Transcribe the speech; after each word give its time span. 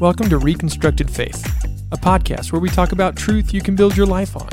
Welcome 0.00 0.30
to 0.30 0.38
Reconstructed 0.38 1.10
Faith, 1.10 1.44
a 1.92 1.96
podcast 1.98 2.52
where 2.52 2.60
we 2.60 2.70
talk 2.70 2.92
about 2.92 3.16
truth 3.16 3.52
you 3.52 3.60
can 3.60 3.76
build 3.76 3.98
your 3.98 4.06
life 4.06 4.34
on. 4.34 4.48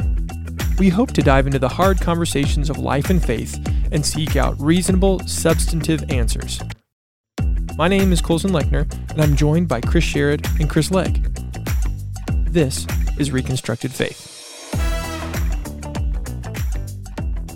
We 0.77 0.89
hope 0.89 1.13
to 1.13 1.21
dive 1.21 1.45
into 1.45 1.57
the 1.57 1.69
hard 1.69 2.01
conversations 2.01 2.69
of 2.69 2.79
life 2.79 3.09
and 3.09 3.23
faith 3.23 3.55
and 3.93 4.05
seek 4.05 4.35
out 4.35 4.59
reasonable, 4.59 5.19
substantive 5.25 6.03
answers. 6.11 6.59
My 7.77 7.87
name 7.87 8.11
is 8.11 8.19
Colson 8.19 8.51
Lechner, 8.51 8.91
and 9.09 9.21
I'm 9.21 9.37
joined 9.37 9.69
by 9.69 9.79
Chris 9.79 10.03
Sherrod 10.03 10.45
and 10.59 10.69
Chris 10.69 10.91
Legg. 10.91 11.33
This 12.51 12.85
is 13.17 13.31
Reconstructed 13.31 13.93
Faith. 13.93 14.33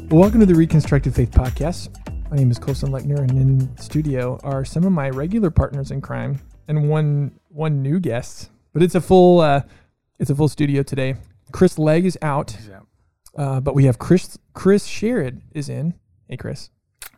Welcome 0.09 0.39
to 0.39 0.45
the 0.45 0.55
Reconstructed 0.55 1.13
Faith 1.13 1.31
Podcast. 1.31 1.89
My 2.31 2.37
name 2.37 2.51
is 2.51 2.57
Colson 2.57 2.91
Lechner, 2.91 3.19
and 3.19 3.31
in 3.31 3.77
studio 3.77 4.39
are 4.43 4.63
some 4.63 4.85
of 4.85 4.93
my 4.93 5.09
regular 5.09 5.51
partners 5.51 5.91
in 5.91 5.99
crime 5.99 6.39
and 6.67 6.89
one 6.89 7.39
one 7.49 7.81
new 7.81 7.99
guest. 7.99 8.49
But 8.73 8.83
it's 8.83 8.95
a 8.95 9.01
full 9.01 9.39
uh, 9.41 9.61
it's 10.19 10.29
a 10.29 10.35
full 10.35 10.47
studio 10.47 10.83
today. 10.83 11.15
Chris 11.51 11.77
Legg 11.77 12.05
is 12.05 12.17
out, 12.21 12.51
He's 12.51 12.69
out. 12.69 12.87
uh, 13.35 13.59
but 13.59 13.75
we 13.75 13.85
have 13.85 13.99
Chris 13.99 14.37
Chris 14.53 14.87
Sherrod 14.87 15.41
is 15.53 15.67
in. 15.69 15.95
Hey, 16.27 16.37
Chris, 16.37 16.69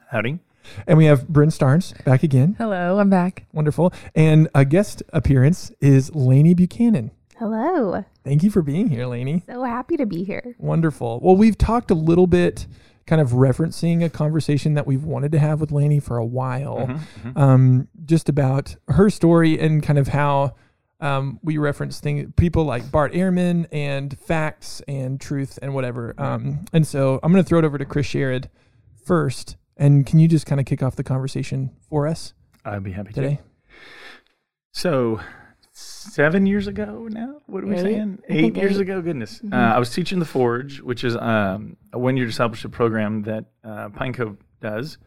Howdy. 0.10 0.40
and 0.88 0.98
we 0.98 1.06
have 1.06 1.28
Bryn 1.28 1.50
Starnes 1.50 1.94
back 2.04 2.24
again. 2.24 2.56
Hello, 2.58 2.98
I'm 3.00 3.10
back. 3.10 3.46
Wonderful, 3.54 3.94
and 4.16 4.48
a 4.56 4.66
guest 4.66 5.04
appearance 5.14 5.72
is 5.82 6.14
Lainey 6.16 6.54
Buchanan. 6.56 7.12
Hello. 7.38 8.06
Thank 8.24 8.42
you 8.44 8.50
for 8.50 8.62
being 8.62 8.88
here, 8.88 9.06
Lainey. 9.06 9.44
So 9.48 9.64
happy 9.64 9.98
to 9.98 10.06
be 10.06 10.24
here. 10.24 10.56
Wonderful. 10.60 11.20
Well, 11.22 11.36
we've 11.36 11.58
talked 11.58 11.92
a 11.92 11.96
little 11.96 12.28
bit, 12.28 12.66
kind 13.06 13.22
of 13.22 13.32
referencing 13.32 14.04
a 14.04 14.10
conversation 14.10 14.74
that 14.76 14.88
we've 14.88 15.04
wanted 15.04 15.32
to 15.34 15.40
have 15.40 15.60
with 15.62 15.72
Lainey 15.72 16.00
for 16.00 16.18
a 16.18 16.26
while, 16.26 16.88
Mhm, 16.88 17.00
mhm. 17.24 17.38
um, 17.38 17.88
just 18.06 18.30
about 18.30 18.76
her 18.88 19.10
story 19.10 19.60
and 19.60 19.84
kind 19.84 20.00
of 20.00 20.08
how 20.10 20.56
um, 21.02 21.38
we 21.44 21.58
reference 21.58 22.00
things, 22.00 22.32
people 22.38 22.64
like 22.64 22.90
Bart 22.90 23.12
Ehrman 23.12 23.68
and 23.74 24.18
facts 24.20 24.82
and 24.88 25.20
truth 25.20 25.60
and 25.62 25.74
whatever. 25.76 26.14
Um, 26.18 26.64
and 26.72 26.88
so 26.88 27.20
I'm 27.22 27.34
going 27.34 27.44
to 27.44 27.48
throw 27.48 27.60
it 27.60 27.66
over 27.66 27.78
to 27.78 27.84
Chris 27.84 28.08
Sherrod 28.08 28.46
first. 29.04 29.58
And 29.76 30.06
can 30.06 30.20
you 30.20 30.30
just 30.30 30.46
kind 30.46 30.62
of 30.62 30.66
kick 30.66 30.82
off 30.82 30.96
the 30.96 31.04
conversation 31.04 31.72
for 31.90 32.08
us 32.08 32.34
I'd 32.64 32.84
be 32.84 32.94
happy 32.94 33.12
today? 33.12 33.36
to. 33.36 33.42
So, 34.72 35.20
seven 35.74 36.46
years 36.46 36.68
ago 36.68 37.08
now? 37.10 37.42
What 37.48 37.64
are 37.64 37.68
we 37.68 37.78
saying? 37.78 38.20
Eight 38.30 38.56
years 38.56 38.78
eight. 38.78 38.82
ago? 38.82 39.02
Goodness. 39.02 39.42
Mhm. 39.44 39.54
Uh, 39.54 39.76
I 39.76 39.80
was 39.80 39.90
teaching 39.94 40.20
the 40.20 40.26
Forge, 40.26 40.82
which 40.82 41.04
is 41.04 41.16
um, 41.18 41.78
a 41.92 42.00
one 42.00 42.16
year 42.16 42.26
discipleship 42.26 42.72
program 42.72 43.24
that 43.24 43.46
uh, 43.64 43.90
Pine 43.90 44.14
Cove 44.14 44.38
does. 44.62 44.98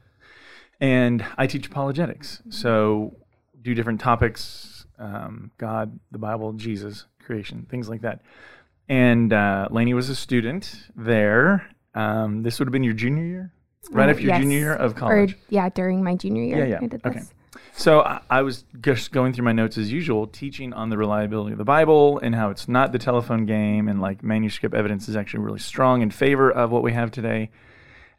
And 0.80 1.24
I 1.38 1.46
teach 1.46 1.66
apologetics. 1.68 2.42
So, 2.50 3.16
do 3.62 3.74
different 3.74 4.00
topics 4.00 4.76
um, 4.98 5.50
God, 5.58 5.98
the 6.10 6.18
Bible, 6.18 6.52
Jesus, 6.52 7.06
creation, 7.22 7.66
things 7.70 7.88
like 7.88 8.02
that. 8.02 8.22
And 8.88 9.32
uh, 9.32 9.68
Lainey 9.70 9.94
was 9.94 10.08
a 10.08 10.14
student 10.14 10.88
there. 10.94 11.68
Um, 11.94 12.42
this 12.42 12.58
would 12.58 12.68
have 12.68 12.72
been 12.72 12.84
your 12.84 12.94
junior 12.94 13.24
year? 13.24 13.52
Right 13.90 14.08
after 14.08 14.22
your 14.22 14.32
yes. 14.32 14.40
junior 14.40 14.58
year 14.58 14.74
of 14.74 14.94
college. 14.96 15.34
Or 15.34 15.36
yeah, 15.48 15.68
during 15.68 16.02
my 16.02 16.16
junior 16.16 16.42
year. 16.42 16.58
Yeah, 16.58 16.64
yeah. 16.64 16.78
I 16.82 16.86
did 16.86 17.06
Okay. 17.06 17.20
this. 17.20 17.32
So 17.76 18.00
I, 18.00 18.20
I 18.30 18.42
was 18.42 18.64
just 18.80 19.12
going 19.12 19.34
through 19.34 19.44
my 19.44 19.52
notes 19.52 19.76
as 19.76 19.92
usual, 19.92 20.26
teaching 20.26 20.72
on 20.72 20.88
the 20.88 20.96
reliability 20.96 21.52
of 21.52 21.58
the 21.58 21.64
Bible 21.64 22.18
and 22.18 22.34
how 22.34 22.48
it's 22.48 22.68
not 22.68 22.90
the 22.90 22.98
telephone 22.98 23.44
game, 23.44 23.86
and 23.86 24.00
like 24.00 24.22
manuscript 24.22 24.74
evidence 24.74 25.08
is 25.08 25.16
actually 25.16 25.40
really 25.40 25.58
strong 25.58 26.00
in 26.00 26.10
favor 26.10 26.50
of 26.50 26.70
what 26.70 26.82
we 26.82 26.94
have 26.94 27.10
today. 27.10 27.50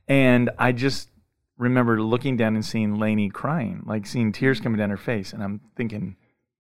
And 0.08 0.52
I 0.60 0.74
just 0.74 1.10
remember 1.58 2.00
looking 2.00 2.38
down 2.38 2.54
and 2.54 2.64
seeing 2.64 3.00
Lainey 3.00 3.30
crying, 3.30 3.82
like 3.86 4.06
seeing 4.06 4.32
tears 4.32 4.60
coming 4.60 4.78
down 4.78 4.92
her 4.92 4.98
face, 4.98 5.34
and 5.34 5.44
I'm 5.44 5.60
thinking, 5.76 6.18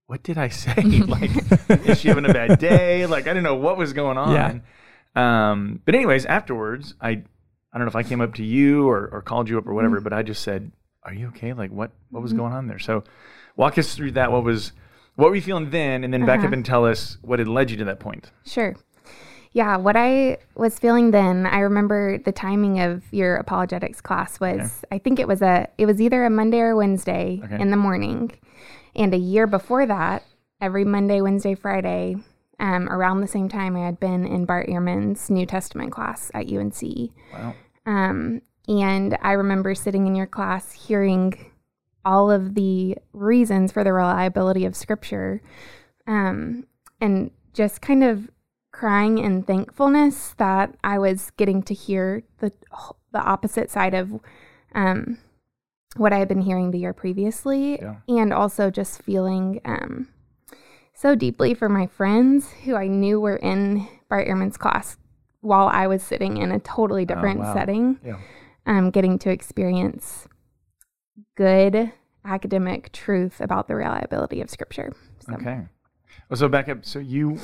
what 0.07 0.23
did 0.23 0.39
I 0.39 0.47
say? 0.47 0.73
like, 1.07 1.31
is 1.87 1.99
she 1.99 2.07
having 2.07 2.25
a 2.25 2.33
bad 2.33 2.57
day? 2.57 3.05
Like, 3.05 3.25
I 3.25 3.29
didn't 3.29 3.43
know 3.43 3.55
what 3.55 3.77
was 3.77 3.93
going 3.93 4.17
on. 4.17 4.33
Yeah. 4.33 4.59
Um, 5.51 5.81
but 5.85 5.93
anyways, 5.93 6.25
afterwards, 6.25 6.95
I 6.99 7.09
I 7.09 7.77
don't 7.77 7.81
know 7.81 7.87
if 7.89 7.95
I 7.95 8.03
came 8.03 8.21
up 8.21 8.33
to 8.35 8.43
you 8.43 8.89
or, 8.89 9.07
or 9.11 9.21
called 9.21 9.49
you 9.49 9.59
up 9.59 9.67
or 9.67 9.73
whatever, 9.73 10.01
but 10.01 10.13
I 10.13 10.23
just 10.23 10.41
said, 10.41 10.71
"Are 11.07 11.13
you 11.13 11.27
okay? 11.29 11.53
Like, 11.53 11.71
what 11.71 11.91
what 12.11 12.21
was 12.21 12.33
going 12.33 12.53
on 12.53 12.67
there?" 12.67 12.79
So, 12.79 13.03
walk 13.55 13.77
us 13.77 13.95
through 13.95 14.11
that. 14.11 14.31
What 14.31 14.43
was 14.43 14.73
what 15.15 15.29
were 15.29 15.35
you 15.35 15.41
feeling 15.41 15.71
then, 15.71 16.03
and 16.03 16.13
then 16.13 16.25
back 16.27 16.39
up 16.41 16.45
Uh-huh. 16.45 16.53
and 16.53 16.65
tell 16.65 16.85
us 16.85 17.17
what 17.23 17.39
had 17.39 17.47
led 17.47 17.71
you 17.71 17.77
to 17.77 17.85
that 17.85 17.99
point. 17.99 18.31
Sure. 18.45 18.75
Yeah, 19.53 19.77
what 19.77 19.95
I 19.97 20.37
was 20.53 20.77
feeling 20.77 21.09
then, 21.09 21.47
I 21.47 21.59
remember 21.61 22.19
the 22.19 22.31
timing 22.31 22.79
of 22.79 23.01
your 23.11 23.37
apologetics 23.37 23.99
class 24.01 24.39
was 24.39 24.59
Okay. 24.59 24.69
I 24.91 24.97
think 24.99 25.19
it 25.19 25.27
was 25.27 25.41
a 25.41 25.67
it 25.79 25.87
was 25.87 25.99
either 25.99 26.23
a 26.25 26.29
Monday 26.29 26.59
or 26.59 26.75
Wednesday 26.75 27.41
Okay. 27.43 27.59
in 27.59 27.71
the 27.71 27.77
morning. 27.77 28.31
And 28.95 29.13
a 29.13 29.17
year 29.17 29.47
before 29.47 29.85
that, 29.87 30.23
every 30.61 30.85
Monday, 30.85 31.21
Wednesday, 31.21 31.55
Friday, 31.55 32.17
um, 32.59 32.89
around 32.89 33.21
the 33.21 33.27
same 33.27 33.47
time 33.49 33.75
I 33.75 33.85
had 33.85 33.99
been 33.99 34.25
in 34.25 34.45
Bart 34.45 34.67
Ehrman's 34.67 35.29
New 35.29 35.45
Testament 35.45 35.91
class 35.91 36.29
at 36.35 36.47
UNC. 36.51 37.11
Wow. 37.33 37.53
Um, 37.85 38.41
and 38.67 39.17
I 39.21 39.33
remember 39.33 39.73
sitting 39.75 40.07
in 40.07 40.15
your 40.15 40.25
class 40.27 40.71
hearing 40.71 41.51
all 42.05 42.31
of 42.31 42.55
the 42.55 42.97
reasons 43.13 43.71
for 43.71 43.83
the 43.83 43.93
reliability 43.93 44.65
of 44.65 44.75
Scripture 44.75 45.41
um, 46.05 46.65
and 47.01 47.31
just 47.53 47.81
kind 47.81 48.03
of 48.03 48.29
crying 48.71 49.17
in 49.17 49.43
thankfulness 49.43 50.33
that 50.37 50.75
I 50.83 50.99
was 50.99 51.31
getting 51.31 51.63
to 51.63 51.73
hear 51.73 52.23
the, 52.39 52.51
the 53.11 53.19
opposite 53.19 53.69
side 53.69 53.93
of 53.93 54.19
um, 54.75 55.17
what 55.95 56.13
I 56.13 56.19
had 56.19 56.27
been 56.27 56.41
hearing 56.41 56.71
the 56.71 56.79
year 56.79 56.93
previously. 56.93 57.73
Yeah. 57.81 57.95
And 58.07 58.31
also 58.31 58.69
just 58.69 59.01
feeling 59.01 59.59
um, 59.65 60.09
so 60.93 61.15
deeply 61.15 61.53
for 61.53 61.67
my 61.69 61.87
friends 61.87 62.51
who 62.65 62.75
I 62.75 62.87
knew 62.87 63.19
were 63.19 63.37
in 63.37 63.87
Bart 64.09 64.27
Ehrman's 64.27 64.57
class 64.57 64.97
while 65.41 65.67
I 65.67 65.87
was 65.87 66.03
sitting 66.03 66.37
in 66.37 66.51
a 66.51 66.59
totally 66.59 67.05
different 67.05 67.39
Oh, 67.39 67.43
wow. 67.43 67.53
setting, 67.53 67.99
Yeah. 68.05 68.17
Um, 68.67 68.91
getting 68.91 69.17
to 69.19 69.31
experience 69.31 70.27
good 71.35 71.91
academic 72.25 72.91
truth 72.91 73.39
about 73.41 73.67
the 73.67 73.75
reliability 73.75 74.41
of 74.41 74.49
Scripture. 74.49 74.93
So, 75.25 75.33
Okay. 75.35 75.61
Well, 76.29 76.37
so 76.37 76.47
back 76.49 76.67
up. 76.69 76.83
So 76.85 76.99
you, 76.99 77.39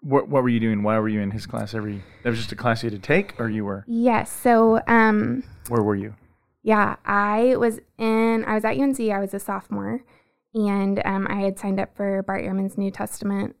what 0.00 0.28
what 0.28 0.42
were 0.42 0.48
you 0.48 0.60
doing? 0.60 0.82
Why 0.82 0.98
were 0.98 1.08
you 1.08 1.20
in 1.20 1.30
his 1.30 1.46
class 1.46 1.74
every? 1.74 2.02
That 2.22 2.30
was 2.30 2.38
just 2.38 2.52
a 2.52 2.56
class 2.56 2.82
you 2.82 2.90
had 2.90 3.00
to 3.02 3.06
take, 3.06 3.38
or 3.38 3.48
you 3.48 3.64
were? 3.64 3.84
Yes. 3.86 4.32
So, 4.32 4.80
um, 4.86 5.44
Where 5.68 5.82
were 5.82 5.94
you? 5.96 6.14
yeah, 6.62 6.96
I 7.04 7.56
was 7.56 7.80
in, 7.98 8.44
I 8.46 8.54
was 8.54 8.64
at 8.64 8.78
UNC, 8.78 8.98
I 9.00 9.20
was 9.20 9.34
a 9.34 9.38
sophomore, 9.38 10.02
and 10.54 11.02
um, 11.04 11.26
I 11.28 11.40
had 11.40 11.58
signed 11.58 11.78
up 11.78 11.94
for 11.94 12.22
Bart 12.22 12.42
Ehrman's 12.42 12.78
New 12.78 12.90
Testament 12.90 13.56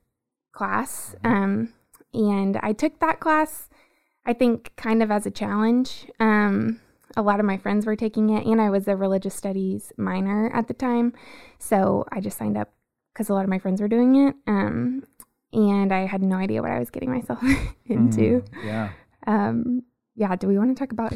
class. 0.52 1.14
Um, 1.22 1.74
and 2.14 2.56
I 2.62 2.72
took 2.72 3.00
that 3.00 3.20
class, 3.20 3.68
I 4.24 4.32
think, 4.32 4.72
kind 4.76 5.02
of 5.02 5.10
as 5.10 5.26
a 5.26 5.30
challenge. 5.30 6.06
Um, 6.18 6.80
a 7.16 7.22
lot 7.22 7.40
of 7.40 7.46
my 7.46 7.56
friends 7.56 7.86
were 7.86 7.96
taking 7.96 8.30
it, 8.30 8.46
and 8.46 8.60
I 8.60 8.70
was 8.70 8.88
a 8.88 8.96
religious 8.96 9.34
studies 9.34 9.92
minor 9.96 10.50
at 10.52 10.68
the 10.68 10.74
time. 10.74 11.12
So 11.58 12.04
I 12.10 12.20
just 12.20 12.36
signed 12.38 12.56
up 12.56 12.72
because 13.12 13.28
a 13.28 13.34
lot 13.34 13.44
of 13.44 13.50
my 13.50 13.58
friends 13.58 13.80
were 13.80 13.88
doing 13.88 14.16
it. 14.28 14.34
Um, 14.46 15.04
and 15.52 15.92
I 15.92 16.06
had 16.06 16.22
no 16.22 16.36
idea 16.36 16.60
what 16.62 16.72
I 16.72 16.78
was 16.80 16.90
getting 16.90 17.10
myself 17.12 17.40
into. 17.86 18.42
Mm, 18.42 18.64
yeah. 18.64 18.90
Um, 19.26 19.82
yeah, 20.16 20.34
do 20.36 20.48
we 20.48 20.58
want 20.58 20.76
to 20.76 20.80
talk 20.80 20.92
about 20.92 21.12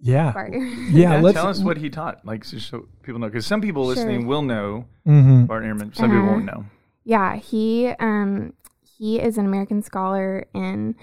Yeah. 0.00 0.32
Bart? 0.32 0.52
Yeah. 0.90 1.20
let's 1.22 1.34
tell 1.36 1.46
us 1.48 1.60
what 1.60 1.76
he 1.78 1.88
taught, 1.88 2.24
like 2.26 2.44
so, 2.44 2.58
so 2.58 2.88
people 3.02 3.20
know, 3.20 3.28
because 3.28 3.46
some 3.46 3.60
people 3.60 3.84
Sure. 3.84 3.94
listening 3.94 4.26
will 4.26 4.42
know 4.42 4.86
Mhm. 5.06 5.46
Bart 5.46 5.62
Ehrman. 5.64 5.94
Some 5.94 6.10
people 6.10 6.24
Uh-huh. 6.24 6.32
won't 6.32 6.44
know. 6.44 6.64
Yeah, 7.04 7.36
he 7.36 7.88
um 7.98 8.52
he 8.84 9.18
is 9.20 9.36
an 9.38 9.46
American 9.46 9.82
scholar 9.82 10.46
in 10.54 10.94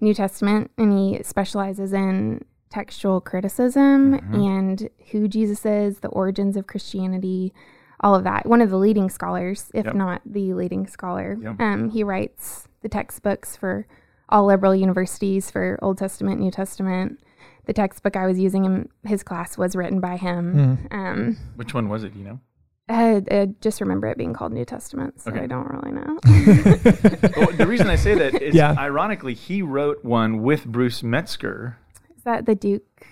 New 0.00 0.14
Testament 0.14 0.70
and 0.78 0.92
he 0.92 1.22
specializes 1.22 1.92
in 1.92 2.44
textual 2.70 3.20
criticism 3.20 4.18
Mhm. 4.18 4.46
and 4.58 4.88
who 5.12 5.28
Jesus 5.28 5.64
is, 5.64 6.00
the 6.00 6.08
origins 6.08 6.56
of 6.56 6.66
Christianity, 6.66 7.52
all 8.00 8.14
of 8.14 8.24
that. 8.24 8.46
One 8.46 8.60
of 8.60 8.70
the 8.70 8.76
leading 8.78 9.08
scholars, 9.08 9.70
if 9.74 9.86
Yep. 9.86 9.94
not 9.94 10.22
the 10.26 10.52
leading 10.54 10.86
scholar. 10.86 11.38
Yep. 11.40 11.60
Um 11.60 11.90
he 11.90 12.02
writes 12.02 12.68
the 12.82 12.88
textbooks 12.88 13.56
for 13.56 13.86
all 14.28 14.46
liberal 14.46 14.74
universities 14.74 15.50
for 15.50 15.78
Old 15.82 15.98
Testament, 15.98 16.40
New 16.40 16.50
Testament. 16.50 17.20
The 17.66 17.72
textbook 17.72 18.16
I 18.16 18.26
was 18.26 18.38
using 18.38 18.64
in 18.64 18.88
his 19.04 19.22
class 19.22 19.56
was 19.56 19.74
written 19.76 20.00
by 20.00 20.16
him. 20.16 20.54
Mm. 20.90 20.94
Um 20.94 21.36
Which 21.56 21.72
one 21.74 21.88
was 21.88 22.02
it? 22.04 22.12
do 22.14 22.18
You 22.18 22.24
know. 22.24 22.40
I, 22.86 23.22
I 23.30 23.48
just 23.62 23.80
remember 23.80 24.08
it 24.08 24.18
being 24.18 24.34
called 24.34 24.52
New 24.52 24.66
Testament, 24.66 25.18
so 25.18 25.30
Okay. 25.30 25.44
I 25.44 25.46
don't 25.46 25.70
really 25.70 25.92
know. 25.92 26.18
well, 27.38 27.52
the 27.52 27.66
reason 27.66 27.86
I 27.88 27.96
say 27.96 28.14
that 28.14 28.42
is, 28.42 28.54
Yeah. 28.54 28.74
ironically, 28.76 29.32
he 29.32 29.62
wrote 29.62 30.04
one 30.04 30.42
with 30.42 30.66
Bruce 30.66 31.02
Metzger. 31.02 31.78
Is 32.24 32.32
that 32.32 32.46
the 32.46 32.54
Duke? 32.54 33.06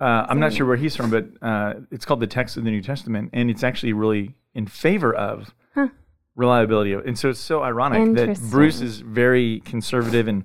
Uh, 0.00 0.26
I'm 0.28 0.40
not 0.40 0.52
sure 0.52 0.66
where 0.66 0.76
he's 0.76 0.96
from, 0.96 1.08
but 1.08 1.28
uh, 1.40 1.74
it's 1.92 2.04
called 2.04 2.18
the 2.18 2.26
text 2.26 2.56
of 2.56 2.64
the 2.64 2.70
New 2.72 2.82
Testament, 2.82 3.30
and 3.32 3.48
it's 3.48 3.62
actually 3.62 3.92
really 3.92 4.34
in 4.54 4.66
favor 4.66 5.14
of 5.14 5.54
Huh. 5.74 5.88
reliability. 6.34 6.92
And 6.94 7.16
so 7.16 7.30
it's 7.30 7.38
so 7.38 7.62
ironic 7.62 8.16
that 8.16 8.40
Bruce 8.50 8.80
is 8.80 9.00
very 9.00 9.60
conservative, 9.60 10.26
and 10.26 10.44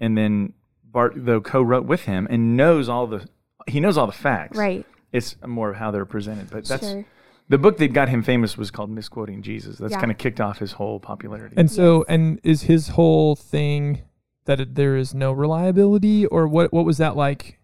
and 0.00 0.16
then 0.16 0.54
Bart 0.82 1.12
though 1.14 1.42
co-wrote 1.42 1.84
with 1.84 2.04
him 2.04 2.26
and 2.30 2.56
knows 2.56 2.88
all 2.88 3.06
the 3.06 3.28
he 3.66 3.80
knows 3.80 3.98
all 3.98 4.06
the 4.06 4.12
facts. 4.12 4.56
Right. 4.56 4.86
It's 5.12 5.36
more 5.46 5.70
of 5.70 5.76
how 5.76 5.90
they're 5.90 6.06
presented, 6.06 6.48
but 6.50 6.64
that's 6.64 6.88
sure. 6.88 7.04
The 7.50 7.58
book 7.58 7.76
that 7.78 7.92
got 7.92 8.08
him 8.08 8.22
famous 8.22 8.56
was 8.56 8.70
called 8.70 8.88
Misquoting 8.90 9.42
Jesus. 9.42 9.76
That's 9.76 9.92
Yeah. 9.92 10.00
kind 10.00 10.10
of 10.10 10.16
kicked 10.16 10.40
off 10.40 10.58
his 10.58 10.72
whole 10.72 11.00
popularity. 11.00 11.54
And 11.58 11.70
so, 11.70 11.98
Yes. 11.98 12.04
and 12.08 12.40
is 12.42 12.62
his 12.62 12.88
whole 12.88 13.36
thing 13.36 14.02
that 14.46 14.60
it, 14.60 14.74
there 14.74 14.96
is 14.96 15.14
no 15.14 15.32
reliability, 15.32 16.24
or 16.26 16.48
what? 16.48 16.72
What 16.72 16.84
was 16.86 16.96
that 16.98 17.14
like? 17.16 17.57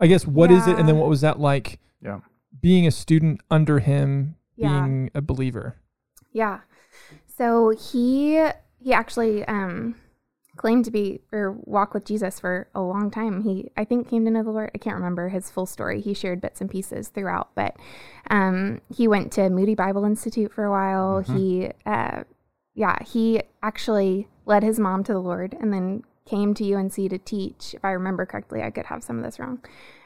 I 0.00 0.06
guess 0.06 0.26
what 0.26 0.50
is 0.50 0.66
it, 0.66 0.78
and 0.78 0.88
then 0.88 0.96
what 0.96 1.08
was 1.08 1.20
that 1.20 1.38
like? 1.40 1.78
Yeah. 2.02 2.20
being 2.62 2.86
a 2.86 2.90
student 2.90 3.40
under 3.50 3.78
him, 3.78 4.34
Yeah. 4.56 4.68
being 4.84 5.10
a 5.14 5.20
believer. 5.20 5.76
Yeah. 6.32 6.60
So 7.26 7.70
he 7.70 8.46
he 8.78 8.92
actually 8.92 9.44
um 9.46 9.94
claimed 10.56 10.84
to 10.84 10.90
be 10.90 11.20
or 11.32 11.52
walk 11.64 11.94
with 11.94 12.04
Jesus 12.04 12.38
for 12.40 12.68
a 12.74 12.80
long 12.82 13.10
time. 13.10 13.42
He 13.42 13.70
I 13.76 13.84
think 13.84 14.08
came 14.08 14.24
to 14.24 14.30
know 14.30 14.42
the 14.42 14.50
Lord. 14.50 14.70
I 14.74 14.78
can't 14.78 14.96
remember 14.96 15.28
his 15.30 15.50
full 15.50 15.66
story. 15.66 16.00
He 16.00 16.12
shared 16.14 16.40
bits 16.40 16.60
and 16.60 16.70
pieces 16.70 17.08
throughout, 17.08 17.50
but 17.54 17.76
um 18.30 18.80
he 18.94 19.06
went 19.08 19.32
to 19.32 19.48
Moody 19.50 19.74
Bible 19.74 20.04
Institute 20.04 20.52
for 20.52 20.64
a 20.64 20.70
while. 20.70 21.20
He 21.20 21.70
uh 21.86 22.24
yeah, 22.74 22.96
he 23.04 23.42
actually 23.62 24.28
led 24.46 24.62
his 24.62 24.78
mom 24.78 25.04
to 25.04 25.12
the 25.12 25.18
Lord 25.20 25.56
and 25.60 25.72
then 25.72 26.02
came 26.30 26.54
to 26.54 26.74
UNC 26.74 26.94
to 26.94 27.18
teach. 27.18 27.74
If 27.74 27.84
I 27.84 27.90
remember 27.90 28.24
correctly, 28.24 28.62
I 28.62 28.70
could 28.70 28.86
have 28.86 29.02
some 29.02 29.18
of 29.18 29.24
this 29.24 29.38
wrong. 29.40 29.58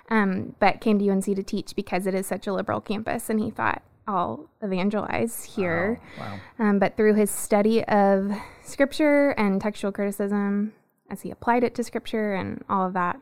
Um, 0.08 0.54
but 0.58 0.80
came 0.80 0.98
to 0.98 1.08
UNC 1.10 1.24
to 1.24 1.42
teach 1.42 1.76
because 1.76 2.06
it 2.06 2.14
is 2.14 2.26
such 2.26 2.46
a 2.46 2.52
liberal 2.52 2.80
campus, 2.80 3.28
and 3.30 3.38
he 3.40 3.50
thought, 3.50 3.82
I'll 4.06 4.48
evangelize 4.62 5.44
here. 5.44 6.00
Wow. 6.18 6.38
Um, 6.58 6.78
but 6.78 6.96
through 6.96 7.14
his 7.14 7.30
study 7.30 7.84
of 7.84 8.32
scripture 8.62 9.30
and 9.30 9.60
textual 9.60 9.92
criticism, 9.92 10.72
as 11.10 11.22
he 11.22 11.30
applied 11.30 11.64
it 11.64 11.74
to 11.76 11.84
scripture 11.84 12.34
and 12.34 12.62
all 12.68 12.86
of 12.86 12.92
that, 12.94 13.18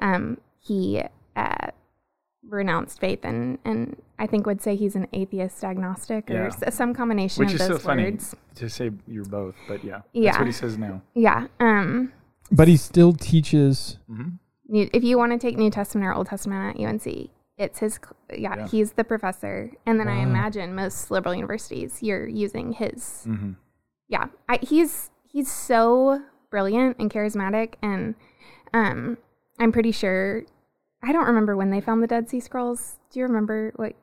um, 0.00 0.38
he 0.60 1.02
uh, 1.36 1.68
renounced 2.46 3.00
faith 3.00 3.20
and, 3.24 3.58
and 3.64 3.96
I 4.18 4.26
think 4.26 4.46
would 4.46 4.60
say 4.62 4.76
he's 4.76 4.96
an 4.96 5.06
atheist 5.14 5.64
agnostic 5.64 6.30
or 6.30 6.34
Yeah. 6.34 6.46
s- 6.66 6.74
some 6.74 6.92
combination 6.94 7.40
Which 7.44 7.54
of 7.54 7.60
is 7.60 7.66
so 7.66 7.72
those 7.74 7.82
funny 7.82 8.04
words. 8.04 8.34
to 8.56 8.68
say 8.68 8.90
you're 9.06 9.24
both, 9.24 9.54
but 9.66 9.82
yeah. 9.84 9.92
That's 9.92 10.04
Yeah. 10.12 10.38
what 10.38 10.46
he 10.46 10.52
says 10.52 10.76
now. 10.78 11.00
Yeah. 11.14 11.46
Um, 11.60 12.12
But 12.50 12.68
he 12.68 12.76
still 12.76 13.12
teaches. 13.12 13.98
hmm 14.06 14.28
New, 14.70 14.88
if 14.92 15.02
you 15.02 15.16
want 15.16 15.32
to 15.32 15.38
take 15.38 15.56
New 15.56 15.70
Testament 15.70 16.06
or 16.06 16.12
Old 16.14 16.26
Testament 16.26 16.78
at 16.78 16.84
UNC, 16.86 17.30
it's 17.56 17.78
his. 17.78 17.98
Yeah, 18.30 18.56
Yeah. 18.56 18.66
he's 18.68 18.92
the 18.92 19.04
professor, 19.04 19.72
and 19.86 19.98
then 19.98 20.08
I 20.08 20.20
imagine 20.22 20.74
most 20.74 21.10
liberal 21.10 21.34
universities 21.34 22.02
you're 22.02 22.26
using 22.28 22.72
his. 22.72 23.24
hmm 23.24 23.52
Yeah, 24.08 24.26
I, 24.48 24.58
he's 24.62 25.10
he's 25.24 25.50
so 25.50 26.22
brilliant 26.50 26.98
and 26.98 27.10
charismatic, 27.10 27.74
and 27.82 28.14
um, 28.74 29.16
I'm 29.58 29.72
pretty 29.72 29.92
sure. 29.92 30.44
I 31.02 31.12
don't 31.12 31.26
remember 31.26 31.56
when 31.56 31.70
they 31.70 31.80
found 31.80 32.02
the 32.02 32.06
Dead 32.08 32.28
Sea 32.28 32.40
Scrolls. 32.40 32.96
Do 33.10 33.20
you 33.20 33.26
remember 33.26 33.72
what? 33.76 33.94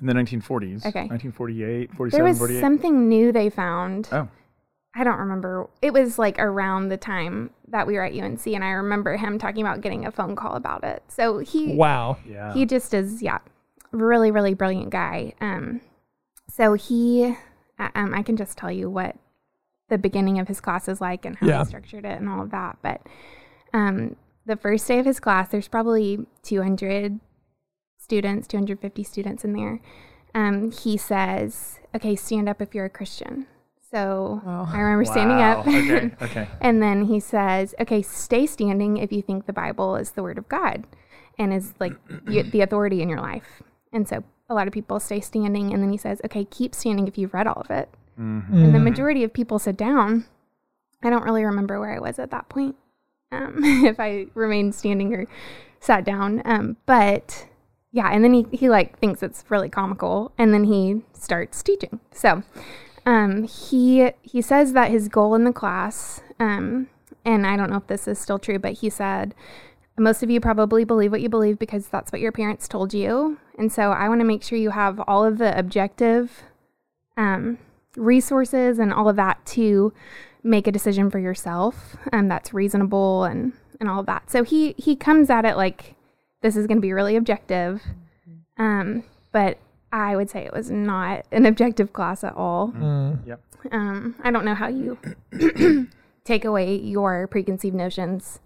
In 0.00 0.06
the 0.06 0.12
1940s. 0.12 0.86
Okay. 0.86 1.08
1948, 1.08 1.90
47, 1.94 2.10
There 2.10 2.24
was 2.24 2.38
48. 2.38 2.60
something 2.60 3.08
new 3.08 3.32
they 3.32 3.48
found. 3.50 4.08
Oh. 4.12 4.28
I 4.94 5.02
don't 5.04 5.18
remember. 5.18 5.68
It 5.82 5.92
was 5.92 6.18
like 6.18 6.38
around 6.38 6.88
the 6.88 6.96
time 6.96 7.50
that 7.68 7.86
we 7.86 7.94
were 7.94 8.02
at 8.04 8.12
UNC, 8.14 8.46
and 8.46 8.62
I 8.62 8.70
remember 8.70 9.16
him 9.16 9.38
talking 9.38 9.60
about 9.62 9.80
getting 9.80 10.06
a 10.06 10.10
phone 10.12 10.36
call 10.36 10.54
about 10.54 10.84
it. 10.84 11.02
So 11.08 11.38
he 11.38 11.74
Wow. 11.74 12.18
Yeah. 12.26 12.52
he 12.54 12.64
just 12.66 12.94
is 12.94 13.22
yeah 13.22 13.38
really 13.92 14.30
really 14.32 14.54
brilliant 14.54 14.90
guy 14.90 15.32
um 15.40 15.80
so 16.50 16.74
he 16.74 17.36
uh, 17.78 17.88
um 17.94 18.12
i 18.12 18.22
can 18.24 18.36
just 18.36 18.58
tell 18.58 18.70
you 18.72 18.90
what 18.90 19.14
the 19.88 19.96
beginning 19.96 20.40
of 20.40 20.48
his 20.48 20.60
class 20.60 20.88
is 20.88 21.00
like 21.00 21.24
and 21.24 21.36
how 21.36 21.46
Yeah. 21.46 21.58
he 21.60 21.64
structured 21.66 22.04
it 22.04 22.18
and 22.18 22.28
all 22.28 22.42
of 22.42 22.50
that 22.50 22.76
but 22.82 23.00
um 23.72 24.16
the 24.46 24.56
first 24.56 24.88
day 24.88 24.98
of 24.98 25.06
his 25.06 25.20
class 25.20 25.48
there's 25.48 25.68
probably 25.68 26.26
200 26.42 27.20
students 27.98 28.48
250 28.48 29.04
students 29.04 29.44
in 29.44 29.52
there 29.52 29.80
um 30.34 30.72
he 30.72 30.96
says 30.96 31.78
okay 31.94 32.16
stand 32.16 32.48
up 32.48 32.60
if 32.60 32.74
you're 32.74 32.86
a 32.86 32.90
christian 32.90 33.46
so 33.94 34.40
Wow. 34.44 34.68
i 34.72 34.78
remember 34.80 35.04
standing 35.04 35.40
up 35.40 35.66
okay. 35.66 36.10
Okay. 36.22 36.48
and 36.60 36.82
then 36.82 37.04
he 37.04 37.20
says, 37.20 37.74
okay, 37.80 38.02
stay 38.02 38.46
standing 38.46 38.96
if 38.96 39.12
you 39.12 39.22
think 39.22 39.46
the 39.46 39.52
Bible 39.52 39.94
is 39.96 40.12
the 40.12 40.22
word 40.22 40.38
of 40.38 40.48
God 40.48 40.84
and 41.38 41.52
is 41.52 41.74
like 41.78 41.92
y- 42.26 42.42
the 42.42 42.60
authority 42.60 43.02
in 43.02 43.08
your 43.08 43.20
life. 43.20 43.62
And 43.92 44.08
so 44.08 44.24
a 44.48 44.54
lot 44.54 44.66
of 44.66 44.72
people 44.72 44.98
stay 45.00 45.20
standing. 45.20 45.72
And 45.72 45.82
then 45.82 45.90
he 45.90 45.96
says, 45.96 46.20
okay, 46.24 46.44
keep 46.44 46.74
standing 46.74 47.06
if 47.08 47.16
you've 47.16 47.32
read 47.34 47.46
all 47.46 47.60
of 47.60 47.70
it. 47.70 47.88
Mhm. 48.18 48.50
And 48.52 48.74
the 48.74 48.78
Mhm. 48.78 48.84
majority 48.84 49.22
of 49.24 49.32
people 49.32 49.58
sit 49.58 49.76
down. 49.76 50.24
I 51.02 51.10
don't 51.10 51.22
really 51.24 51.44
remember 51.44 51.78
where 51.80 51.94
I 51.94 51.98
was 52.00 52.18
at 52.18 52.30
that 52.30 52.48
point, 52.48 52.74
um, 53.30 53.58
if 53.62 54.00
I 54.00 54.26
remained 54.34 54.74
standing 54.74 55.14
or 55.14 55.26
sat 55.80 56.04
down. 56.04 56.42
Um, 56.44 56.76
but 56.86 57.46
yeah, 57.92 58.08
and 58.10 58.24
then 58.24 58.32
he, 58.34 58.46
he 58.52 58.68
like 58.68 58.98
thinks 58.98 59.22
it's 59.22 59.44
really 59.50 59.68
comical 59.68 60.32
and 60.38 60.52
then 60.52 60.64
he 60.64 61.02
starts 61.12 61.62
teaching. 61.62 62.00
So 62.12 62.42
um, 63.06 63.44
he 63.44 64.10
he 64.22 64.40
says 64.40 64.72
that 64.72 64.90
his 64.90 65.08
goal 65.08 65.34
in 65.34 65.44
the 65.44 65.52
class, 65.52 66.20
um, 66.40 66.88
and 67.24 67.46
I 67.46 67.56
don't 67.56 67.70
know 67.70 67.76
if 67.76 67.86
this 67.86 68.08
is 68.08 68.18
still 68.18 68.38
true, 68.38 68.58
but 68.58 68.74
he 68.74 68.90
said 68.90 69.34
most 69.96 70.22
of 70.22 70.30
you 70.30 70.40
probably 70.40 70.84
believe 70.84 71.12
what 71.12 71.20
you 71.20 71.28
believe 71.28 71.58
because 71.58 71.86
that's 71.86 72.10
what 72.10 72.20
your 72.20 72.32
parents 72.32 72.66
told 72.66 72.94
you, 72.94 73.38
and 73.58 73.70
so 73.72 73.92
I 73.92 74.08
want 74.08 74.20
to 74.20 74.26
make 74.26 74.42
sure 74.42 74.58
you 74.58 74.70
have 74.70 75.00
all 75.06 75.24
of 75.24 75.38
the 75.38 75.56
objective 75.58 76.42
um, 77.16 77.58
resources 77.96 78.78
and 78.78 78.92
all 78.92 79.08
of 79.08 79.16
that 79.16 79.44
to 79.46 79.92
make 80.42 80.66
a 80.66 80.72
decision 80.72 81.10
for 81.10 81.18
yourself, 81.18 81.96
and 82.12 82.30
that's 82.30 82.54
reasonable 82.54 83.24
and 83.24 83.52
and 83.80 83.88
all 83.88 84.00
of 84.00 84.06
that. 84.06 84.30
So 84.30 84.44
he 84.44 84.74
he 84.78 84.96
comes 84.96 85.30
at 85.30 85.44
it 85.44 85.56
like 85.56 85.94
this 86.40 86.56
is 86.56 86.66
going 86.66 86.78
to 86.78 86.82
be 86.82 86.92
really 86.92 87.16
objective, 87.16 87.82
um, 88.56 89.04
but 89.32 89.58
I 89.94 90.16
would 90.16 90.28
say 90.28 90.44
it 90.44 90.52
was 90.52 90.70
not 90.72 91.24
an 91.30 91.46
objective 91.46 91.92
class 91.92 92.24
at 92.24 92.34
all. 92.34 92.72
Mm. 92.72 93.38
Um, 93.70 94.16
I 94.22 94.30
don't 94.32 94.44
know 94.44 94.54
how 94.56 94.66
you 94.68 94.98
take 96.24 96.44
away 96.44 96.74
your 96.76 97.26
preconceived 97.28 97.76
notions 97.76 98.40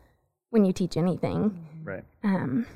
when 0.51 0.65
you 0.67 0.73
teach 0.75 0.97
anything. 0.97 1.65
Right. 1.83 2.05
Um, 2.23 2.67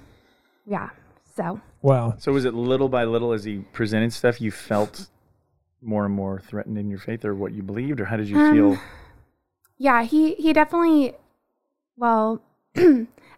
yeah. 0.67 0.89
So 1.37 1.61
Wow. 1.83 2.15
So 2.19 2.33
was 2.33 2.45
it 2.47 2.55
little 2.55 2.89
by 2.89 3.05
little 3.05 3.33
as 3.33 3.45
he 3.45 3.59
presented 3.73 4.13
stuff 4.13 4.41
you 4.41 4.51
felt 4.51 5.09
more 5.83 6.07
and 6.07 6.15
more 6.15 6.41
threatened 6.41 6.79
in 6.79 6.89
your 6.89 6.99
faith 6.99 7.25
or 7.27 7.35
what 7.35 7.53
you 7.53 7.63
believed 7.63 8.01
or 8.01 8.07
how 8.07 8.17
did 8.17 8.29
you 8.29 8.39
Um, 8.39 8.55
feel? 8.55 8.79
yeah, 9.77 10.03
he 10.03 10.35
he 10.35 10.53
definitely. 10.53 11.15
Well, 11.97 12.41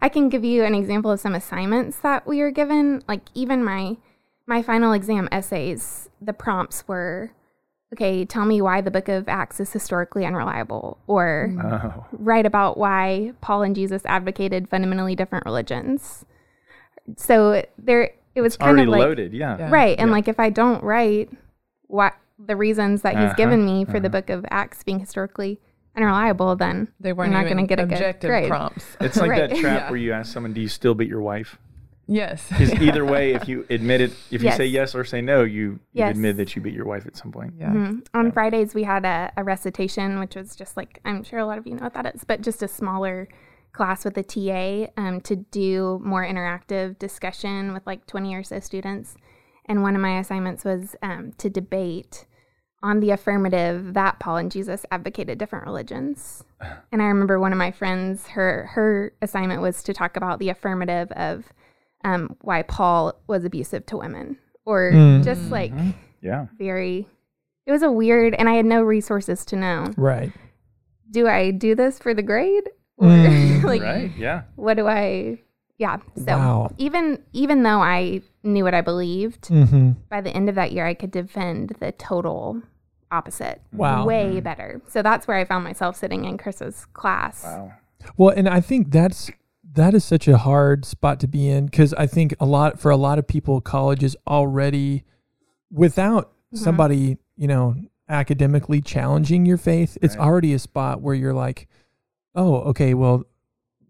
I 0.01 0.07
can 0.09 0.29
give 0.29 0.45
you 0.45 0.63
an 0.63 0.73
example 0.75 1.11
of 1.11 1.19
some 1.19 1.35
assignments 1.35 1.97
that 1.99 2.25
we 2.25 2.39
were 2.39 2.51
given. 2.51 3.03
Like 3.07 3.21
even 3.33 3.63
my 3.65 3.97
my 4.47 4.61
final 4.61 4.93
exam 4.93 5.27
essays, 5.31 6.09
the 6.21 6.33
prompts 6.33 6.87
were, 6.87 7.31
okay, 7.93 8.25
tell 8.25 8.45
me 8.45 8.61
why 8.61 8.81
the 8.81 8.91
Book 8.91 9.07
of 9.09 9.27
Acts 9.27 9.59
is 9.59 9.71
historically 9.73 10.25
unreliable, 10.25 10.97
or 11.07 11.51
Oh. 11.63 12.05
write 12.11 12.45
about 12.45 12.77
why 12.77 13.33
Paul 13.41 13.63
and 13.63 13.75
Jesus 13.75 14.03
advocated 14.05 14.69
fundamentally 14.69 15.15
different 15.15 15.45
religions. 15.45 16.25
So 17.17 17.63
there, 17.77 18.11
it 18.35 18.41
was 18.41 18.57
kind 18.57 18.69
Already 18.69 18.83
of 18.83 18.89
like 18.89 18.99
loaded, 18.99 19.33
yeah. 19.33 19.57
Yeah. 19.57 19.69
right, 19.71 19.97
and 19.97 20.09
Yeah. 20.09 20.13
like 20.13 20.27
if 20.27 20.39
I 20.39 20.49
don't 20.49 20.83
write 20.83 21.29
what 21.87 22.13
the 22.37 22.55
reasons 22.55 23.01
that 23.03 23.13
he's 23.15 23.23
Uh-huh, 23.25 23.33
given 23.35 23.65
me 23.65 23.85
for 23.85 23.99
the 23.99 24.07
uh-huh. 24.09 24.21
Book 24.21 24.29
of 24.29 24.45
Acts 24.51 24.83
being 24.83 24.99
historically 24.99 25.59
unreliable, 25.95 26.55
then 26.55 26.89
They 26.99 27.13
weren't 27.13 27.31
not 27.31 27.45
even 27.45 27.57
gonna 27.57 27.67
get 27.67 27.79
a 27.79 27.83
good 27.85 27.93
objective 27.93 28.27
grade. 28.29 28.49
prompts. 28.49 28.97
It's 28.99 29.15
like 29.17 29.29
Right. 29.31 29.49
that 29.49 29.57
trap 29.57 29.81
Yeah. 29.83 29.89
where 29.89 29.97
you 29.99 30.11
ask 30.11 30.33
someone, 30.33 30.51
"Do 30.53 30.59
you 30.61 30.67
still 30.67 30.93
beat 30.95 31.07
your 31.07 31.21
wife?" 31.21 31.57
Yes. 32.07 32.47
Because 32.49 32.73
either 32.81 33.05
way, 33.05 33.33
if 33.33 33.47
you 33.47 33.65
admit 33.69 34.01
it, 34.01 34.11
if 34.31 34.41
you 34.43 34.51
say 34.51 34.65
Yes. 34.65 34.93
yes 34.93 34.95
or 34.95 35.03
say 35.05 35.21
no, 35.21 35.43
you 35.43 35.79
you 35.93 36.05
admit 36.05 36.37
that 36.37 36.55
you 36.55 36.61
beat 36.61 36.73
your 36.73 36.85
wife 36.85 37.05
at 37.05 37.15
some 37.17 37.31
point. 37.31 37.53
yeah. 37.57 37.69
Mhm. 37.71 38.05
On 38.13 38.25
Yeah. 38.25 38.31
Fridays, 38.31 38.73
we 38.73 38.83
had 38.83 39.05
a, 39.05 39.31
a 39.37 39.43
recitation, 39.43 40.19
which 40.19 40.35
was 40.35 40.55
just 40.55 40.75
like, 40.77 40.99
I'm 41.05 41.23
sure 41.23 41.39
a 41.39 41.45
lot 41.45 41.57
of 41.57 41.65
you 41.67 41.75
know 41.75 41.83
what 41.83 41.93
that 41.93 42.15
is, 42.15 42.23
but 42.23 42.41
just 42.41 42.61
a 42.63 42.67
smaller 42.67 43.27
class 43.73 44.05
with 44.05 44.17
a 44.17 44.23
TA 44.23 44.91
um, 44.97 45.19
to 45.21 45.35
do 45.35 45.99
more 46.03 46.25
interactive 46.25 46.97
discussion 46.97 47.73
with 47.73 47.85
like 47.85 48.05
20 48.07 48.33
or 48.35 48.43
so 48.43 48.59
students. 48.59 49.15
And 49.65 49.81
one 49.81 49.95
of 49.95 50.01
my 50.01 50.19
assignments 50.19 50.63
was 50.63 50.95
um, 51.01 51.33
to 51.39 51.49
debate 51.49 52.25
on 52.83 52.99
the 52.99 53.09
affirmative 53.09 53.95
that 53.95 54.19
Paul 54.19 54.37
and 54.37 54.51
Jesus 54.51 54.85
advocated 54.91 55.37
different 55.39 55.65
religions. 55.65 56.43
And 56.91 57.01
I 57.01 57.05
remember 57.07 57.39
one 57.39 57.51
of 57.51 57.57
my 57.57 57.71
friends, 57.71 58.27
her 58.27 58.67
her 58.75 59.11
assignment 59.21 59.61
was 59.61 59.83
to 59.83 59.93
talk 59.93 60.15
about 60.15 60.39
the 60.39 60.47
affirmative 60.49 61.11
of 61.11 61.51
um, 62.05 62.37
why 62.41 62.61
Paul 62.61 63.13
was 63.27 63.43
abusive 63.43 63.85
to 63.87 63.97
women, 63.97 64.37
or 64.65 64.91
Mm. 64.93 65.23
just 65.23 65.49
like 65.51 65.73
Yeah. 66.21 66.45
very 66.57 67.07
it 67.67 67.71
was 67.71 67.81
a 67.83 67.91
weird 67.91 68.33
and 68.35 68.47
i 68.47 68.53
had 68.53 68.65
no 68.65 68.83
resources 68.83 69.43
to 69.45 69.55
know 69.55 69.91
Right. 69.97 70.31
do 71.11 71.27
i 71.27 71.49
do 71.51 71.73
this 71.75 71.97
for 71.99 72.13
the 72.13 72.21
grade 72.23 72.69
or 72.97 73.07
Mm. 73.09 73.63
like 73.71 73.81
right. 73.81 74.11
Yeah. 74.17 74.43
what 74.55 74.75
do 74.77 74.87
i 74.87 75.39
yeah 75.77 75.97
so 76.15 76.37
Wow. 76.37 76.71
even 76.77 77.23
even 77.33 77.63
though 77.63 77.79
i 77.81 78.21
knew 78.43 78.63
what 78.63 78.73
i 78.75 78.81
believed 78.81 79.49
Mm-hmm. 79.49 79.91
by 80.09 80.21
the 80.21 80.29
end 80.29 80.47
of 80.49 80.55
that 80.55 80.71
year 80.73 80.85
i 80.85 80.93
could 80.93 81.11
defend 81.11 81.75
the 81.79 81.91
total 81.91 82.61
opposite 83.11 83.61
Wow. 83.73 84.05
way 84.05 84.39
better 84.41 84.81
so 84.87 85.01
that's 85.01 85.27
where 85.27 85.37
i 85.37 85.45
found 85.45 85.63
myself 85.63 85.95
sitting 85.95 86.25
in 86.25 86.37
chris's 86.37 86.85
class 86.93 87.43
Wow. 87.43 87.73
Well, 88.17 88.29
and 88.37 88.47
I 88.47 88.61
think 88.61 88.91
that's 88.91 89.31
that 89.73 89.93
is 89.93 90.03
such 90.05 90.27
a 90.27 90.37
hard 90.37 90.85
spot 90.85 91.19
to 91.21 91.27
be 91.27 91.49
in 91.49 91.65
because 91.65 91.93
I 91.95 92.07
think 92.07 92.33
a 92.39 92.45
lot 92.45 92.79
for 92.79 92.91
a 92.91 92.97
lot 92.97 93.19
of 93.19 93.27
people, 93.27 93.59
college 93.61 94.03
is 94.03 94.15
already 94.27 95.03
without 95.71 96.31
somebody, 96.53 97.17
you 97.35 97.47
know, 97.47 97.75
academically 98.07 98.79
challenging 98.81 99.45
your 99.45 99.57
faith, 99.57 99.97
it's 100.01 100.15
Right. 100.15 100.25
already 100.25 100.53
a 100.53 100.59
spot 100.59 101.01
where 101.01 101.15
you're 101.15 101.33
like, 101.33 101.67
oh, 102.35 102.55
okay, 102.57 102.93
well, 102.93 103.23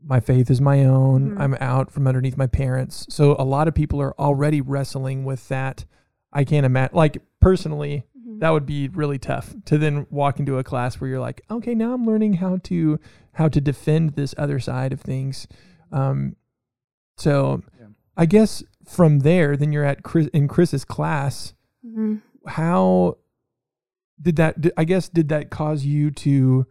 my 0.08 0.20
faith 0.20 0.50
is 0.50 0.62
my 0.62 0.86
own. 0.86 1.32
Mhm. 1.32 1.40
I'm 1.40 1.56
out 1.60 1.92
from 1.92 2.08
underneath 2.08 2.38
my 2.38 2.48
parents. 2.48 3.06
So 3.10 3.36
a 3.38 3.44
lot 3.44 3.68
of 3.68 3.74
people 3.74 4.00
are 4.02 4.14
already 4.20 4.62
wrestling 4.62 5.26
with 5.26 5.48
that. 5.50 5.86
I 6.32 6.44
can't 6.44 6.66
imagine, 6.66 6.96
like, 6.96 7.22
personally. 7.40 8.06
That 8.40 8.50
would 8.52 8.66
be 8.66 8.88
really 8.90 9.18
tough 9.20 9.54
to 9.66 9.78
then 9.78 10.08
walk 10.10 10.40
into 10.40 10.58
a 10.58 10.64
class 10.64 11.00
where 11.00 11.10
you're 11.10 11.20
like, 11.20 11.42
okay, 11.50 11.76
now 11.76 11.94
I'm 11.94 12.06
learning 12.06 12.34
how 12.34 12.58
to 12.64 13.00
how 13.34 13.50
to 13.50 13.60
defend 13.62 14.12
this 14.16 14.34
other 14.38 14.60
side 14.60 14.94
of 14.94 15.02
things. 15.02 15.48
Um, 15.92 16.36
so 17.18 17.64
Yeah. 17.80 17.88
I 18.18 18.26
guess 18.26 18.64
from 18.88 19.20
there, 19.20 19.58
then 19.58 19.72
you're 19.74 19.84
at 19.84 20.04
Chris 20.04 20.28
in 20.28 20.48
Chris's 20.48 20.86
class. 20.86 21.54
Mhm. 21.86 22.22
How 22.48 23.18
did 24.22 24.36
that? 24.38 24.62
Did, 24.62 24.74
I 24.78 24.84
guess 24.86 25.10
did 25.10 25.28
that 25.30 25.50
cause 25.50 25.84
you 25.86 26.12
to 26.12 26.66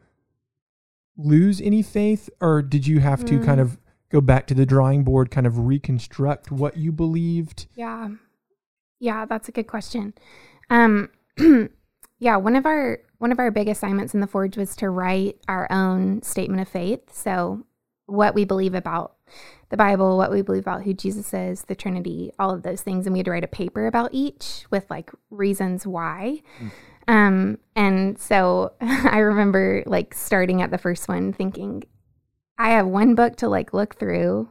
lose 1.16 1.60
any 1.60 1.82
faith, 1.82 2.28
or 2.40 2.62
did 2.62 2.86
you 2.86 3.00
have 3.00 3.24
to 3.26 3.38
Mm. 3.38 3.44
kind 3.44 3.60
of 3.60 3.78
go 4.10 4.20
back 4.20 4.46
to 4.48 4.54
the 4.54 4.66
drawing 4.66 5.04
board, 5.04 5.30
kind 5.30 5.46
of 5.46 5.58
reconstruct 5.66 6.50
what 6.50 6.76
you 6.76 6.92
believed? 6.92 7.66
Yeah. 7.74 8.10
Yeah, 9.00 9.24
that's 9.26 9.48
a 9.48 9.52
good 9.52 9.66
question. 9.66 10.14
Um 10.70 11.10
yeah, 12.18 12.36
one 12.36 12.56
of 12.56 12.66
our 12.66 13.00
one 13.18 13.32
of 13.32 13.38
our 13.38 13.50
big 13.50 13.68
assignments 13.68 14.12
in 14.14 14.20
the 14.20 14.26
Forge 14.26 14.56
was 14.56 14.76
to 14.76 14.90
write 14.90 15.38
our 15.48 15.66
own 15.70 16.22
statement 16.22 16.60
of 16.60 16.68
faith. 16.68 17.12
So 17.12 17.64
what 18.06 18.34
we 18.34 18.44
believe 18.44 18.74
about 18.74 19.16
the 19.70 19.76
Bible, 19.76 20.16
what 20.16 20.30
we 20.30 20.42
believe 20.42 20.62
about 20.62 20.82
who 20.82 20.92
Jesus 20.92 21.32
is, 21.32 21.62
the 21.62 21.74
Trinity, 21.74 22.30
all 22.38 22.50
of 22.50 22.62
those 22.62 22.82
things. 22.82 23.06
And 23.06 23.12
we 23.12 23.20
had 23.20 23.26
to 23.26 23.30
write 23.30 23.44
a 23.44 23.48
paper 23.48 23.86
about 23.86 24.10
each 24.12 24.66
with 24.70 24.84
like 24.90 25.10
reasons 25.30 25.86
why. 25.86 26.42
Um, 27.08 27.58
and 27.74 28.18
so 28.18 28.72
I 28.80 29.18
remember 29.18 29.82
like 29.86 30.14
starting 30.14 30.62
at 30.62 30.70
the 30.70 30.78
first 30.78 31.08
one 31.08 31.32
thinking, 31.32 31.84
I 32.58 32.70
have 32.70 32.86
one 32.86 33.14
book 33.14 33.36
to 33.36 33.48
like 33.48 33.72
look 33.72 33.96
through, 33.96 34.48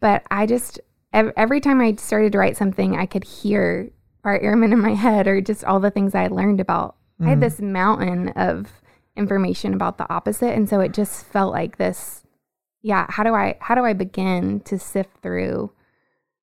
but 0.00 0.24
I 0.30 0.46
just 0.46 0.80
ev- 1.12 1.32
every 1.36 1.60
time 1.60 1.80
I 1.80 1.94
started 1.94 2.32
to 2.32 2.38
write 2.38 2.56
something, 2.56 2.96
I 2.96 3.06
could 3.06 3.24
hear 3.24 3.90
Bart 4.22 4.42
Ehrman 4.42 4.72
in 4.72 4.80
my 4.80 4.94
head 4.94 5.26
or 5.26 5.40
just 5.40 5.64
all 5.64 5.80
the 5.80 5.90
things 5.90 6.14
I 6.14 6.28
learned 6.28 6.60
about. 6.60 6.96
I 7.20 7.26
had 7.26 7.38
Mhm. 7.38 7.42
this 7.42 7.60
mountain 7.60 8.28
of 8.30 8.82
information 9.16 9.74
about 9.74 9.98
the 9.98 10.10
opposite, 10.12 10.54
and 10.54 10.68
so 10.68 10.80
it 10.80 10.92
just 10.92 11.26
felt 11.26 11.52
like 11.52 11.76
this. 11.76 12.24
Yeah, 12.82 13.06
how 13.08 13.22
do 13.22 13.34
I 13.34 13.56
how 13.60 13.74
do 13.74 13.84
I 13.84 13.92
begin 13.92 14.60
to 14.60 14.78
sift 14.78 15.18
through 15.22 15.70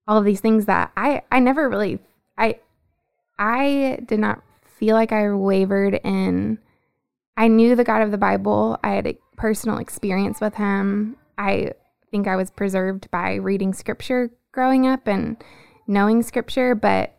all 0.08 0.18
of 0.18 0.26
these 0.26 0.40
things 0.42 0.66
that 0.68 0.92
I 0.96 1.22
I 1.32 1.40
never 1.40 1.68
really 1.70 2.00
I 2.38 2.60
I 3.38 4.00
did 4.06 4.20
not 4.20 4.42
feel 4.64 4.96
like 4.96 5.12
I 5.12 5.32
wavered 5.34 5.96
in. 6.04 6.60
I 7.36 7.48
knew 7.48 7.76
the 7.76 7.84
God 7.84 8.02
of 8.02 8.12
the 8.12 8.18
Bible. 8.18 8.78
I 8.84 8.92
had 8.92 9.08
a 9.08 9.18
personal 9.38 9.78
experience 9.78 10.40
with 10.42 10.56
him. 10.56 11.16
I 11.38 11.72
think 12.12 12.28
I 12.28 12.36
was 12.36 12.52
preserved 12.52 13.10
by 13.12 13.36
reading 13.36 13.74
scripture 13.74 14.32
growing 14.52 14.88
up 14.88 15.08
and 15.08 15.38
knowing 15.88 16.22
scripture, 16.22 16.76
but 16.76 17.16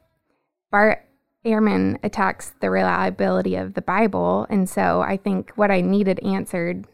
Bart 0.71 1.05
Ehrman 1.45 1.99
attacks 2.03 2.53
the 2.61 2.71
reliability 2.71 3.57
of 3.57 3.75
the 3.75 3.83
Bible. 3.83 4.47
And 4.51 4.69
so 4.69 5.01
I 5.01 5.17
think 5.17 5.53
what 5.57 5.71
I 5.71 5.81
needed 5.81 6.21
answered 6.21 6.87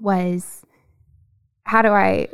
was 0.00 0.64
how 1.64 1.82
do 1.82 1.88
I, 1.88 2.28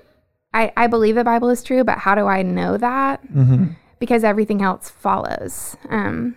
I, 0.55 0.73
I 0.77 0.87
believe 0.87 1.15
the 1.15 1.25
Bible 1.25 1.51
is 1.51 1.63
true, 1.63 1.85
but 1.85 1.99
how 1.99 2.15
do 2.15 2.27
I 2.27 2.43
know 2.43 2.79
that? 2.79 3.23
Mm-hmm. 3.29 3.73
Because 3.99 4.25
everything 4.25 4.63
else 4.63 4.89
follows. 4.91 5.77
Um, 5.91 6.37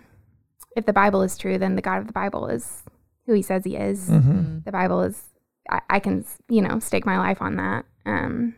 if 0.76 0.86
the 0.86 0.92
Bible 0.92 1.22
is 1.22 1.36
true, 1.38 1.58
then 1.58 1.76
the 1.76 1.82
God 1.82 1.98
of 1.98 2.06
the 2.06 2.12
Bible 2.12 2.46
is 2.46 2.82
who 3.26 3.32
he 3.34 3.42
says 3.42 3.64
he 3.64 3.76
is 3.76 4.08
Mm-hmm. 4.10 4.60
the 4.64 4.72
Bible 4.72 5.02
is 5.02 5.22
I, 5.68 5.80
I 5.88 6.00
can 6.00 6.24
you 6.48 6.62
know 6.62 6.78
stake 6.78 7.06
my 7.06 7.18
life 7.18 7.40
on 7.40 7.56
that. 7.56 7.84
Um, 8.06 8.54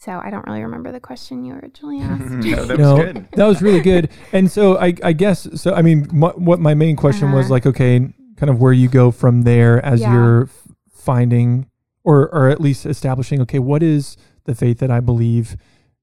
so 0.00 0.12
I 0.24 0.30
don't 0.30 0.46
really 0.46 0.62
remember 0.62 0.90
the 0.92 1.00
question 1.00 1.44
you 1.44 1.54
originally 1.54 2.00
asked. 2.10 2.24
no, 2.30 2.64
that 2.64 2.78
was 2.78 2.78
no, 2.78 2.96
good. 2.96 3.28
that 3.32 3.46
was 3.46 3.62
really 3.62 3.80
good. 3.80 4.08
And 4.32 4.50
so 4.50 4.76
I, 4.78 4.94
I 5.04 5.12
guess 5.12 5.46
so. 5.60 5.74
I 5.74 5.82
mean, 5.82 6.08
my, 6.12 6.28
what 6.30 6.58
my 6.60 6.74
main 6.74 6.96
question 6.96 7.32
was 7.32 7.44
Uh-huh. 7.46 7.52
like, 7.54 7.66
okay, 7.66 7.98
kind 8.36 8.50
of 8.50 8.60
where 8.60 8.72
you 8.72 8.88
go 8.88 9.10
from 9.10 9.42
there 9.42 9.84
as 9.84 10.00
Yeah. 10.00 10.12
you're 10.12 10.42
f- 10.44 10.68
finding, 10.92 11.66
or 12.04 12.28
or 12.34 12.48
at 12.48 12.60
least 12.60 12.86
establishing, 12.86 13.40
okay, 13.42 13.58
what 13.58 13.82
is 13.82 14.16
the 14.44 14.54
faith 14.54 14.78
that 14.78 14.90
I 14.90 15.00
believe 15.00 15.56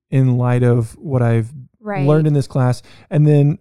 in 0.10 0.38
light 0.38 0.64
of 0.64 0.96
what 0.98 1.22
I've 1.22 1.52
right. 1.82 2.06
learned 2.08 2.28
in 2.28 2.34
this 2.34 2.48
class, 2.48 2.82
and 3.10 3.26
then 3.28 3.58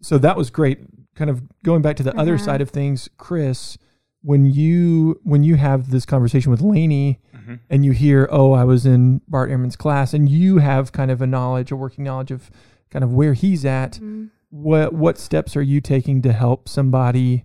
so 0.00 0.16
that 0.18 0.36
was 0.36 0.50
great. 0.50 0.78
Kind 1.14 1.28
of 1.28 1.42
going 1.62 1.82
back 1.82 1.96
to 1.96 2.02
the 2.02 2.16
other 2.16 2.34
Uh-huh. 2.36 2.44
side 2.44 2.60
of 2.60 2.70
things, 2.70 3.08
Chris. 3.18 3.76
When 4.24 4.46
you 4.46 5.20
when 5.24 5.42
you 5.42 5.56
have 5.56 5.90
this 5.90 6.06
conversation 6.06 6.50
with 6.52 6.60
Lainey, 6.60 7.18
Mhm. 7.52 7.60
and 7.70 7.84
you 7.84 7.92
hear, 7.92 8.28
oh, 8.30 8.52
I 8.52 8.64
was 8.64 8.84
in 8.86 9.20
Bart 9.28 9.50
Ehrman's 9.50 9.76
class, 9.76 10.12
and 10.14 10.28
you 10.28 10.58
have 10.58 10.92
kind 10.92 11.10
of 11.10 11.20
a 11.22 11.26
knowledge, 11.26 11.70
a 11.72 11.76
working 11.76 12.04
knowledge 12.04 12.30
of 12.30 12.50
kind 12.90 13.02
of 13.04 13.12
where 13.12 13.34
he's 13.34 13.64
at, 13.64 13.92
Mhm. 14.02 14.30
what 14.50 14.92
what 14.94 15.18
steps 15.18 15.56
are 15.56 15.62
you 15.62 15.80
taking 15.80 16.20
to 16.22 16.32
help 16.32 16.68
somebody 16.68 17.44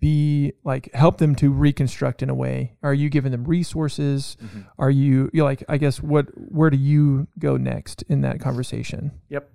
be 0.00 0.52
like 0.64 0.92
help 0.94 1.18
them 1.18 1.34
to 1.34 1.50
reconstruct 1.50 2.22
in 2.22 2.28
a 2.30 2.34
way? 2.34 2.76
Are 2.82 2.92
you 2.94 3.08
giving 3.10 3.32
them 3.32 3.44
resources? 3.44 4.36
Mhm. 4.42 4.64
Are 4.78 4.90
you 4.90 5.30
you 5.32 5.44
like 5.44 5.62
I 5.68 5.76
guess 5.78 6.02
what 6.02 6.26
where 6.52 6.70
do 6.70 6.76
you 6.76 7.26
go 7.38 7.56
next 7.56 8.02
in 8.08 8.20
that 8.22 8.40
conversation? 8.40 9.12
Yep. 9.28 9.50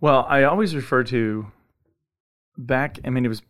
Well, 0.00 0.26
I 0.28 0.42
always 0.44 0.74
refer 0.74 1.02
to 1.04 1.46
back. 2.58 2.98
I 3.04 3.10
mean, 3.10 3.24
it 3.24 3.28
was 3.28 3.42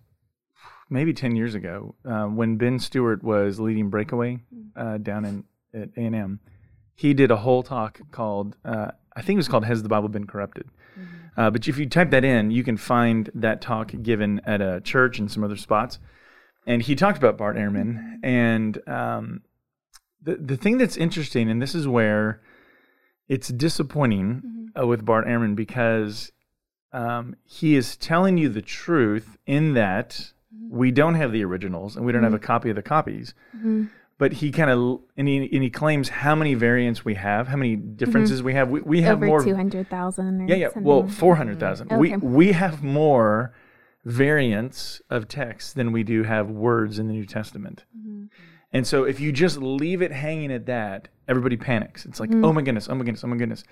maybe 0.90 1.12
ten 1.12 1.34
years 1.36 1.54
ago 1.54 1.94
uh, 2.04 2.26
when 2.26 2.56
Ben 2.56 2.78
Stuart 2.78 3.22
was 3.24 3.58
leading 3.58 3.90
Breakaway 3.90 4.38
uh, 4.76 4.98
down 4.98 5.24
in 5.24 5.44
at 5.76 5.90
A 5.96 6.00
and 6.00 6.14
M. 6.14 6.40
He 6.94 7.14
did 7.14 7.30
a 7.30 7.36
whole 7.36 7.62
talk 7.62 8.00
called 8.10 8.56
uh, 8.64 8.92
I 9.14 9.22
think 9.22 9.36
it 9.36 9.38
was 9.38 9.48
called 9.48 9.64
"Has 9.64 9.82
the 9.82 9.88
Bible 9.88 10.08
Been 10.08 10.26
Corrupted?" 10.26 10.68
Uh, 11.36 11.50
but 11.50 11.68
if 11.68 11.76
you 11.78 11.86
type 11.86 12.10
that 12.10 12.24
in, 12.24 12.50
you 12.50 12.64
can 12.64 12.76
find 12.76 13.30
that 13.34 13.60
talk 13.60 13.92
given 14.02 14.40
at 14.44 14.60
a 14.60 14.80
church 14.80 15.18
and 15.18 15.30
some 15.30 15.44
other 15.44 15.56
spots. 15.56 15.98
And 16.66 16.82
he 16.82 16.94
talked 16.94 17.18
about 17.18 17.36
Bart 17.36 17.56
Ehrman. 17.56 18.18
And 18.22 18.88
um, 18.88 19.42
the 20.22 20.36
the 20.36 20.56
thing 20.56 20.78
that's 20.78 20.96
interesting, 20.96 21.50
and 21.50 21.60
this 21.60 21.74
is 21.74 21.86
where 21.86 22.40
it's 23.28 23.48
disappointing 23.48 24.70
uh, 24.78 24.86
with 24.86 25.04
Bart 25.04 25.26
Ehrman 25.26 25.54
because 25.54 26.32
um, 26.92 27.36
he 27.44 27.76
is 27.76 27.96
telling 27.96 28.38
you 28.38 28.48
the 28.48 28.62
truth 28.62 29.36
in 29.46 29.74
that 29.74 30.32
we 30.68 30.90
don't 30.90 31.14
have 31.14 31.32
the 31.32 31.44
originals 31.44 31.96
and 31.96 32.04
we 32.04 32.12
don't 32.12 32.22
have 32.22 32.34
a 32.34 32.38
copy 32.38 32.70
of 32.70 32.76
the 32.76 32.82
copies. 32.82 33.34
But 34.18 34.32
he 34.32 34.50
kind 34.50 34.70
of 34.70 35.00
and 35.16 35.28
he, 35.28 35.36
and 35.52 35.62
he 35.62 35.68
claims 35.68 36.08
how 36.08 36.34
many 36.34 36.54
variants 36.54 37.04
we 37.04 37.14
have, 37.16 37.48
how 37.48 37.56
many 37.56 37.76
differences 37.76 38.42
we 38.42 38.54
have. 38.54 38.70
We, 38.70 38.80
we 38.80 39.02
have 39.02 39.18
Over 39.18 39.26
more. 39.26 39.44
two 39.44 39.54
hundred 39.54 39.90
thousand. 39.90 40.48
Yeah, 40.48 40.56
yeah. 40.56 40.68
Well, 40.74 41.06
four 41.06 41.36
hundred 41.36 41.60
thousand. 41.60 41.88
We 41.98 42.14
Okay. 42.14 42.26
we 42.26 42.52
have 42.52 42.82
more 42.82 43.54
variants 44.06 45.02
of 45.10 45.28
text 45.28 45.74
than 45.74 45.92
we 45.92 46.02
do 46.02 46.22
have 46.22 46.48
words 46.50 46.98
in 46.98 47.08
the 47.08 47.12
New 47.12 47.26
Testament. 47.26 47.84
Mm-hmm. 47.94 48.26
And 48.72 48.86
so 48.86 49.04
if 49.04 49.20
you 49.20 49.32
just 49.32 49.58
leave 49.58 50.00
it 50.00 50.12
hanging 50.12 50.52
at 50.52 50.66
that, 50.66 51.08
everybody 51.28 51.56
panics. 51.56 52.06
It's 52.06 52.20
like, 52.20 52.30
mm. 52.30 52.44
oh 52.44 52.52
my 52.52 52.62
goodness, 52.62 52.88
oh 52.88 52.94
my 52.94 53.04
goodness, 53.04 53.24
oh 53.24 53.28
my 53.28 53.36
goodness. 53.36 53.64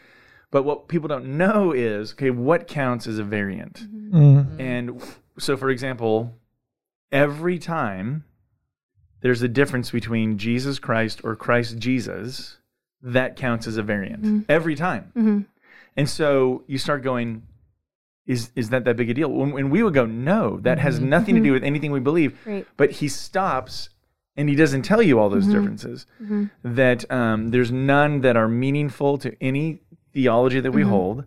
But 0.51 0.65
what 0.65 0.89
people 0.89 1.09
don't 1.09 1.37
know 1.37 1.73
is, 1.73 2.13
okay, 2.13 2.31
what 2.31 2.69
counts 2.69 3.07
as 3.07 3.19
a 3.19 3.25
variant? 3.25 3.89
Mm-hmm. 3.89 4.17
Mm. 4.17 4.61
And 4.61 5.03
so, 5.39 5.57
for 5.57 5.71
example, 5.71 6.39
every 7.11 7.59
time 7.59 8.25
there's 9.25 9.41
a 9.41 9.49
difference 9.49 9.91
between 9.91 10.37
Jesus 10.37 10.79
Christ 10.79 11.23
or 11.25 11.35
Christ 11.35 11.79
Jesus, 11.79 12.59
that 13.03 13.37
counts 13.37 13.67
as 13.67 13.79
a 13.79 13.83
variant. 13.83 14.45
Every 14.51 14.75
time. 14.75 15.11
hmm 15.15 15.41
And 15.97 16.09
so 16.09 16.63
you 16.67 16.77
start 16.77 17.03
going, 17.03 17.43
is 18.27 18.51
is 18.55 18.69
that 18.69 18.85
that 18.85 18.97
big 18.97 19.09
a 19.09 19.15
deal? 19.15 19.31
When 19.31 19.71
we 19.71 19.83
would 19.83 19.95
go, 19.95 20.05
no, 20.05 20.59
that 20.61 20.79
has 20.79 21.01
nothing 21.01 21.35
to 21.37 21.41
do 21.41 21.53
with 21.53 21.65
anything 21.65 21.91
we 21.91 22.01
believe. 22.01 22.39
Right. 22.47 22.67
But 22.77 22.91
he 22.91 23.09
stops 23.09 23.89
and 24.37 24.49
he 24.49 24.55
doesn't 24.57 24.83
tell 24.83 25.01
you 25.01 25.19
all 25.19 25.31
those 25.31 25.47
differences. 25.47 26.07
That 26.63 27.11
um, 27.11 27.49
there's 27.49 27.73
none 27.73 28.21
that 28.21 28.37
are 28.37 28.49
meaningful 28.49 29.17
to 29.19 29.35
any 29.43 29.81
theology 30.13 30.61
that 30.61 30.73
we 30.73 30.83
hold. 30.83 31.25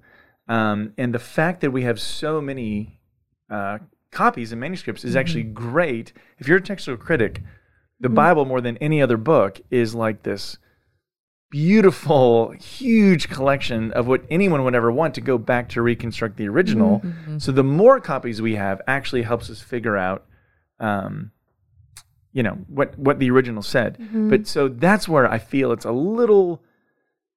Um, 0.47 0.93
and 0.97 1.13
the 1.13 1.19
fact 1.37 1.61
that 1.61 1.71
we 1.71 1.81
have 1.83 1.99
so 1.99 2.41
many 2.41 2.99
uh, 3.49 3.79
copies 4.11 4.51
and 4.51 4.61
manuscripts 4.61 5.03
is 5.03 5.15
actually 5.15 5.43
great. 5.43 6.13
If 6.37 6.47
you're 6.47 6.57
a 6.57 6.61
textual 6.61 6.97
critic, 6.97 7.41
the 7.99 8.09
Bible, 8.09 8.45
more 8.45 8.61
than 8.61 8.77
any 8.77 9.01
other 9.01 9.17
book, 9.17 9.59
is 9.71 9.95
like 9.95 10.23
this 10.23 10.57
beautiful, 11.49 12.51
huge 12.51 13.29
collection 13.29 13.91
of 13.93 14.05
what 14.07 14.21
anyone 14.29 14.63
would 14.63 14.75
ever 14.75 14.91
want 14.91 15.15
to 15.15 15.21
go 15.21 15.37
back 15.37 15.69
to 15.69 15.81
reconstruct 15.81 16.35
the 16.37 16.47
original. 16.47 17.01
So 17.37 17.51
the 17.51 17.63
more 17.63 17.99
copies 17.99 18.41
we 18.41 18.55
have 18.55 18.81
actually 18.87 19.21
helps 19.23 19.49
us 19.49 19.61
figure 19.61 19.95
out, 19.97 20.25
um, 20.79 21.31
you 22.33 22.43
know, 22.43 22.57
what 22.67 22.97
what 22.99 23.19
the 23.19 23.31
original 23.31 23.63
said. 23.63 23.97
But 24.29 24.45
so 24.47 24.67
that's 24.67 25.07
where 25.07 25.29
I 25.31 25.39
feel 25.39 25.71
it's 25.71 25.85
a 25.85 25.91
little 25.91 26.61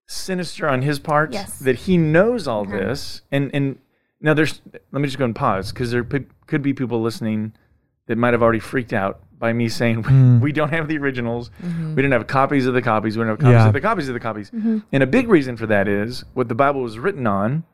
sinister 0.06 0.68
on 0.68 0.82
his 0.82 0.98
part 0.98 1.32
Yes. 1.32 1.58
that 1.60 1.76
he 1.76 1.96
knows 1.96 2.48
all 2.48 2.62
Uh-huh. 2.62 2.76
this 2.76 3.22
and 3.30 3.50
and 3.54 3.78
Now, 4.22 4.34
there's. 4.34 4.60
Let 4.92 5.00
me 5.00 5.04
just 5.08 5.16
go 5.16 5.24
and 5.24 5.34
pause 5.34 5.72
because 5.72 5.92
there 5.92 6.04
pe- 6.04 6.26
could 6.46 6.60
be 6.60 6.74
people 6.74 7.00
listening 7.00 7.54
that 8.06 8.18
might 8.18 8.34
have 8.34 8.42
already 8.42 8.58
freaked 8.58 8.92
out 8.92 9.22
by 9.40 9.52
me 9.52 9.68
saying 9.68 10.02
Mm. 10.10 10.40
we 10.40 10.52
don't 10.52 10.70
have 10.70 10.86
the 10.86 10.98
originals, 10.98 11.50
Mm-hmm. 11.64 11.88
we 11.96 12.02
didn't 12.02 12.12
have 12.12 12.26
copies 12.28 12.66
of 12.66 12.74
the 12.74 12.82
copies, 12.82 13.16
we 13.16 13.22
don't 13.22 13.30
have 13.30 13.38
copies 13.40 13.52
Yeah. 13.54 13.66
of 13.66 13.72
the 13.72 13.80
copies 13.80 14.08
of 14.08 14.14
the 14.14 14.20
copies. 14.20 14.52
And 14.92 15.02
a 15.02 15.06
big 15.06 15.28
reason 15.28 15.56
for 15.56 15.66
that 15.66 15.88
is 15.88 16.24
what 16.34 16.46
the 16.48 16.54
Bible 16.54 16.82
was 16.82 16.98
written 16.98 17.26
on 17.26 17.64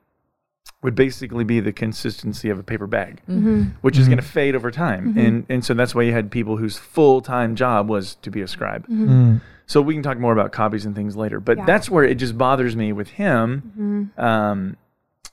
would 0.83 0.95
basically 0.95 1.43
be 1.45 1.59
the 1.61 1.73
consistency 1.73 2.49
of 2.51 2.59
a 2.59 2.63
paper 2.63 2.87
bag, 2.87 3.21
Mm-hmm. 3.29 3.63
which 3.83 3.99
is 3.99 4.07
Mhm. 4.07 4.11
going 4.11 4.19
to 4.19 4.25
fade 4.25 4.55
over 4.55 4.71
time. 4.71 5.15
And 5.19 5.45
and 5.49 5.65
so 5.65 5.75
that's 5.75 5.95
why 5.95 6.03
you 6.03 6.13
had 6.13 6.31
people 6.31 6.57
whose 6.57 6.79
full 6.79 7.21
time 7.21 7.55
job 7.57 7.89
was 7.89 8.15
to 8.17 8.31
be 8.31 8.41
a 8.41 8.49
scribe. 8.49 8.87
Mm. 8.87 9.41
So 9.67 9.83
we 9.83 9.95
can 9.95 10.03
talk 10.05 10.19
more 10.19 10.33
about 10.33 10.53
copies 10.53 10.87
and 10.87 10.95
things 10.95 11.17
later. 11.17 11.41
But 11.41 11.59
Yeah. 11.59 11.65
that's 11.67 11.91
where 11.91 12.05
it 12.05 12.15
just 12.17 12.39
bothers 12.39 12.77
me 12.77 12.93
with 12.93 13.09
him, 13.09 14.11
um, 14.17 14.77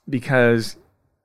because 0.09 0.77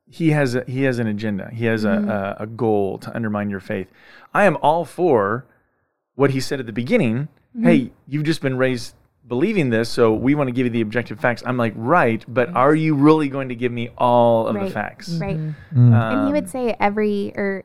he 0.09 0.31
has 0.31 0.55
a, 0.55 0.63
he 0.67 0.83
has 0.83 0.99
an 0.99 1.07
agenda. 1.07 1.49
He 1.53 1.65
has 1.65 1.83
a, 1.85 2.35
a, 2.39 2.43
a 2.43 2.47
goal 2.47 2.97
to 2.99 3.15
undermine 3.15 3.49
your 3.49 3.59
faith. 3.59 3.87
I 4.33 4.45
am 4.45 4.57
all 4.61 4.83
for 4.85 5.45
what 6.15 6.31
he 6.31 6.39
said 6.39 6.59
at 6.59 6.65
the 6.65 6.73
beginning. 6.73 7.27
Hey, 7.61 7.91
you've 8.07 8.23
just 8.23 8.41
been 8.41 8.57
raised 8.57 8.95
believing 9.27 9.69
this, 9.69 9.89
so 9.89 10.13
we 10.13 10.33
want 10.33 10.47
to 10.47 10.51
give 10.51 10.65
you 10.65 10.71
the 10.71 10.81
objective 10.81 11.19
facts. 11.19 11.43
I'm 11.45 11.57
like, 11.57 11.73
right, 11.75 12.23
but 12.27 12.49
are 12.55 12.73
you 12.73 12.95
really 12.95 13.27
going 13.29 13.49
to 13.49 13.55
give 13.55 13.71
me 13.71 13.89
all 13.97 14.47
of 14.47 14.55
the 14.59 14.69
facts? 14.69 15.09
Right. 15.09 15.37
Mm. 15.37 15.55
and 15.73 15.93
he 15.93 16.27
Um, 16.27 16.31
would 16.31 16.49
say 16.49 16.75
every 16.79 17.31
or 17.35 17.63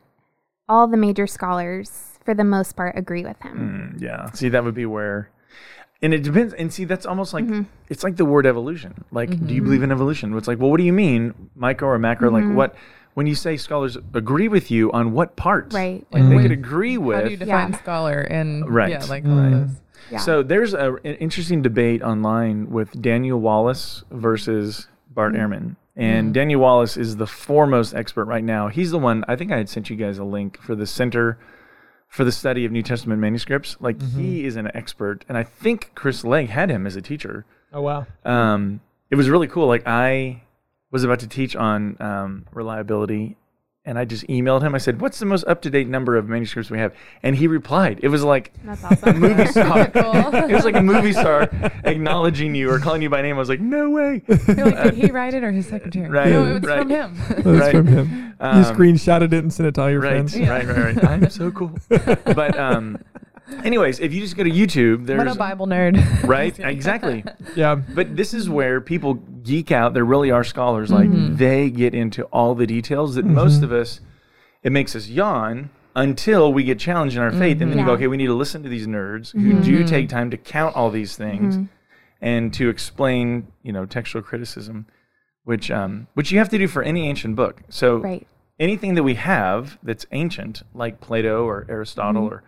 all 0.67 0.87
the 0.87 0.97
major 0.97 1.27
scholars, 1.27 2.19
for 2.23 2.33
the 2.33 2.43
most 2.43 2.75
part, 2.75 2.97
agree 2.97 3.23
with 3.23 3.39
him. 3.41 3.93
Mm, 3.95 4.01
yeah. 4.01 4.31
See, 4.31 4.49
that 4.49 4.63
would 4.63 4.73
be 4.75 4.85
where, 4.85 5.29
and 6.01 6.13
it 6.13 6.23
depends. 6.23 6.53
And 6.53 6.71
see, 6.71 6.85
that's 6.85 7.05
almost 7.05 7.33
like 7.33 7.45
Mm-hmm. 7.45 7.63
it's 7.89 8.03
like 8.03 8.15
the 8.17 8.25
word 8.25 8.45
evolution. 8.45 9.03
Like, 9.11 9.29
do 9.47 9.53
you 9.53 9.61
believe 9.61 9.83
in 9.83 9.91
evolution? 9.91 10.35
It's 10.37 10.47
like, 10.47 10.59
well, 10.59 10.69
what 10.69 10.77
do 10.77 10.83
you 10.83 10.93
mean, 10.93 11.33
micro 11.55 11.89
or 11.89 11.99
macro? 11.99 12.29
Mm-hmm. 12.31 12.49
Like, 12.49 12.57
what? 12.57 12.75
When 13.15 13.27
you 13.27 13.35
say 13.35 13.55
scholars 13.55 13.97
agree 14.13 14.49
with 14.49 14.69
you 14.69 14.91
on 14.91 15.13
what 15.13 15.37
part? 15.37 15.73
Right. 15.73 16.05
Like 16.11 16.27
they 16.27 16.37
could 16.41 16.51
agree 16.51 16.97
with 16.97 17.15
How 17.17 17.23
do 17.23 17.29
you 17.31 17.37
define 17.37 17.71
Yeah. 17.71 17.77
scholar 17.77 18.19
and 18.19 18.69
Right. 18.69 18.89
yeah, 18.89 19.05
like 19.05 19.23
Mm. 19.23 19.29
all 19.45 19.51
those. 19.61 19.69
Yeah. 20.11 20.17
So 20.19 20.43
there's 20.43 20.73
a, 20.73 20.95
an 20.95 21.15
interesting 21.15 21.61
debate 21.61 22.01
online 22.03 22.69
with 22.69 23.01
Daniel 23.01 23.39
Wallace 23.39 24.03
versus 24.11 24.89
Bart 25.13 25.31
Mm-hmm. 25.33 25.53
Ehrman. 25.53 25.75
And 25.95 26.33
Daniel 26.33 26.59
Wallace 26.59 26.97
is 26.97 27.15
the 27.15 27.25
foremost 27.25 27.95
expert 27.95 28.25
right 28.25 28.43
now. 28.43 28.67
He's 28.67 28.91
the 28.91 28.99
one, 28.99 29.23
I 29.29 29.37
think 29.37 29.49
I 29.53 29.55
had 29.57 29.69
sent 29.69 29.89
you 29.89 29.95
guys 29.95 30.17
a 30.17 30.25
link 30.25 30.59
for 30.61 30.75
the 30.75 30.85
Center 30.85 31.37
for 32.15 32.23
the 32.23 32.31
Study 32.31 32.63
of 32.63 32.71
New 32.71 32.81
Testament 32.81 33.19
Manuscripts. 33.19 33.75
Like 33.81 34.01
he 34.01 34.45
is 34.45 34.55
an 34.55 34.71
expert. 34.73 35.25
And 35.27 35.37
I 35.37 35.43
think 35.43 35.91
Chris 35.95 36.23
Legg 36.23 36.47
had 36.47 36.69
him 36.71 36.87
as 36.87 36.95
a 36.95 37.01
teacher. 37.01 37.45
Oh 37.73 37.81
wow. 37.81 38.07
Um, 38.23 38.79
it 39.11 39.15
was 39.15 39.29
really 39.29 39.47
cool. 39.47 39.67
Like 39.67 39.85
I 39.85 40.41
was 40.91 41.03
about 41.03 41.19
to 41.19 41.27
teach 41.27 41.57
on 41.57 41.97
um, 41.99 42.45
reliability, 42.53 43.35
and 43.85 43.97
I 43.99 44.05
just 44.05 44.25
emailed 44.27 44.61
him. 44.61 44.73
I 44.75 44.77
said, 44.79 44.99
"What's 45.01 45.19
the 45.19 45.25
most 45.25 45.43
up 45.45 45.61
to 45.63 45.69
date 45.69 45.87
number 45.87 46.15
of 46.17 46.27
manuscripts 46.27 46.69
we 46.71 46.79
have?" 46.79 46.93
And 47.23 47.35
he 47.35 47.47
replied. 47.47 47.99
It 48.03 48.07
was 48.09 48.23
like 48.23 48.51
That's 48.63 49.03
a 49.03 49.13
movie 49.13 49.45
star. 49.47 49.87
Cool. 49.95 50.35
it 50.35 50.51
was 50.53 50.65
like 50.65 50.75
a 50.75 50.81
movie 50.81 51.13
star 51.13 51.49
acknowledging 51.83 52.55
you 52.55 52.69
or 52.69 52.79
calling 52.79 53.01
you 53.01 53.09
by 53.09 53.21
name. 53.21 53.35
I 53.35 53.39
was 53.39 53.49
like, 53.49 53.59
"No 53.61 53.89
way!" 53.89 54.21
You're 54.27 54.65
like, 54.65 54.83
did 54.83 54.93
he 54.95 55.11
write 55.11 55.33
it 55.33 55.43
or 55.43 55.51
his 55.51 55.67
secretary? 55.67 56.09
Right, 56.09 56.29
No, 56.29 56.55
it's 56.55 56.65
right. 56.65 56.79
from 56.79 56.89
him. 56.89 57.15
That's 57.29 57.45
Right. 57.45 57.71
from 57.71 57.87
him. 57.87 58.35
Um, 58.39 58.57
you 58.57 58.63
screenshotted 58.65 59.31
it 59.31 59.33
and 59.33 59.53
sent 59.53 59.67
it 59.67 59.75
to 59.75 59.81
all 59.83 59.89
your 59.89 60.01
right, 60.01 60.29
friends. 60.29 60.37
right, 60.37 60.65
right, 60.67 60.95
right. 60.95 61.05
I'm 61.05 61.29
so 61.29 61.51
cool. 61.51 61.71
But 61.89 62.57
um, 62.59 62.97
anyways, 63.63 63.99
if 63.99 64.13
you 64.13 64.21
just 64.21 64.35
go 64.35 64.43
to 64.43 64.49
YouTube, 64.49 65.05
there's 65.05 65.17
what 65.19 65.27
a 65.27 65.35
Bible 65.35 65.67
nerd. 65.67 66.23
right, 66.27 66.57
exactly. 66.59 67.23
Yeah. 67.55 67.75
But 67.75 68.15
this 68.15 68.33
is 68.33 68.49
where 68.49 68.81
people 68.81 69.15
geek 69.15 69.71
out. 69.71 69.93
There 69.93 70.05
really 70.05 70.31
are 70.31 70.43
scholars. 70.43 70.91
Like 70.91 71.09
Mm-hmm. 71.09 71.35
they 71.37 71.69
get 71.69 71.93
into 71.93 72.23
all 72.25 72.55
the 72.55 72.65
details 72.67 73.15
that 73.15 73.25
mm-hmm. 73.25 73.35
most 73.35 73.63
of 73.63 73.71
us, 73.71 74.01
it 74.63 74.71
makes 74.71 74.95
us 74.95 75.07
yawn 75.07 75.69
until 75.95 76.51
we 76.51 76.63
get 76.63 76.79
challenged 76.79 77.15
in 77.15 77.21
our 77.21 77.31
faith. 77.31 77.61
And 77.61 77.71
then 77.71 77.79
you 77.79 77.85
go, 77.85 77.91
mm-hmm. 77.91 77.97
okay, 77.97 78.07
we 78.07 78.17
need 78.17 78.25
to 78.25 78.33
listen 78.33 78.63
to 78.63 78.69
these 78.69 78.87
nerds 78.87 79.31
who 79.31 79.53
mm-hmm. 79.53 79.61
do 79.61 79.83
take 79.87 80.09
time 80.09 80.31
to 80.31 80.37
count 80.37 80.75
all 80.75 80.89
these 80.89 81.15
things 81.15 81.57
and 82.21 82.53
to 82.53 82.69
explain, 82.69 83.47
you 83.63 83.71
know, 83.71 83.85
textual 83.85 84.21
criticism, 84.21 84.87
which 85.43 85.69
um, 85.71 86.07
which 86.15 86.31
you 86.31 86.39
have 86.39 86.49
to 86.49 86.57
do 86.57 86.67
for 86.67 86.81
any 86.83 87.07
ancient 87.07 87.35
book. 87.35 87.61
So 87.69 87.97
right. 87.97 88.27
anything 88.59 88.95
that 88.95 89.03
we 89.03 89.13
have 89.15 89.77
that's 89.83 90.05
ancient, 90.11 90.63
like 90.73 90.99
Plato 90.99 91.45
or 91.45 91.65
Aristotle, 91.69 92.25
or 92.25 92.43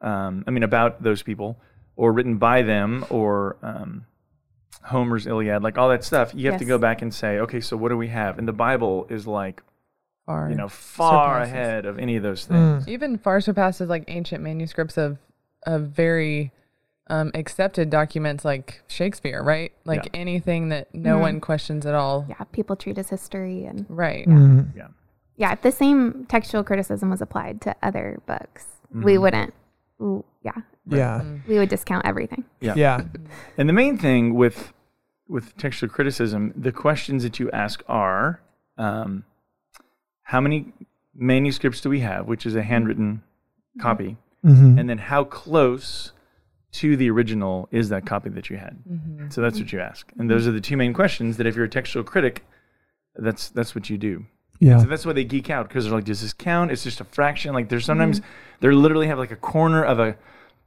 um, 0.00 0.44
I 0.46 0.50
mean, 0.50 0.62
about 0.62 1.02
those 1.02 1.22
people, 1.22 1.58
or 1.96 2.12
written 2.12 2.38
by 2.38 2.62
them, 2.62 3.04
or 3.10 3.56
um, 3.62 4.06
Homer's 4.82 5.26
Iliad, 5.26 5.62
like 5.62 5.76
all 5.78 5.90
that 5.90 6.04
stuff, 6.04 6.32
you 6.34 6.50
have 6.50 6.58
to 6.60 6.64
go 6.64 6.78
back 6.78 7.02
and 7.02 7.12
say, 7.12 7.38
okay, 7.40 7.60
so 7.60 7.76
what 7.76 7.90
do 7.90 7.96
we 7.96 8.08
have? 8.08 8.38
And 8.38 8.48
the 8.48 8.52
Bible 8.52 9.06
is 9.10 9.26
like, 9.26 9.62
Far. 10.26 10.48
you 10.48 10.56
know, 10.56 10.68
far 10.68 11.40
surpasses. 11.44 11.52
ahead 11.52 11.86
of 11.86 11.98
any 11.98 12.16
of 12.16 12.22
those 12.22 12.46
Mm. 12.46 12.48
things. 12.78 12.88
Even 12.88 13.18
far 13.18 13.40
surpasses 13.40 13.88
like 13.90 14.04
ancient 14.08 14.42
manuscripts 14.42 14.96
of 14.96 15.18
of 15.66 15.88
very 15.88 16.52
um, 17.08 17.30
accepted 17.34 17.90
documents 17.90 18.44
like 18.44 18.82
Shakespeare, 18.86 19.42
right? 19.42 19.72
Like 19.84 20.04
Yeah. 20.04 20.10
anything 20.20 20.68
that 20.68 20.94
no 20.94 21.16
Mhm. 21.18 21.20
one 21.20 21.40
questions 21.40 21.84
at 21.84 21.94
all. 21.94 22.24
Yeah. 22.28 22.36
People 22.52 22.76
treat 22.76 22.96
as 22.98 23.10
history 23.10 23.64
and 23.64 23.84
Right. 23.88 24.26
Mm. 24.26 24.68
yeah, 25.36 25.52
if 25.52 25.60
the 25.60 25.72
same 25.72 26.24
textual 26.28 26.62
criticism 26.64 27.10
was 27.10 27.20
applied 27.20 27.60
to 27.62 27.74
other 27.82 28.20
books, 28.26 28.66
we 28.94 29.14
Mm-hmm. 29.14 29.22
wouldn't. 29.22 29.54
Ooh, 30.00 30.24
Yeah, 30.42 30.52
Yeah. 30.86 31.20
Mm-hmm. 31.20 31.34
Mm. 31.34 31.46
we 31.48 31.58
would 31.58 31.68
discount 31.68 32.06
everything. 32.06 32.44
Yeah. 32.60 32.74
Yeah. 32.76 32.98
Mm-hmm. 33.00 33.24
And 33.58 33.68
the 33.68 33.72
main 33.72 33.98
thing 33.98 34.34
with 34.34 34.72
with 35.28 35.56
textual 35.56 35.88
criticism, 35.88 36.52
the 36.56 36.72
questions 36.72 37.22
that 37.22 37.38
you 37.38 37.48
ask 37.52 37.84
are, 37.86 38.40
um, 38.76 39.22
how 40.22 40.40
many 40.40 40.72
manuscripts 41.14 41.80
do 41.80 41.88
we 41.88 42.00
have, 42.00 42.26
which 42.26 42.44
is 42.46 42.56
a 42.56 42.62
handwritten 42.62 43.16
mm-hmm. 43.16 43.80
copy, 43.80 44.16
Mhm. 44.44 44.78
and 44.80 44.88
then 44.90 44.98
how 44.98 45.22
close 45.22 46.12
to 46.72 46.96
the 46.96 47.08
original 47.10 47.68
is 47.70 47.90
that 47.90 48.06
copy 48.06 48.30
that 48.30 48.48
you 48.50 48.56
had? 48.56 48.76
So 49.28 49.40
that's 49.40 49.58
what 49.60 49.72
you 49.72 49.80
ask, 49.80 50.10
and 50.18 50.28
those 50.30 50.48
are 50.48 50.52
the 50.52 50.60
two 50.60 50.76
main 50.76 50.92
questions 50.94 51.36
that 51.36 51.46
if 51.46 51.54
you're 51.54 51.66
a 51.66 51.68
textual 51.68 52.02
critic, 52.04 52.44
that's 53.14 53.50
that's 53.50 53.74
what 53.74 53.88
you 53.90 53.98
do. 53.98 54.24
Yeah. 54.60 54.78
So 54.78 54.86
that's 54.86 55.04
why 55.04 55.12
they 55.12 55.24
geek 55.24 55.50
out 55.50 55.66
because 55.68 55.84
they're 55.86 55.94
like, 55.94 56.04
does 56.04 56.20
this 56.22 56.32
count? 56.32 56.70
It's 56.70 56.84
just 56.84 57.00
a 57.00 57.04
fraction. 57.04 57.52
Like 57.52 57.68
there's 57.68 57.84
sometimes 57.84 58.20
they 58.60 58.70
literally 58.70 59.08
have 59.08 59.18
like 59.18 59.32
a 59.32 59.36
corner 59.36 59.82
of 59.82 59.98
a 59.98 60.16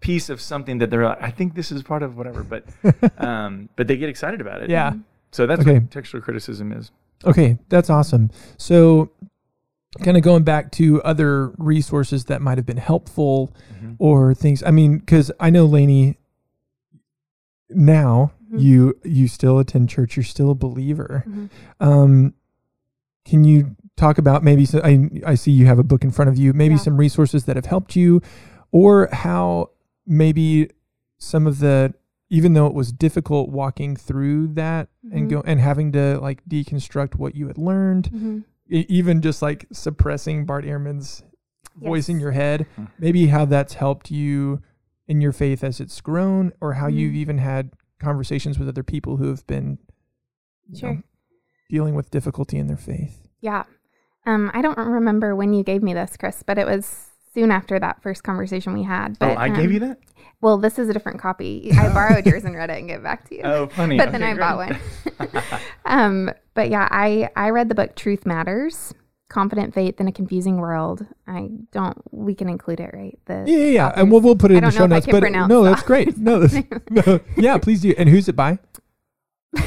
piece 0.01 0.29
of 0.29 0.41
something 0.41 0.79
that 0.79 0.89
they're 0.89 1.06
like, 1.06 1.21
I 1.21 1.32
think 1.32 1.56
this 1.56 1.71
is 1.71 1.82
part 1.84 2.03
of 2.03 2.17
whatever, 2.17 2.43
but 2.43 2.65
um, 3.23 3.69
but 3.77 3.88
they 3.88 3.95
get 3.95 4.10
excited 4.10 4.41
about 4.41 4.62
it. 4.62 4.69
Yeah. 4.69 4.93
So 5.32 5.45
that's 5.47 5.62
Okay. 5.62 5.79
what 5.79 5.91
textual 5.91 6.21
criticism 6.21 6.71
is. 6.73 6.91
Okay, 7.25 7.58
that's 7.69 7.89
awesome. 7.89 8.29
So, 8.58 9.10
kind 10.03 10.17
of 10.17 10.23
going 10.23 10.43
back 10.43 10.71
to 10.73 11.01
other 11.03 11.53
resources 11.58 12.25
that 12.25 12.41
might 12.41 12.58
have 12.58 12.65
been 12.65 12.75
helpful 12.77 13.53
Mhm. 13.82 13.95
or 13.99 14.34
things. 14.34 14.62
I 14.63 14.71
mean, 14.71 14.97
because 14.97 15.32
I 15.39 15.49
know 15.49 15.65
Lainey. 15.65 16.17
Now 17.69 18.32
Mhm. 18.51 18.62
you 18.62 18.99
you 19.03 19.27
still 19.27 19.58
attend 19.60 19.89
church. 19.89 20.15
You're 20.15 20.23
still 20.23 20.51
a 20.51 20.56
believer. 20.56 21.23
Mhm. 21.27 21.49
Um, 21.79 22.34
can 23.25 23.43
you 23.43 23.75
talk 23.95 24.17
about 24.17 24.43
maybe? 24.43 24.65
So 24.65 24.82
I 24.84 25.10
I 25.25 25.36
see 25.36 25.51
you 25.51 25.65
have 25.65 25.79
a 25.79 25.84
book 25.84 26.03
in 26.03 26.12
front 26.12 26.29
of 26.29 26.38
you. 26.38 26.53
Maybe 26.53 26.75
Yeah. 26.75 26.82
some 26.82 26.97
resources 26.97 27.45
that 27.45 27.56
have 27.56 27.65
helped 27.65 27.95
you, 27.95 28.21
or 28.71 29.10
how 29.12 29.69
maybe 30.06 30.69
some 31.17 31.47
of 31.47 31.60
the 31.60 31.93
even 32.29 32.53
though 32.53 32.65
it 32.65 32.73
was 32.73 32.91
difficult 32.91 33.49
walking 33.49 33.95
through 33.95 34.47
that 34.47 34.89
and 35.12 35.27
Mhm. 35.27 35.29
go 35.29 35.43
and 35.45 35.60
having 35.60 35.91
to 35.91 36.19
like 36.19 36.43
deconstruct 36.49 37.15
what 37.15 37.36
you 37.36 37.47
had 37.47 37.58
learned, 37.58 38.08
hmm 38.08 38.39
e- 38.69 38.86
even 38.89 39.21
just 39.21 39.41
like 39.41 39.67
suppressing 39.71 40.45
Bart 40.45 40.65
Ehrman's 40.65 41.21
voice 41.75 42.10
in 42.10 42.19
your 42.19 42.32
head, 42.32 42.65
Mhm. 42.77 42.88
maybe 42.97 43.27
how 43.27 43.45
that's 43.45 43.73
helped 43.75 44.10
you 44.10 44.62
in 45.08 45.21
your 45.21 45.32
faith 45.34 45.63
as 45.63 45.79
it's 45.79 45.99
grown, 46.01 46.53
or 46.62 46.73
how 46.73 46.88
you've 46.88 47.12
Mhm. 47.13 47.17
even 47.17 47.38
had 47.39 47.71
conversations 47.99 48.58
with 48.58 48.67
other 48.69 48.84
people 48.84 49.17
who 49.17 49.27
have 49.27 49.45
been 49.45 49.77
Sure. 50.73 50.93
know, 50.95 51.01
dealing 51.69 51.93
with 51.93 52.10
difficulty 52.10 52.58
in 52.58 52.67
their 52.67 52.77
faith. 52.77 53.27
Yeah. 53.41 53.63
Um, 54.25 54.51
I 54.53 54.62
don't 54.62 54.77
remember 54.77 55.36
when 55.36 55.53
you 55.53 55.63
gave 55.63 55.83
me 55.83 55.93
this, 55.93 56.15
Chris, 56.17 56.43
but 56.43 56.57
it 56.57 56.65
was 56.65 57.12
soon 57.33 57.51
after 57.51 57.79
that 57.79 58.01
first 58.01 58.23
conversation 58.23 58.73
we 58.73 58.83
had. 58.83 59.17
But, 59.19 59.31
oh, 59.31 59.39
I 59.39 59.49
gave 59.49 59.65
um, 59.65 59.71
you 59.71 59.79
that. 59.79 59.99
Well, 60.41 60.57
this 60.57 60.77
is 60.77 60.89
a 60.89 60.93
different 60.93 61.19
copy. 61.19 61.71
I 61.77 61.88
borrowed 61.93 62.25
yours 62.25 62.43
and 62.43 62.55
read 62.55 62.69
it 62.69 62.77
and 62.79 62.88
gave 62.88 62.99
it 62.99 63.03
back 63.03 63.27
to 63.29 63.36
you. 63.36 63.41
Oh, 63.43 63.67
funny. 63.67 63.97
but 63.97 64.12
then 64.12 64.23
Okay, 64.23 64.31
I 64.31 64.38
bought 64.38 64.57
one. 64.57 65.41
um, 65.86 66.31
but 66.53 66.69
yeah, 66.69 66.88
I 66.91 67.29
I 67.36 67.49
read 67.49 67.69
the 67.69 67.75
book 67.75 67.95
Truth 67.95 68.25
Matters: 68.25 68.93
Confident 69.29 69.73
Faith 69.73 70.01
in 70.01 70.07
a 70.07 70.12
Confusing 70.12 70.57
World. 70.57 71.05
I 71.27 71.49
don't. 71.71 71.97
We 72.12 72.36
can 72.36 72.49
include 72.49 72.81
it, 72.81 72.91
right? 72.93 73.17
The 73.25 73.45
Yeah, 73.47 73.57
yeah, 73.57 73.65
yeah. 73.65 73.93
and 73.95 74.12
we'll 74.12 74.21
we'll 74.21 74.36
put 74.36 74.51
it 74.51 74.55
I 74.55 74.57
in 74.57 74.63
the 74.65 74.71
show 74.71 74.86
know 74.86 74.95
if 74.97 75.07
I 75.07 75.12
notes. 75.12 75.31
But 75.33 75.47
no, 75.47 75.63
that's 75.63 75.83
great. 75.83 76.17
No, 76.23 76.45
that's, 76.45 76.67
no, 76.89 77.19
yeah, 77.38 77.57
please 77.57 77.81
do. 77.81 77.93
And 77.97 78.09
who's 78.09 78.27
it 78.27 78.36
by? 78.36 78.59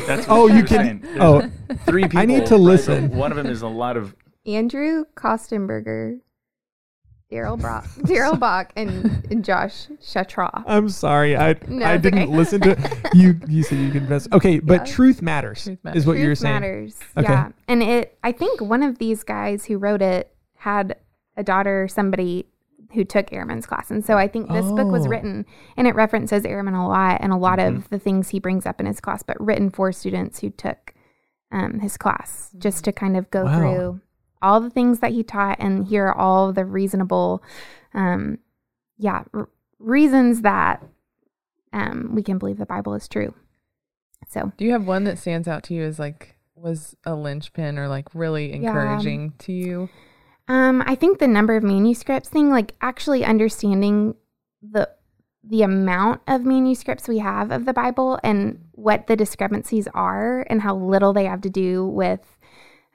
That's 0.06 0.26
Oh, 0.28 0.46
you 0.46 0.62
can- 0.62 0.84
saying. 0.84 1.00
There's 1.00 1.20
oh. 1.20 1.50
people. 1.86 2.18
I 2.18 2.24
need 2.26 2.46
to 2.46 2.56
listen. 2.56 3.16
One 3.16 3.30
of 3.30 3.36
them 3.36 3.46
is 3.46 3.62
a 3.62 3.68
lot 3.68 3.96
of. 3.96 4.14
Andrew 4.46 5.04
Kostenberger. 5.16 6.20
Daryl 7.32 7.60
Brock, 7.60 7.84
Darrell 8.04 8.36
Bock, 8.36 8.72
and, 8.76 9.26
and 9.32 9.44
Josh 9.44 9.88
Chatraw. 10.00 10.62
I'm 10.64 10.88
sorry. 10.88 11.36
I 11.36 11.56
No, 11.66 11.84
I 11.84 11.96
didn't 11.96 12.22
okay. 12.22 12.32
listen 12.32 12.60
to 12.60 13.10
you. 13.14 13.40
You 13.48 13.64
said 13.64 13.78
you 13.80 13.90
confess. 13.90 14.28
Okay, 14.32 14.60
but 14.60 14.86
Yeah. 14.86 14.94
truth 14.94 15.22
matters, 15.22 15.64
Truth 15.64 15.78
is 15.96 16.06
what 16.06 16.12
Truth 16.14 16.24
you're 16.24 16.34
saying. 16.36 16.60
Truth 16.62 17.00
matters. 17.16 17.24
Okay. 17.24 17.32
Yeah, 17.32 17.48
and 17.66 17.82
it. 17.82 18.16
I 18.22 18.30
think 18.30 18.60
one 18.60 18.84
of 18.84 18.98
these 18.98 19.24
guys 19.24 19.64
who 19.64 19.76
wrote 19.76 20.02
it 20.02 20.32
had 20.58 20.94
a 21.36 21.42
daughter, 21.42 21.82
or 21.82 21.88
somebody 21.88 22.46
who 22.94 23.04
took 23.04 23.26
Ehrman's 23.30 23.66
class, 23.66 23.90
and 23.90 24.04
so 24.04 24.16
I 24.16 24.28
think 24.28 24.48
this 24.48 24.70
book 24.70 24.92
was 24.92 25.06
Oh. 25.06 25.10
written, 25.10 25.46
and 25.76 25.88
it 25.88 25.96
references 25.96 26.44
Ehrman 26.44 26.80
a 26.80 26.86
lot, 26.86 27.18
and 27.20 27.32
a 27.32 27.36
lot 27.36 27.58
Mm-hmm. 27.58 27.76
of 27.78 27.88
the 27.90 27.98
things 27.98 28.28
he 28.28 28.38
brings 28.38 28.66
up 28.66 28.78
in 28.78 28.86
his 28.86 29.00
class, 29.00 29.24
but 29.24 29.36
written 29.44 29.70
for 29.70 29.90
students 29.90 30.38
who 30.42 30.50
took 30.50 30.94
um, 31.50 31.80
his 31.80 31.96
class, 31.96 32.50
just 32.56 32.84
to 32.84 32.92
kind 32.92 33.16
of 33.16 33.28
go 33.32 33.44
Wow. 33.44 33.58
through 33.58 34.00
all 34.42 34.60
the 34.60 34.70
things 34.70 35.00
that 35.00 35.12
he 35.12 35.22
taught 35.22 35.58
and 35.60 35.86
hear 35.86 36.10
all 36.10 36.52
the 36.52 36.64
reasonable, 36.64 37.42
um, 37.94 38.38
yeah, 38.98 39.24
r- 39.34 39.48
reasons 39.78 40.42
that 40.42 40.82
um, 41.72 42.10
we 42.14 42.22
can 42.22 42.38
believe 42.38 42.58
the 42.58 42.66
Bible 42.66 42.94
is 42.94 43.08
true. 43.08 43.34
So 44.28 44.52
Do 44.56 44.64
you 44.64 44.72
have 44.72 44.86
one 44.86 45.04
that 45.04 45.18
stands 45.18 45.46
out 45.46 45.62
to 45.64 45.74
you 45.74 45.82
as 45.82 45.98
like 45.98 46.36
was 46.54 46.96
a 47.04 47.14
linchpin 47.14 47.78
or 47.78 47.86
like 47.88 48.08
really 48.14 48.50
Yeah. 48.50 48.56
encouraging 48.56 49.34
to 49.40 49.52
you? 49.52 49.88
Um, 50.48 50.82
I 50.86 50.94
think 50.94 51.18
the 51.18 51.26
number 51.28 51.56
of 51.56 51.62
manuscripts 51.62 52.28
thing, 52.28 52.50
like 52.50 52.74
actually 52.80 53.24
understanding 53.24 54.14
the 54.62 54.88
the 55.48 55.62
amount 55.62 56.22
of 56.26 56.44
manuscripts 56.44 57.06
we 57.06 57.18
have 57.18 57.52
of 57.52 57.66
the 57.66 57.72
Bible 57.72 58.18
and 58.24 58.64
what 58.72 59.06
the 59.06 59.14
discrepancies 59.14 59.86
are 59.94 60.44
and 60.50 60.60
how 60.60 60.74
little 60.74 61.12
they 61.12 61.24
have 61.26 61.40
to 61.42 61.50
do 61.50 61.86
with 61.86 62.36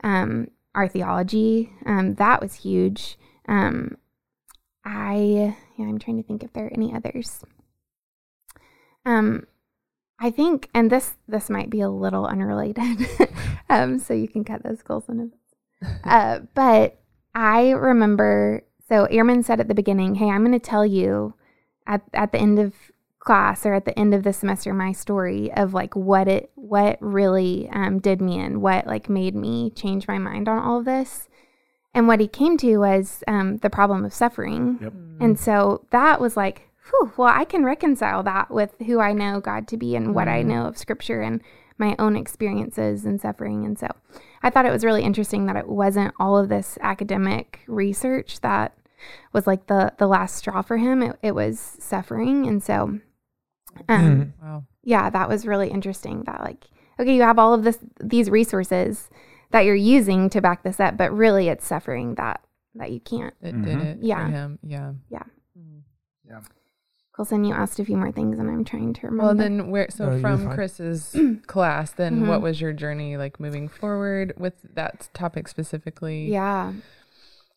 um, 0.04 0.50
our 0.76 0.88
theology, 0.88 1.72
um, 1.86 2.16
that 2.16 2.42
was 2.42 2.56
huge. 2.56 3.18
Um, 3.48 3.98
I 4.86 5.56
yeah, 5.78 5.86
I'm 5.86 6.00
trying 6.00 6.18
to 6.18 6.24
think 6.24 6.44
if 6.44 6.54
there 6.54 6.66
are 6.66 6.74
any 6.74 6.94
others. 6.94 7.44
Um, 9.06 9.48
I 10.20 10.30
think, 10.30 10.70
and 10.74 10.92
this 10.92 11.16
this 11.28 11.50
might 11.50 11.70
be 11.70 11.82
a 11.82 11.90
little 11.90 12.26
unrelated, 12.26 13.08
um, 13.70 14.00
so 14.00 14.14
you 14.14 14.28
can 14.28 14.44
cut 14.44 14.64
those 14.64 14.82
goals 14.84 15.10
in. 15.10 15.32
Uh, 16.04 16.42
but 16.54 17.00
I 17.34 17.72
remember, 17.72 18.62
so 18.88 19.08
Ehrman 19.08 19.44
said 19.44 19.60
at 19.60 19.68
the 19.68 19.74
beginning, 19.74 20.14
Hey, 20.14 20.30
I'm 20.30 20.46
going 20.46 20.52
to 20.52 20.60
tell 20.60 20.86
you 20.86 21.34
at, 21.88 22.04
at 22.14 22.32
the 22.32 22.38
end 22.38 22.60
of 22.60 22.76
class 23.24 23.66
or 23.66 23.74
at 23.76 23.86
the 23.86 23.98
end 23.98 24.14
of 24.16 24.24
the 24.24 24.34
semester 24.34 24.74
my 24.74 24.92
story 24.92 25.52
of 25.54 25.74
like 25.76 25.96
what 25.96 26.28
it 26.28 26.50
what 26.56 26.98
really 27.02 27.70
um, 27.72 28.00
did 28.00 28.20
me 28.22 28.40
and 28.40 28.62
what 28.62 28.88
like 28.88 29.10
made 29.10 29.36
me 29.36 29.70
change 29.70 30.08
my 30.08 30.18
mind 30.18 30.50
on 30.50 30.58
all 30.58 30.80
of 30.80 30.86
this. 30.86 31.28
And 31.94 32.08
what 32.08 32.20
he 32.22 32.28
came 32.28 32.58
to 32.58 32.78
was 32.78 33.24
um, 33.28 33.58
the 33.58 33.70
problem 33.70 34.06
of 34.06 34.14
suffering. 34.14 34.80
Yep. 34.82 34.94
and 35.20 35.40
so 35.40 35.86
that 35.92 36.20
was 36.20 36.36
like 36.36 36.70
whew, 36.90 37.14
well 37.16 37.28
i 37.28 37.46
can 37.46 37.64
reconcile 37.64 38.24
that 38.24 38.50
with 38.50 38.74
who 38.88 39.00
i 39.00 39.14
know 39.14 39.40
god 39.40 39.68
to 39.68 39.78
be 39.78 39.96
and 39.96 40.16
what 40.16 40.28
i 40.28 40.42
Mm. 40.42 40.48
know 40.48 40.66
of 40.66 40.78
scripture 40.78 41.22
and 41.22 41.42
my 41.78 41.96
own 42.00 42.16
experiences 42.16 43.06
and 43.06 43.20
suffering. 43.22 43.66
And 43.66 43.78
so 43.78 43.88
i 44.42 44.50
thought 44.50 44.66
it 44.66 44.72
was 44.72 44.84
really 44.84 45.04
interesting 45.04 45.46
that 45.46 45.56
it 45.56 45.68
wasn't 45.68 46.14
all 46.20 46.38
of 46.40 46.50
this 46.50 46.78
academic 46.82 47.60
research 47.68 48.40
that 48.42 48.76
was 49.34 49.46
like 49.46 49.68
the 49.68 49.94
the 50.00 50.08
last 50.08 50.36
straw 50.38 50.62
for 50.64 50.78
him. 50.78 51.04
It, 51.04 51.18
it 51.22 51.36
was 51.36 51.60
suffering. 51.60 52.48
And 52.48 52.62
so 52.64 53.00
um 53.90 54.02
Mm. 54.16 54.32
Wow. 54.42 54.64
yeah 54.84 55.10
that 55.10 55.28
was 55.30 55.46
really 55.46 55.70
interesting 55.70 56.24
that 56.26 56.42
like 56.42 56.66
okay 57.00 57.16
you 57.16 57.22
have 57.22 57.40
all 57.40 57.54
of 57.54 57.64
this 57.64 57.80
these 58.00 58.30
resources 58.30 59.10
that 59.52 59.62
you're 59.66 59.76
using 59.76 60.30
to 60.30 60.42
back 60.42 60.64
this 60.64 60.80
up 60.80 60.98
but 60.98 61.12
really 61.12 61.48
it's 61.50 61.66
suffering 61.66 62.16
that 62.16 62.42
that 62.76 62.92
you 62.92 63.00
can't 63.00 63.34
It 63.42 63.52
did 63.64 63.78
Mhm. 63.78 63.82
it 63.86 63.98
Yeah. 64.02 64.26
for 64.26 64.32
him. 64.32 64.60
Yeah. 64.64 64.94
Yeah. 65.10 65.24
Colson 67.14 67.44
you 67.44 67.54
asked 67.54 67.78
a 67.80 67.84
few 67.86 67.98
more 67.98 68.12
things 68.12 68.40
and 68.40 68.50
i'm 68.50 68.64
trying 68.64 68.94
to 68.94 69.02
remember 69.08 69.26
Well, 69.26 69.36
then 69.36 69.70
where? 69.70 69.88
So 69.90 70.06
Oh, 70.12 70.22
from. 70.22 70.50
Chris's 70.50 71.14
class, 71.48 71.92
then 71.92 72.22
Mhm. 72.22 72.28
what 72.28 72.42
was 72.42 72.62
your 72.62 72.72
journey 72.72 73.18
like 73.18 73.40
moving 73.40 73.68
forward 73.68 74.34
with 74.38 74.54
that 74.76 75.10
topic 75.14 75.48
specifically? 75.50 76.32
yeah 76.32 76.72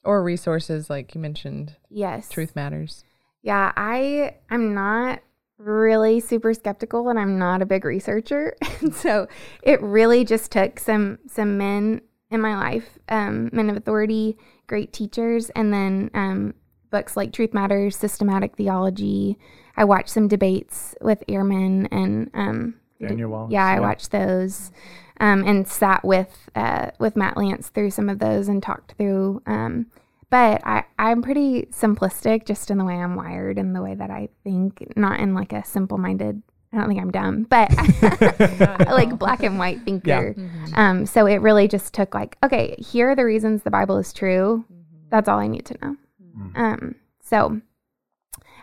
Or 0.04 0.22
resources 0.24 0.90
like 0.90 1.14
you 1.14 1.20
mentioned, 1.20 1.76
yes 1.88 2.28
Truth 2.28 2.56
Matters. 2.56 3.04
yeah 3.42 3.72
i 3.76 4.34
i'm 4.50 4.74
not 4.74 5.20
really 5.58 6.18
super 6.20 6.52
skeptical 6.52 7.08
and 7.08 7.18
i'm 7.18 7.38
not 7.38 7.62
a 7.62 7.66
big 7.66 7.84
researcher 7.84 8.56
and 8.80 8.94
so 8.94 9.26
it 9.62 9.80
really 9.82 10.24
just 10.24 10.50
took 10.50 10.78
some 10.78 11.18
some 11.28 11.56
men 11.56 12.00
in 12.30 12.40
my 12.40 12.56
life 12.56 12.98
um, 13.08 13.48
men 13.52 13.70
of 13.70 13.76
authority 13.76 14.36
great 14.66 14.92
teachers 14.92 15.50
and 15.50 15.72
then 15.72 16.10
um, 16.14 16.54
books 16.90 17.16
like 17.16 17.32
truth 17.32 17.54
matters 17.54 17.96
systematic 17.96 18.56
theology 18.56 19.38
i 19.76 19.84
watched 19.84 20.08
some 20.08 20.26
debates 20.26 20.94
with 21.00 21.22
Ehrman 21.28 21.86
and 21.92 22.30
um, 22.34 22.74
Daniel 23.00 23.30
Wallace. 23.30 23.52
yeah 23.52 23.66
i 23.66 23.78
watched 23.78 24.10
those 24.10 24.72
um, 25.20 25.44
and 25.46 25.68
sat 25.68 26.04
with 26.04 26.50
uh, 26.56 26.90
with 26.98 27.14
matt 27.14 27.36
lance 27.36 27.68
through 27.68 27.90
some 27.90 28.08
of 28.08 28.18
those 28.18 28.48
and 28.48 28.60
talked 28.60 28.94
through 28.94 29.40
um, 29.46 29.86
but 30.34 30.66
I, 30.66 30.82
I'm 30.98 31.22
pretty 31.22 31.66
simplistic 31.70 32.44
just 32.44 32.68
in 32.68 32.76
the 32.78 32.84
way 32.84 32.94
I'm 32.94 33.14
wired 33.14 33.56
and 33.56 33.72
the 33.72 33.80
way 33.80 33.94
that 33.94 34.10
I 34.10 34.30
think, 34.42 34.84
not 34.96 35.20
in 35.20 35.32
like 35.32 35.52
a 35.52 35.64
simple 35.64 35.96
minded, 35.96 36.42
I 36.72 36.78
don't 36.78 36.88
think 36.88 37.00
I'm 37.00 37.12
dumb, 37.12 37.44
but 37.44 37.70
like 38.90 39.16
black 39.24 39.44
and 39.44 39.60
white 39.60 39.82
thinker. 39.84 40.34
Mhm. 40.36 40.76
Um, 40.76 41.06
so 41.06 41.26
it 41.26 41.36
really 41.40 41.68
just 41.68 41.94
took 41.94 42.16
like, 42.16 42.36
okay, 42.42 42.74
here 42.80 43.10
are 43.10 43.14
the 43.14 43.24
reasons 43.24 43.62
the 43.62 43.70
Bible 43.70 43.96
is 43.96 44.12
true. 44.12 44.64
That's 45.08 45.28
all 45.28 45.38
I 45.38 45.46
need 45.46 45.66
to 45.66 45.76
know. 45.80 45.96
Mhm. 46.36 46.56
Um, 46.58 46.94
so 47.22 47.60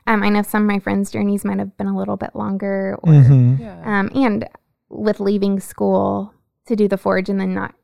um, 0.08 0.24
I 0.24 0.28
know 0.28 0.42
some 0.42 0.64
of 0.64 0.68
my 0.68 0.80
friends' 0.80 1.10
journeys 1.10 1.46
might 1.46 1.60
have 1.60 1.78
been 1.78 1.88
a 1.88 1.96
little 1.98 2.18
bit 2.18 2.36
longer 2.36 2.98
or 3.02 3.14
Mhm. 3.14 3.60
Yeah. 3.60 3.82
um, 4.00 4.10
and 4.14 4.46
with 4.90 5.22
leaving 5.22 5.62
school 5.62 6.34
to 6.66 6.76
do 6.76 6.90
the 6.90 6.98
forge 6.98 7.30
and 7.30 7.40
then 7.40 7.54
not 7.54 7.76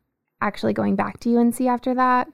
actually 0.42 0.74
going 0.74 0.98
back 0.98 1.22
to 1.22 1.38
UNC 1.38 1.62
after 1.70 1.96
that, 1.96 2.28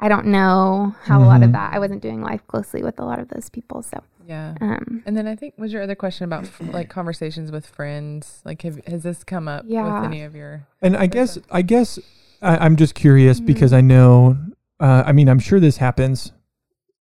I 0.00 0.08
don't 0.08 0.26
know 0.26 0.94
how 1.02 1.20
a 1.20 1.24
lot 1.26 1.42
of 1.42 1.50
Mhm. 1.50 1.52
that. 1.54 1.72
I 1.74 1.78
wasn't 1.78 2.02
doing 2.02 2.22
life 2.22 2.46
closely 2.46 2.82
with 2.82 3.00
a 3.00 3.04
lot 3.04 3.18
of 3.18 3.28
those 3.28 3.50
people, 3.50 3.82
so 3.82 4.02
yeah. 4.26 4.54
um, 4.60 5.02
And 5.06 5.16
then 5.16 5.26
I 5.26 5.34
think 5.34 5.54
was 5.58 5.72
your 5.72 5.82
other 5.82 5.94
question 5.96 6.24
about 6.24 6.44
f- 6.44 6.60
like 6.72 6.88
conversations 6.98 7.50
with 7.50 7.66
friends? 7.66 8.40
Like, 8.44 8.62
have, 8.62 8.84
has 8.86 9.02
this 9.02 9.24
come 9.24 9.48
up 9.48 9.64
Yeah. 9.66 9.82
with 10.00 10.04
any 10.04 10.22
of 10.22 10.36
your? 10.36 10.66
And 10.82 10.96
I 10.96 11.06
guess 11.06 11.38
I 11.50 11.62
guess 11.62 11.98
I, 12.40 12.58
I'm 12.58 12.76
just 12.76 12.94
curious 12.94 13.40
Mhm. 13.40 13.46
because 13.46 13.72
I 13.72 13.80
know. 13.80 14.36
Uh, 14.78 15.02
I 15.04 15.10
mean, 15.12 15.28
I'm 15.28 15.40
sure 15.40 15.58
this 15.58 15.78
happens 15.78 16.30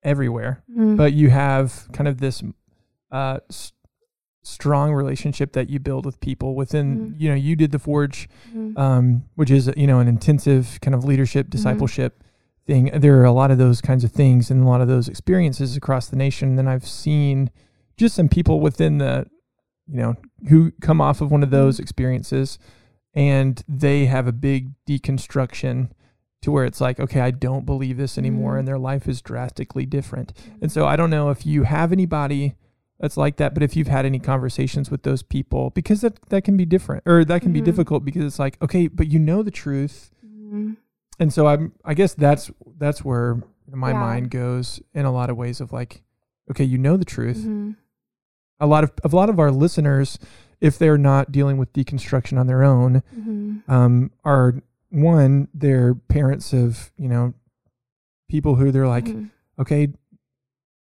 everywhere, 0.02 0.62
mm, 0.74 0.96
but 0.96 1.12
you 1.12 1.28
have 1.30 1.88
kind 1.92 2.08
of 2.08 2.18
this 2.20 2.42
uh, 3.12 3.38
s- 3.50 3.72
strong 4.42 4.92
relationship 4.94 5.52
that 5.52 5.68
you 5.68 5.78
build 5.78 6.06
with 6.06 6.18
people 6.20 6.54
within. 6.54 7.12
Mhm. 7.12 7.20
You 7.20 7.28
know, 7.30 7.34
you 7.34 7.56
did 7.56 7.72
the 7.72 7.78
Forge, 7.78 8.28
mhm, 8.54 8.78
um, 8.78 9.24
which 9.34 9.50
is 9.50 9.70
you 9.76 9.86
know 9.86 9.98
an 10.00 10.08
intensive 10.08 10.78
kind 10.80 10.94
of 10.94 11.04
leadership 11.04 11.50
discipleship 11.50 12.22
thing. 12.66 12.90
There 12.94 13.20
are 13.20 13.24
a 13.24 13.32
lot 13.32 13.50
of 13.50 13.58
those 13.58 13.80
kinds 13.80 14.04
of 14.04 14.12
things 14.12 14.50
and 14.50 14.62
a 14.62 14.66
lot 14.66 14.80
of 14.80 14.88
those 14.88 15.08
experiences 15.08 15.76
across 15.76 16.08
the 16.08 16.16
nation. 16.16 16.50
And 16.50 16.58
then 16.58 16.68
I've 16.68 16.86
seen 16.86 17.50
just 17.96 18.14
some 18.14 18.28
people 18.28 18.60
within 18.60 18.98
the, 18.98 19.26
you 19.86 19.96
know, 19.98 20.16
who 20.48 20.72
come 20.80 21.00
off 21.00 21.20
of 21.20 21.30
one 21.30 21.42
of 21.42 21.50
those 21.50 21.78
experiences, 21.78 22.58
and 23.14 23.62
they 23.68 24.06
have 24.06 24.26
a 24.26 24.32
big 24.32 24.70
deconstruction 24.88 25.90
to 26.42 26.50
where 26.50 26.64
it's 26.64 26.80
like, 26.80 27.00
okay, 27.00 27.20
I 27.20 27.30
don't 27.30 27.64
believe 27.64 27.96
this 27.96 28.18
anymore, 28.18 28.54
Mhm. 28.54 28.58
and 28.60 28.68
their 28.68 28.78
life 28.78 29.08
is 29.08 29.22
drastically 29.22 29.86
different. 29.86 30.32
And 30.60 30.70
so 30.70 30.86
I 30.86 30.96
don't 30.96 31.10
know 31.10 31.30
if 31.30 31.46
you 31.46 31.62
have 31.62 31.92
anybody 31.92 32.54
that's 33.00 33.16
like 33.16 33.36
that, 33.36 33.54
but 33.54 33.62
if 33.62 33.74
you've 33.76 33.88
had 33.88 34.04
any 34.06 34.18
conversations 34.18 34.90
with 34.90 35.02
those 35.02 35.22
people, 35.22 35.70
because 35.70 36.02
that 36.02 36.18
that 36.28 36.44
can 36.44 36.56
be 36.56 36.64
different 36.66 37.02
or 37.06 37.24
that 37.24 37.42
can 37.42 37.52
be 37.52 37.60
Mhm. 37.60 37.64
difficult 37.64 38.04
because 38.04 38.24
it's 38.24 38.38
like, 38.38 38.60
okay, 38.62 38.86
but 38.88 39.08
you 39.08 39.18
know 39.18 39.42
the 39.42 39.50
truth. 39.50 40.10
mhm, 40.24 40.76
And 41.18 41.32
so 41.32 41.46
I'm 41.46 41.72
I 41.84 41.94
guess 41.94 42.14
that's 42.14 42.50
that's 42.78 43.04
where 43.04 43.40
my 43.70 43.90
Yeah. 43.92 43.98
mind 44.00 44.30
goes 44.30 44.80
in 44.94 45.04
a 45.04 45.12
lot 45.12 45.30
of 45.30 45.36
ways 45.36 45.60
of 45.60 45.72
like, 45.72 46.02
okay, 46.50 46.64
you 46.64 46.78
know 46.78 46.96
the 46.96 47.04
truth. 47.04 47.38
mhm, 47.46 47.76
A 48.60 48.66
lot 48.66 48.84
of 48.84 48.92
a 49.04 49.08
lot 49.14 49.28
of 49.30 49.38
our 49.40 49.50
listeners, 49.50 50.18
if 50.60 50.78
they're 50.78 50.98
not 50.98 51.32
dealing 51.32 51.56
with 51.58 51.72
deconstruction 51.72 52.38
on 52.38 52.46
their 52.46 52.62
own, 52.62 53.02
mhm, 53.14 53.62
um, 53.68 54.10
are 54.24 54.62
one, 54.90 55.48
they're 55.52 55.94
parents 55.94 56.52
of, 56.52 56.90
you 56.96 57.08
know, 57.08 57.34
people 58.28 58.54
who 58.56 58.70
they're 58.70 58.88
like, 58.88 59.06
mhm, 59.06 59.30
okay, 59.58 59.88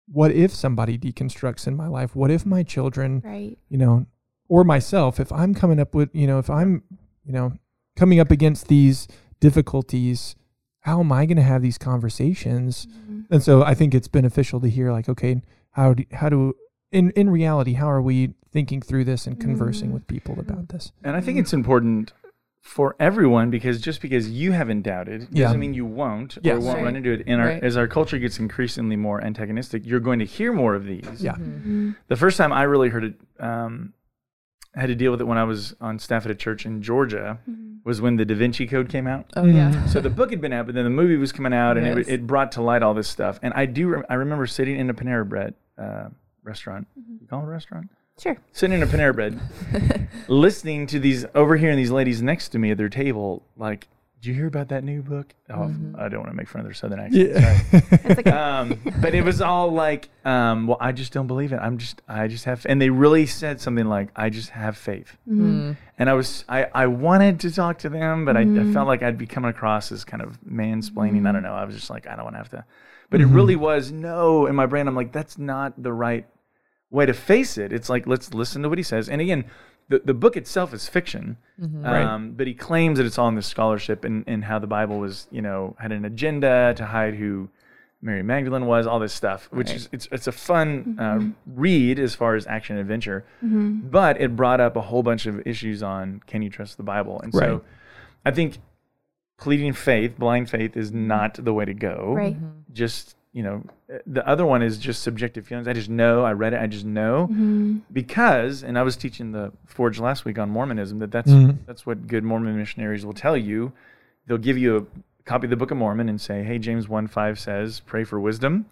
what 0.06 0.30
if 0.32 0.52
somebody 0.54 0.98
deconstructs 0.98 1.66
in 1.66 1.76
my 1.76 1.86
life? 1.86 2.14
What 2.16 2.30
if 2.30 2.44
my 2.44 2.62
children, 2.62 3.22
right, 3.24 3.56
you 3.68 3.78
know, 3.78 4.06
or 4.48 4.64
myself, 4.64 5.18
if 5.20 5.32
I'm 5.32 5.54
coming 5.54 5.78
up 5.80 5.94
with, 5.94 6.10
you 6.14 6.26
know, 6.26 6.38
if 6.38 6.50
I'm, 6.50 6.82
you 7.24 7.32
know, 7.32 7.52
coming 7.96 8.18
up 8.20 8.30
against 8.30 8.68
these 8.68 9.08
difficulties, 9.42 10.34
how 10.80 11.00
am 11.00 11.12
I 11.12 11.26
going 11.26 11.36
to 11.36 11.42
have 11.42 11.62
these 11.62 11.78
conversations? 11.78 12.86
mhm, 12.86 13.24
And 13.30 13.42
so 13.42 13.62
I 13.62 13.74
think 13.74 13.94
it's 13.94 14.08
beneficial 14.08 14.60
to 14.60 14.68
hear 14.68 14.90
like, 14.92 15.08
okay, 15.08 15.42
how 15.72 15.94
do, 15.94 16.04
how 16.12 16.28
do, 16.28 16.54
in, 16.90 17.10
in 17.10 17.28
reality, 17.28 17.74
how 17.74 17.90
are 17.90 18.00
we 18.02 18.34
thinking 18.50 18.80
through 18.80 19.04
this 19.04 19.26
and 19.26 19.38
conversing 19.40 19.90
Mhm. 19.90 19.94
with 19.94 20.06
people 20.06 20.38
about 20.38 20.68
this? 20.68 20.92
And 21.02 21.16
I 21.16 21.20
think 21.20 21.38
it's 21.38 21.52
important 21.52 22.12
for 22.60 22.94
everyone 23.00 23.50
because 23.50 23.80
just 23.80 24.00
because 24.00 24.30
you 24.30 24.52
haven't 24.52 24.82
doubted 24.82 25.26
Yeah. 25.32 25.46
doesn't 25.46 25.58
mean 25.58 25.74
you 25.74 25.84
won't 25.84 26.38
Yes. 26.42 26.56
or 26.56 26.60
won't 26.64 26.76
Right. 26.78 26.84
run 26.84 26.96
into 26.96 27.10
it. 27.12 27.24
And 27.26 27.40
our, 27.40 27.48
Right. 27.48 27.62
as 27.64 27.76
our 27.76 27.88
culture 27.88 28.18
gets 28.20 28.38
increasingly 28.38 28.94
more 28.96 29.20
antagonistic, 29.24 29.84
you're 29.84 29.98
going 30.08 30.20
to 30.20 30.24
hear 30.24 30.52
more 30.52 30.74
of 30.76 30.84
these. 30.84 31.18
Yeah. 31.24 31.34
Mhm. 31.34 31.96
The 32.06 32.14
first 32.16 32.36
time 32.36 32.52
I 32.52 32.62
really 32.62 32.90
heard 32.90 33.02
it, 33.04 33.14
um, 33.40 33.94
had 34.80 34.86
to 34.86 34.94
deal 34.94 35.10
with 35.10 35.20
it 35.20 35.24
when 35.24 35.38
I 35.38 35.44
was 35.44 35.74
on 35.80 35.98
staff 35.98 36.24
at 36.24 36.30
a 36.30 36.34
church 36.34 36.64
in 36.64 36.80
Georgia, 36.82 37.38
Mhm. 37.48 37.78
was 37.84 38.00
when 38.00 38.16
the 38.16 38.24
Da 38.24 38.34
Vinci 38.34 38.66
Code 38.66 38.88
came 38.88 39.06
out. 39.06 39.26
Oh 39.36 39.44
yeah. 39.44 39.70
Mhm. 39.72 39.88
So 39.88 40.00
the 40.00 40.08
book 40.10 40.30
had 40.30 40.40
been 40.40 40.52
out, 40.52 40.66
but 40.66 40.74
then 40.74 40.84
the 40.84 40.90
movie 40.90 41.16
was 41.16 41.30
coming 41.32 41.52
out, 41.52 41.76
and 41.76 41.86
Yes. 41.86 42.08
it, 42.08 42.08
it 42.08 42.26
brought 42.26 42.52
to 42.52 42.62
light 42.62 42.82
all 42.82 42.94
this 42.94 43.08
stuff. 43.08 43.38
And 43.42 43.52
I 43.54 43.66
do, 43.66 43.88
rem- 43.88 44.04
I 44.08 44.14
remember 44.14 44.46
sitting 44.46 44.76
in 44.78 44.88
a 44.88 44.94
Panera 44.94 45.28
Bread 45.28 45.54
uh, 45.78 46.08
restaurant. 46.42 46.86
You 46.96 47.26
call 47.28 47.40
it 47.40 47.44
a 47.44 47.48
restaurant? 47.48 47.90
Sure. 48.18 48.36
Sitting 48.52 48.76
in 48.76 48.82
a 48.82 48.86
Panera 48.86 49.14
Bread, 49.14 49.38
listening 50.28 50.86
to 50.88 50.98
these, 50.98 51.24
overhearing 51.34 51.76
these 51.76 51.90
ladies 51.90 52.22
next 52.22 52.48
to 52.50 52.58
me 52.58 52.70
at 52.70 52.78
their 52.78 52.88
table, 52.88 53.42
like, 53.56 53.88
"Did 54.22 54.28
you 54.28 54.34
hear 54.34 54.46
about 54.46 54.68
that 54.68 54.84
new 54.84 55.02
book?" 55.02 55.34
Oh, 55.50 55.74
I 55.98 56.08
don't 56.08 56.20
want 56.20 56.30
to 56.30 56.36
make 56.36 56.48
fun 56.48 56.60
of 56.60 56.66
their 56.66 56.74
southern 56.74 57.00
accent. 57.00 57.32
Yeah. 57.34 57.60
It's 58.04 58.16
like 58.16 58.26
um, 58.28 58.80
but 59.00 59.14
it 59.14 59.24
was 59.24 59.40
all 59.40 59.72
like, 59.72 60.08
um, 60.24 60.68
well, 60.68 60.78
I 60.80 60.92
just 60.92 61.12
don't 61.12 61.26
believe 61.26 61.52
it. 61.52 61.56
I'm 61.56 61.78
just, 61.78 62.00
I 62.08 62.28
just 62.28 62.44
have, 62.44 62.64
and 62.68 62.80
they 62.80 62.90
really 62.90 63.26
said 63.26 63.60
something 63.60 63.86
like, 63.86 64.10
I 64.14 64.30
just 64.30 64.50
have 64.50 64.76
faith. 64.76 65.16
Mm. 65.28 65.76
And 65.98 66.08
I 66.08 66.14
was, 66.14 66.44
I, 66.48 66.66
I 66.72 66.86
wanted 66.86 67.40
to 67.40 67.50
talk 67.50 67.78
to 67.78 67.88
them, 67.88 68.24
but 68.24 68.36
I, 68.36 68.42
I 68.42 68.72
felt 68.72 68.86
like 68.86 69.02
I'd 69.02 69.18
be 69.18 69.26
coming 69.26 69.50
across 69.50 69.92
as 69.92 70.04
kind 70.04 70.22
of 70.22 70.40
mansplaining. 70.42 71.28
I 71.28 71.32
don't 71.32 71.42
know. 71.42 71.54
I 71.54 71.64
was 71.64 71.74
just 71.74 71.90
like, 71.90 72.06
I 72.06 72.14
don't 72.14 72.24
want 72.24 72.34
to 72.34 72.38
have 72.38 72.50
to. 72.50 72.64
But 73.10 73.20
it 73.20 73.26
really 73.26 73.56
was 73.56 73.92
no 73.92 74.46
in 74.46 74.54
my 74.54 74.66
brain. 74.66 74.88
I'm 74.88 74.96
like, 74.96 75.12
that's 75.12 75.36
not 75.36 75.80
the 75.82 75.92
right 75.92 76.26
way 76.90 77.06
to 77.06 77.12
face 77.12 77.58
it. 77.58 77.72
It's 77.72 77.88
like, 77.88 78.06
let's 78.06 78.32
listen 78.32 78.62
to 78.62 78.68
what 78.68 78.78
he 78.78 78.84
says. 78.84 79.08
And 79.08 79.20
again, 79.20 79.44
the, 79.88 80.00
the 80.04 80.14
book 80.14 80.36
itself 80.36 80.72
is 80.72 80.88
fiction, 80.88 81.36
Right. 81.58 82.02
um, 82.02 82.32
but 82.32 82.46
he 82.46 82.54
claims 82.54 82.98
that 82.98 83.06
it's 83.06 83.18
all 83.18 83.28
in 83.28 83.34
the 83.34 83.42
scholarship 83.42 84.04
and, 84.04 84.24
and 84.26 84.44
how 84.44 84.58
the 84.58 84.66
Bible 84.66 84.98
was, 84.98 85.26
you 85.30 85.42
know, 85.42 85.76
had 85.78 85.92
an 85.92 86.04
agenda 86.04 86.72
to 86.76 86.86
hide 86.86 87.14
who 87.14 87.48
Mary 88.00 88.22
Magdalene 88.22 88.66
was, 88.66 88.86
all 88.86 88.98
this 88.98 89.12
stuff, 89.12 89.48
which 89.52 89.68
Right. 89.68 89.76
is 89.76 89.88
it's 89.92 90.08
it's 90.10 90.26
a 90.26 90.32
fun 90.32 90.96
uh, 90.98 91.20
read 91.46 91.98
as 92.00 92.14
far 92.16 92.34
as 92.34 92.46
action 92.48 92.76
adventure, 92.78 93.24
Mm-hmm. 93.44 93.88
but 93.90 94.20
it 94.20 94.34
brought 94.34 94.60
up 94.60 94.74
a 94.76 94.80
whole 94.80 95.02
bunch 95.04 95.26
of 95.26 95.46
issues 95.46 95.82
on 95.84 96.20
can 96.26 96.42
you 96.42 96.50
trust 96.50 96.78
the 96.78 96.82
Bible, 96.82 97.20
and 97.20 97.32
Right. 97.32 97.44
so 97.46 97.62
I 98.24 98.30
think 98.32 98.58
pleading 99.38 99.72
faith, 99.72 100.18
blind 100.18 100.48
faith, 100.50 100.76
is 100.76 100.90
not 100.92 101.34
the 101.44 101.52
way 101.52 101.64
to 101.64 101.74
go. 101.74 102.12
right. 102.16 102.36
Just 102.72 103.16
you 103.32 103.42
know, 103.42 103.62
uh, 103.92 103.98
the 104.06 104.26
other 104.28 104.44
one 104.44 104.62
is 104.62 104.76
just 104.78 105.02
subjective 105.02 105.46
feelings. 105.46 105.66
I 105.66 105.72
just 105.72 105.88
know. 105.88 106.22
I 106.24 106.32
read 106.32 106.52
it. 106.52 106.60
I 106.60 106.66
just 106.66 106.84
know 106.84 107.28
Mhm. 107.32 107.80
because, 107.92 108.62
and 108.62 108.78
I 108.78 108.82
was 108.82 108.94
teaching 108.96 109.32
the 109.32 109.52
Forge 109.66 109.98
last 109.98 110.24
week 110.26 110.38
on 110.38 110.50
Mormonism 110.50 110.98
that 110.98 111.10
that's 111.10 111.30
Mhm. 111.30 111.56
that's 111.66 111.86
what 111.86 112.06
good 112.06 112.24
Mormon 112.24 112.56
missionaries 112.58 113.06
will 113.06 113.14
tell 113.14 113.36
you. 113.36 113.72
They'll 114.26 114.36
give 114.38 114.58
you 114.58 114.76
a 114.76 114.84
copy 115.24 115.46
of 115.46 115.50
the 115.50 115.56
Book 115.56 115.70
of 115.70 115.78
Mormon 115.78 116.08
and 116.08 116.20
say, 116.20 116.42
"Hey, 116.44 116.58
James 116.58 116.88
one 116.88 117.06
five 117.06 117.38
says, 117.38 117.80
pray 117.80 118.04
for 118.04 118.20
wisdom," 118.20 118.66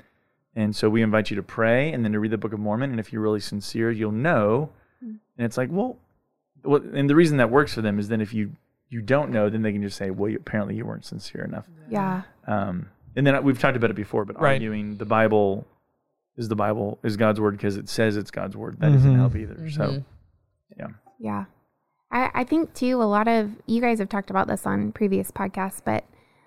and 0.54 0.76
so 0.76 0.90
we 0.90 1.00
invite 1.00 1.30
you 1.30 1.36
to 1.36 1.42
pray 1.42 1.90
and 1.92 2.04
then 2.04 2.12
to 2.12 2.20
read 2.20 2.30
the 2.32 2.38
Book 2.38 2.52
of 2.52 2.60
Mormon. 2.60 2.90
And 2.90 3.00
if 3.00 3.12
you're 3.12 3.22
really 3.22 3.40
sincere, 3.40 3.90
you'll 3.90 4.12
know. 4.12 4.70
And 5.00 5.46
it's 5.46 5.56
like, 5.56 5.70
well, 5.72 5.96
well, 6.62 6.82
and 6.92 7.08
the 7.08 7.14
reason 7.14 7.38
that 7.38 7.50
works 7.50 7.72
for 7.72 7.80
them 7.80 7.98
is 7.98 8.08
then 8.08 8.20
if 8.20 8.34
you 8.34 8.50
you 8.90 9.00
don't 9.00 9.30
know, 9.30 9.48
then 9.48 9.62
they 9.62 9.72
can 9.72 9.80
just 9.82 9.96
say, 9.96 10.10
"Well, 10.10 10.28
you, 10.28 10.36
apparently 10.36 10.74
you 10.74 10.84
weren't 10.84 11.04
sincere 11.06 11.44
enough." 11.44 11.66
Yeah. 11.88 12.22
Um, 12.48 12.86
and 13.16 13.26
then 13.26 13.42
we've 13.44 13.58
talked 13.58 13.76
about 13.76 13.90
it 13.90 13.96
before, 13.96 14.24
but 14.24 14.40
Right. 14.40 14.52
arguing 14.54 14.96
the 14.96 15.04
Bible 15.04 15.66
is 16.36 16.48
the 16.48 16.56
Bible 16.56 16.98
is 17.02 17.16
God's 17.16 17.40
word 17.40 17.52
because 17.52 17.76
it 17.76 17.88
says 17.88 18.16
it's 18.16 18.30
God's 18.30 18.56
word. 18.56 18.78
That 18.80 18.92
doesn't 18.92 19.12
Mhm. 19.12 19.16
help 19.16 19.36
either. 19.36 19.68
So 19.70 19.82
Mhm. 19.82 20.04
yeah. 20.78 20.86
Yeah. 21.18 21.44
I, 22.12 22.30
I 22.34 22.44
think 22.44 22.72
too 22.74 23.02
a 23.02 23.04
lot 23.04 23.28
of 23.28 23.50
you 23.66 23.80
guys 23.80 23.98
have 23.98 24.08
talked 24.08 24.30
about 24.30 24.46
this 24.48 24.66
on 24.66 24.92
previous 24.92 25.30
podcasts, 25.30 25.80
but 25.84 26.04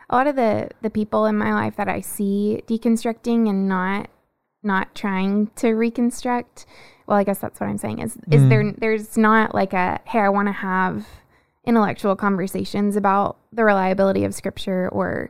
a 0.10 0.16
lot 0.16 0.28
of 0.28 0.36
the 0.36 0.70
the 0.82 0.90
people 0.90 1.26
in 1.26 1.38
my 1.38 1.54
life 1.54 1.76
that 1.78 1.88
I 1.88 2.02
see 2.02 2.64
deconstructing 2.68 3.48
and 3.50 3.68
not 3.68 4.10
not 4.66 4.96
trying 4.96 5.48
to 5.58 5.72
reconstruct, 5.74 6.66
well, 7.06 7.18
I 7.18 7.24
guess 7.26 7.40
that's 7.40 7.60
what 7.60 7.68
I'm 7.70 7.78
saying 7.78 8.00
is 8.00 8.18
is 8.32 8.42
Mm. 8.44 8.50
there 8.50 8.72
there's 8.78 9.18
not 9.18 9.54
like 9.54 9.74
a 9.74 10.00
hey, 10.06 10.20
I 10.20 10.30
want 10.30 10.48
to 10.48 10.54
have 10.54 11.06
intellectual 11.66 12.16
conversations 12.16 12.96
about 12.96 13.38
the 13.54 13.64
reliability 13.64 14.24
of 14.26 14.34
scripture 14.34 14.90
or 14.90 15.30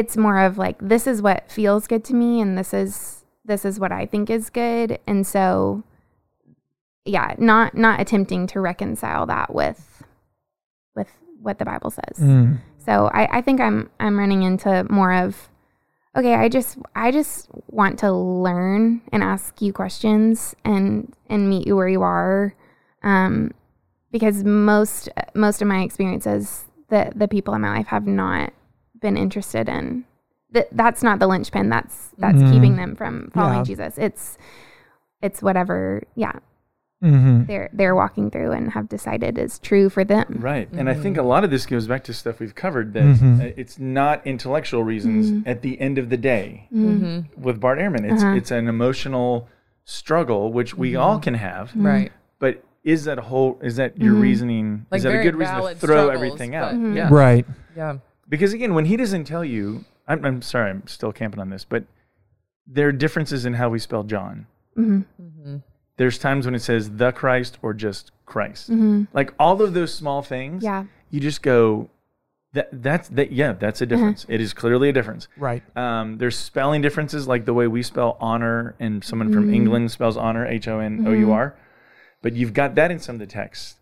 it's 0.00 0.16
more 0.16 0.40
of 0.40 0.58
like 0.58 0.76
this 0.80 1.06
is 1.06 1.20
what 1.20 1.50
feels 1.50 1.86
good 1.86 2.04
to 2.04 2.14
me 2.14 2.40
and 2.40 2.56
this 2.56 2.72
is 2.72 3.24
this 3.44 3.64
is 3.64 3.78
what 3.78 3.92
I 3.92 4.06
think 4.06 4.30
is 4.30 4.50
good 4.50 4.98
and 5.06 5.26
so 5.26 5.84
yeah, 7.04 7.34
not 7.38 7.74
not 7.74 8.00
attempting 8.00 8.46
to 8.48 8.60
reconcile 8.60 9.26
that 9.26 9.54
with 9.54 10.02
with 10.94 11.08
what 11.40 11.58
the 11.58 11.64
Bible 11.64 11.90
says. 11.90 12.18
Mm. 12.18 12.58
So 12.78 13.10
I, 13.12 13.38
I 13.38 13.40
think 13.40 13.60
I'm 13.60 13.90
I'm 13.98 14.18
running 14.18 14.42
into 14.42 14.86
more 14.90 15.12
of 15.12 15.48
okay, 16.16 16.34
I 16.34 16.48
just 16.48 16.78
I 16.94 17.10
just 17.10 17.48
want 17.68 17.98
to 18.00 18.12
learn 18.12 19.02
and 19.12 19.22
ask 19.22 19.60
you 19.60 19.72
questions 19.72 20.54
and 20.64 21.14
and 21.28 21.48
meet 21.48 21.66
you 21.66 21.76
where 21.76 21.88
you 21.88 22.02
are. 22.02 22.54
Um 23.02 23.52
because 24.12 24.44
most 24.44 25.08
most 25.34 25.62
of 25.62 25.68
my 25.68 25.82
experiences 25.82 26.64
the 26.88 27.12
the 27.14 27.28
people 27.28 27.54
in 27.54 27.62
my 27.62 27.78
life 27.78 27.86
have 27.86 28.06
not 28.06 28.52
been 29.00 29.16
interested 29.16 29.68
in 29.68 30.04
that 30.52 30.68
that's 30.72 31.02
not 31.02 31.18
the 31.18 31.26
linchpin 31.26 31.68
that's 31.68 32.10
that's 32.18 32.38
Mhm. 32.38 32.52
keeping 32.52 32.76
them 32.76 32.94
from 32.96 33.30
following 33.32 33.58
Yeah. 33.58 33.64
Jesus. 33.64 33.98
It's 33.98 34.38
it's 35.22 35.42
whatever 35.42 36.02
yeah 36.14 36.32
hmm 37.02 37.44
they're 37.44 37.70
they're 37.72 37.94
walking 37.94 38.30
through 38.30 38.50
and 38.52 38.72
have 38.72 38.88
decided 38.88 39.38
is 39.38 39.58
true 39.58 39.88
for 39.88 40.04
them. 40.04 40.36
Right. 40.40 40.68
And 40.72 40.88
I 40.90 40.94
think 40.94 41.16
a 41.16 41.22
lot 41.22 41.44
of 41.44 41.50
this 41.50 41.64
goes 41.66 41.86
back 41.86 42.04
to 42.04 42.12
stuff 42.12 42.40
we've 42.40 42.54
covered 42.54 42.92
that 42.94 43.04
Mhm. 43.04 43.40
uh, 43.40 43.52
it's 43.56 43.78
not 43.78 44.26
intellectual 44.26 44.84
reasons 44.84 45.42
at 45.46 45.62
the 45.62 45.80
end 45.80 45.96
of 45.98 46.10
the 46.10 46.16
day 46.18 46.68
Mm-hmm. 46.74 47.42
with 47.42 47.58
Bart 47.60 47.78
Ehrman. 47.78 48.04
It's 48.04 48.22
Uh-huh. 48.22 48.34
it's 48.34 48.50
an 48.50 48.68
emotional 48.68 49.48
struggle 49.84 50.52
which 50.52 50.76
we 50.76 50.94
all 50.94 51.18
can 51.18 51.34
have. 51.34 51.72
Right. 51.74 52.12
But 52.38 52.62
is 52.84 53.04
that 53.04 53.18
a 53.18 53.22
whole 53.22 53.58
is 53.62 53.76
that 53.76 53.98
your 54.00 54.14
Mhm. 54.14 54.20
reasoning 54.22 54.86
Like 54.90 54.98
is 54.98 55.04
that 55.04 55.14
a 55.18 55.22
good 55.22 55.36
reason 55.36 55.56
to 55.56 55.74
throw 55.76 56.08
everything 56.10 56.54
out? 56.54 56.72
but- 56.72 56.80
Mhm. 56.80 56.96
Yeah. 56.96 57.08
Right. 57.10 57.46
Yeah. 57.76 57.96
Because 58.30 58.52
again, 58.54 58.72
when 58.74 58.86
he 58.86 58.96
doesn't 58.96 59.24
tell 59.24 59.44
you 59.44 59.84
I'm, 60.08 60.24
I'm 60.24 60.40
sorry, 60.42 60.70
I'm 60.70 60.86
still 60.86 61.12
camping 61.12 61.40
on 61.40 61.50
this, 61.50 61.64
but 61.64 61.84
there 62.66 62.88
are 62.88 62.92
differences 62.92 63.44
in 63.44 63.54
how 63.54 63.68
we 63.68 63.78
spell 63.78 64.02
John. 64.04 64.46
hmm 64.74 65.00
Mm-hmm. 65.20 65.56
There's 65.98 66.16
times 66.18 66.46
when 66.46 66.54
it 66.54 66.62
says 66.62 66.92
the 66.92 67.12
Christ 67.12 67.58
or 67.60 67.74
just 67.74 68.10
Christ. 68.24 68.68
hmm 68.68 69.04
Like 69.12 69.34
all 69.38 69.60
of 69.60 69.74
those 69.74 69.92
small 69.92 70.22
things. 70.22 70.62
Yeah. 70.64 70.84
you 71.10 71.20
just 71.20 71.42
go 71.42 71.90
that 72.52 72.68
that's 72.82 73.08
that 73.10 73.30
yeah 73.30 73.52
that's 73.52 73.80
a 73.80 73.86
difference 73.86 74.26
It 74.28 74.40
is 74.40 74.52
clearly 74.52 74.88
a 74.88 74.92
difference 74.92 75.28
Right. 75.36 75.62
um, 75.76 76.18
there's 76.18 76.36
spelling 76.36 76.82
differences 76.82 77.28
like 77.28 77.44
the 77.44 77.54
way 77.54 77.68
we 77.68 77.82
spell 77.84 78.16
honor 78.20 78.74
and 78.80 79.04
someone 79.04 79.32
from 79.32 79.54
england 79.54 79.92
spells 79.92 80.16
honor 80.16 80.44
h-o-n-o-u-r 80.46 81.54
but 82.22 82.32
you've 82.34 82.52
got 82.52 82.74
that 82.74 82.90
in 82.90 82.98
some 82.98 83.14
of 83.14 83.20
the 83.20 83.26
texts 83.26 83.76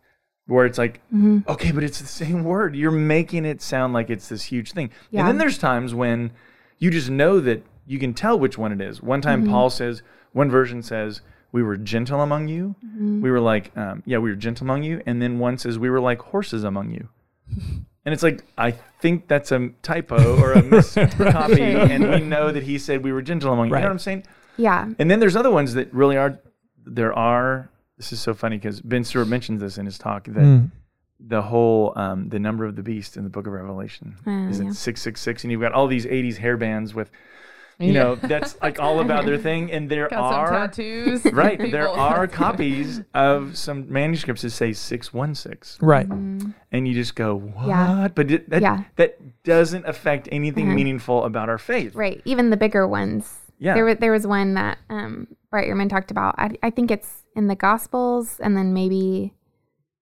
where 0.49 0.67
it's 0.67 0.79
like 0.79 1.01
hmm 1.11 1.39
okay 1.47 1.71
but 1.71 1.85
it's 1.85 2.01
the 2.01 2.07
same 2.09 2.43
word. 2.43 2.75
You're 2.75 2.91
making 2.91 3.45
it 3.45 3.63
sound 3.63 3.93
like 3.95 4.11
it's 4.11 4.29
this 4.29 4.43
huge 4.45 4.73
thing. 4.73 4.91
Yeah. 5.11 5.21
and 5.21 5.29
then 5.29 5.39
there's 5.39 5.59
times 5.59 5.95
when 5.95 6.33
you 6.79 6.91
just 6.91 7.09
know 7.11 7.39
that 7.41 7.63
you 7.87 7.99
can 8.01 8.13
tell 8.15 8.37
which 8.39 8.59
one 8.59 8.73
it 8.73 8.81
is. 8.81 9.01
One 9.03 9.21
time 9.21 9.47
paul 9.47 9.71
says 9.71 10.03
one 10.33 10.51
version 10.51 10.83
says 10.83 11.21
we 11.53 11.63
were 11.63 11.77
gentle 11.77 12.21
among 12.21 12.49
you. 12.49 12.75
We 13.25 13.31
were 13.31 13.41
like 13.41 13.71
um, 13.77 14.03
yeah 14.05 14.19
we 14.19 14.31
were 14.31 14.37
gentle 14.37 14.65
among 14.65 14.83
you. 14.83 15.01
And 15.07 15.23
then 15.23 15.39
one 15.39 15.57
says 15.59 15.79
we 15.79 15.89
were 15.91 16.01
like 16.01 16.21
horses 16.21 16.65
among 16.65 16.91
you. 16.91 17.09
And 18.05 18.15
it's 18.15 18.23
like 18.23 18.43
i 18.57 18.71
think 19.03 19.29
that's 19.29 19.53
a 19.53 19.69
typo 19.83 20.41
or 20.41 20.53
a 20.55 20.63
miscopy 20.63 21.61
and 21.93 22.09
we 22.11 22.21
know 22.21 22.51
that 22.51 22.63
he 22.63 22.79
said 22.79 23.05
we 23.05 23.13
were 23.13 23.21
gentle 23.21 23.53
among 23.53 23.69
you. 23.69 23.75
Right. 23.75 23.81
you 23.81 23.83
know 23.83 23.89
what 23.91 23.93
i'm 23.93 23.99
saying? 23.99 24.25
Yeah. 24.57 24.89
and 24.99 25.11
then 25.11 25.21
there's 25.21 25.37
other 25.37 25.51
ones 25.51 25.75
that 25.75 25.93
really 25.93 26.17
are 26.17 26.41
there 26.87 27.13
are 27.13 27.69
this 27.99 28.13
is 28.13 28.21
so 28.21 28.33
funny 28.33 28.57
because 28.57 28.81
ben 28.81 29.05
stuart 29.05 29.27
mentions 29.27 29.61
this 29.61 29.77
in 29.77 29.85
his 29.85 29.99
talk 29.99 30.25
that 30.25 30.35
Mm. 30.43 30.71
the 31.21 31.43
whole 31.43 31.93
um, 31.97 32.29
the 32.31 32.39
number 32.39 32.65
of 32.65 32.77
the 32.77 32.83
beast 32.83 33.17
in 33.17 33.25
the 33.25 33.31
book 33.31 33.47
of 33.47 33.53
revelation 33.53 34.17
Oh, 34.27 34.49
is 34.49 34.61
yeah. 34.61 34.69
it 34.71 34.75
666 34.75 35.45
and 35.45 35.51
you've 35.53 35.61
got 35.61 35.73
all 35.73 35.87
these 35.89 36.07
80s 36.07 36.37
hair 36.39 36.57
bands 36.57 36.95
with 36.95 37.11
you 37.81 37.93
Yeah. 37.93 38.03
know 38.03 38.15
that's 38.17 38.57
like 38.63 38.79
all 38.81 39.01
about 39.07 39.25
their 39.27 39.37
thing 39.39 39.71
and 39.73 39.89
there 39.91 40.09
Got 40.09 40.31
some 40.31 40.41
are 40.41 40.51
tattoos. 40.51 41.25
right 41.33 41.59
there 41.59 41.89
are 41.89 42.27
copies 42.45 43.03
of 43.15 43.57
some 43.59 43.91
manuscripts 43.93 44.43
that 44.43 44.51
say 44.51 44.73
616 44.73 45.85
Right. 45.87 46.09
Mhm. 46.09 46.55
and 46.73 46.87
you 46.89 46.95
just 46.95 47.15
go 47.17 47.35
what 47.37 47.67
Yeah. 47.67 48.09
but 48.15 48.31
it, 48.31 48.49
that, 48.51 48.63
Yeah. 48.63 48.85
that 48.97 49.19
doesn't 49.45 49.87
affect 49.87 50.29
anything 50.33 50.67
Uh-huh. 50.67 50.75
meaningful 50.77 51.25
about 51.25 51.49
our 51.49 51.59
faith 51.59 51.95
Right. 51.97 52.21
Even 52.25 52.51
the 52.51 52.57
bigger 52.57 52.87
ones. 52.87 53.39
Yeah. 53.59 53.75
There 53.75 53.85
was 53.85 53.97
there 53.99 54.13
was 54.13 54.27
one 54.27 54.55
that 54.55 54.79
um 54.89 55.29
Bart 55.51 55.67
Ehrman 55.67 55.89
talked 55.89 56.11
about. 56.11 56.35
I, 56.39 56.51
I 56.63 56.71
think 56.71 56.91
it's 56.91 57.25
in 57.35 57.47
the 57.47 57.55
Gospels 57.55 58.41
and 58.41 58.57
then 58.57 58.73
maybe 58.73 59.35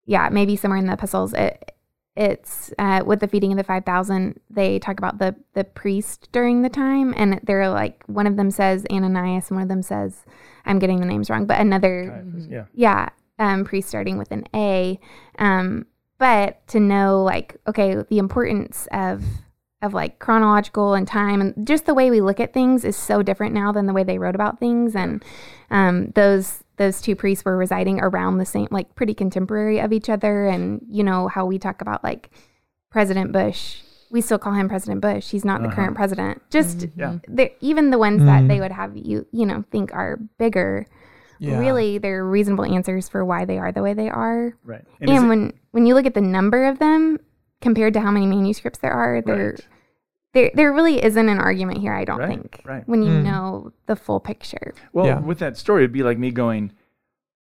yeah, 0.05 0.29
maybe 0.31 0.57
somewhere 0.57 0.79
in 0.79 0.87
the 0.87 0.95
epistles. 0.95 1.35
It 1.35 1.75
it's 2.17 2.73
uh, 2.81 3.03
with 3.07 3.21
the 3.21 3.29
feeding 3.29 3.53
of 3.53 3.59
the 3.59 3.65
five 3.65 3.85
thousand. 3.85 4.41
They 4.51 4.79
talk 4.79 4.99
about 4.99 5.19
the 5.19 5.37
the 5.55 5.65
priest 5.65 6.29
during 6.33 6.63
the 6.63 6.69
time, 6.69 7.15
and 7.17 7.41
they're 7.45 7.69
like 7.69 8.03
one 8.07 8.27
of 8.27 8.37
them 8.37 8.51
says 8.51 8.85
Ananias, 8.91 9.51
and 9.51 9.57
one 9.57 9.63
of 9.63 9.69
them 9.69 9.83
says 9.83 10.25
I'm 10.65 10.79
getting 10.81 10.99
the 10.99 11.07
names 11.07 11.31
wrong, 11.31 11.47
but 11.47 11.61
another 11.61 12.25
yeah 12.49 12.65
yeah, 12.75 13.09
um, 13.39 13.65
priest 13.65 13.89
starting 13.89 14.19
with 14.19 14.33
an 14.33 14.45
A. 14.55 14.99
Um, 15.39 15.87
but 16.19 16.67
to 16.69 16.81
know 16.81 17.23
like 17.23 17.57
okay 17.69 17.95
the 18.09 18.19
importance 18.19 18.89
of 18.91 19.23
of 19.81 19.95
like 19.95 20.19
chronological 20.19 20.95
and 20.95 21.07
time 21.07 21.41
and 21.41 21.67
just 21.67 21.87
the 21.87 21.95
way 21.95 22.11
we 22.11 22.21
look 22.21 22.41
at 22.41 22.53
things 22.53 22.85
is 22.85 22.97
so 22.97 23.23
different 23.23 23.55
now 23.55 23.71
than 23.71 23.87
the 23.87 23.93
way 23.93 24.03
they 24.03 24.19
wrote 24.19 24.35
about 24.35 24.59
things 24.59 24.97
and 24.97 25.25
um, 25.71 26.11
those 26.17 26.65
those 26.79 27.01
two 27.01 27.15
priests 27.15 27.45
were 27.45 27.57
residing 27.57 28.01
around 28.01 28.39
the 28.39 28.45
same 28.45 28.67
like 28.73 28.93
pretty 28.97 29.15
contemporary 29.15 29.79
of 29.81 29.93
each 29.93 30.09
other 30.09 30.47
and 30.47 30.81
you 30.91 31.05
know 31.05 31.29
how 31.29 31.47
we 31.47 31.59
talk 31.59 31.81
about 31.81 32.03
like 32.03 32.31
president 32.91 33.31
bush 33.33 33.81
we 34.11 34.21
still 34.21 34.39
call 34.39 34.53
him 34.53 34.69
president 34.69 35.01
bush 35.01 35.31
he's 35.31 35.45
not 35.45 35.61
the 35.63 35.69
Uh-huh. 35.69 35.77
current 35.77 35.97
president 35.97 36.43
just 36.51 36.87
Yeah. 36.97 37.19
even 37.61 37.91
the 37.91 37.99
ones 37.99 38.23
Mm. 38.23 38.27
that 38.27 38.49
they 38.49 38.59
would 38.61 38.73
have 38.73 38.97
you 38.97 39.27
you 39.31 39.47
know 39.47 39.63
think 39.71 39.93
are 39.95 40.17
bigger 40.39 40.87
Yeah. 41.39 41.59
really 41.61 41.99
they're 41.99 42.25
reasonable 42.25 42.65
answers 42.65 43.09
for 43.09 43.25
why 43.25 43.45
they 43.45 43.59
are 43.59 43.71
the 43.71 43.83
way 43.83 43.95
they 43.95 44.09
are 44.11 44.55
Right. 44.65 44.85
and, 45.01 45.09
is 45.11 45.23
it- 45.23 45.27
when 45.29 45.53
when 45.71 45.87
you 45.87 45.95
look 45.95 46.07
at 46.07 46.15
the 46.15 46.21
number 46.21 46.65
of 46.65 46.81
them 46.81 47.21
compared 47.61 47.95
to 47.95 48.01
how 48.01 48.11
many 48.11 48.27
manuscripts 48.27 48.79
there 48.79 48.93
are 48.93 49.21
there 49.23 49.51
Right. 49.51 49.67
there 50.35 50.51
there 50.55 50.73
really 50.73 51.03
isn't 51.03 51.29
an 51.29 51.39
argument 51.39 51.79
here 51.79 51.93
i 51.95 52.05
don't 52.05 52.19
Right, 52.19 52.29
think 52.29 52.61
right. 52.65 52.83
when 52.87 53.03
you 53.03 53.11
Mm. 53.13 53.25
know 53.25 53.73
the 53.87 53.97
full 53.97 54.21
picture 54.21 54.75
well, 54.93 55.07
Yeah. 55.07 55.21
with 55.21 55.39
that 55.41 55.57
story, 55.57 55.83
it'd 55.83 55.93
be 55.93 56.03
like 56.03 56.19
me 56.19 56.31
going, 56.31 56.73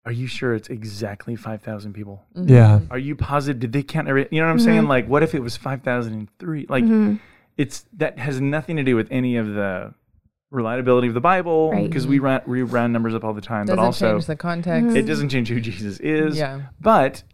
"Are 0.07 0.13
you 0.13 0.27
sure 0.27 0.55
it's 0.55 0.69
exactly 0.69 1.35
five 1.37 1.63
thousand 1.63 1.95
people? 1.95 2.23
Yeah. 2.35 2.81
Are 2.91 2.99
you 2.99 3.17
positive? 3.17 3.61
Did 3.61 3.73
they 3.73 3.83
count 3.83 4.07
every? 4.09 4.29
You 4.31 4.41
know 4.41 4.47
what 4.47 4.53
I'm 4.53 4.59
saying? 4.61 4.83
Mhm. 4.83 4.89
Like, 4.89 5.09
what 5.09 5.23
if 5.23 5.35
it 5.35 5.41
was 5.43 5.57
five 5.57 5.81
thousand 5.83 6.13
and 6.15 6.29
three? 6.39 6.67
Like, 6.69 6.85
Mhm. 6.85 7.21
it's 7.57 7.87
that 7.97 8.19
has 8.19 8.41
nothing 8.41 8.77
to 8.77 8.83
do 8.85 8.97
with 8.97 9.09
any 9.11 9.37
of 9.37 9.47
the 9.55 9.95
reliability 10.51 11.09
of 11.09 11.15
the 11.15 11.21
Bible 11.21 11.71
Right. 11.73 11.85
because 11.89 12.07
we 12.07 12.19
round, 12.19 12.43
we 12.47 12.63
round 12.63 12.93
numbers 12.93 13.15
up 13.15 13.25
all 13.25 13.33
the 13.33 13.41
time, 13.41 13.65
Doesn't 13.67 13.77
but 13.77 13.83
also 13.83 14.13
change 14.13 14.27
the 14.27 14.37
context. 14.37 14.91
Mhm. 14.91 14.97
it 14.97 15.03
doesn't 15.07 15.31
change 15.31 15.49
who 15.49 15.59
Jesus 15.61 15.99
is. 16.01 16.37
Yeah. 16.39 16.61
But 16.81 17.25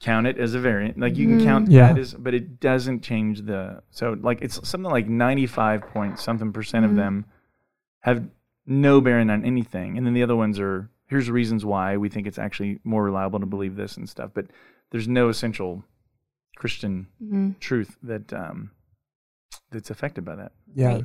count 0.00 0.26
it 0.26 0.38
as 0.38 0.54
a 0.54 0.58
variant. 0.60 0.98
Like 0.98 1.16
you 1.16 1.26
can 1.28 1.40
Mhm. 1.40 1.44
count 1.44 1.70
Yeah. 1.70 1.92
that 1.92 1.98
as, 2.00 2.14
but 2.14 2.34
it 2.34 2.58
doesn't 2.60 3.02
change 3.02 3.42
the. 3.42 3.82
So 3.90 4.16
like 4.20 4.40
it's 4.42 4.66
something 4.68 4.90
like 4.90 5.08
ninety 5.08 5.46
five 5.46 5.82
point 5.82 6.18
something 6.18 6.52
percent 6.52 6.84
of 6.86 6.92
Mhm. 6.92 6.96
them 6.96 7.24
have 8.00 8.28
no 8.66 9.00
bearing 9.00 9.28
on 9.30 9.44
anything, 9.44 9.98
and 9.98 10.06
then 10.06 10.14
the 10.14 10.22
other 10.22 10.36
ones 10.36 10.58
are 10.58 10.90
here's 11.06 11.28
reasons 11.30 11.64
why 11.64 11.96
we 11.96 12.08
think 12.08 12.26
it's 12.26 12.38
actually 12.38 12.78
more 12.84 13.02
reliable 13.04 13.40
to 13.40 13.46
believe 13.46 13.74
this 13.76 13.96
and 13.96 14.08
stuff. 14.08 14.30
But 14.32 14.46
there's 14.90 15.08
no 15.08 15.28
essential 15.28 15.84
Christian 16.56 17.06
Mhm. 17.22 17.58
truth 17.58 17.98
that 18.02 18.32
um, 18.32 18.70
that's 19.70 19.90
affected 19.90 20.24
by 20.24 20.36
that. 20.36 20.52
Yeah. 20.74 20.92
Right. 20.94 21.04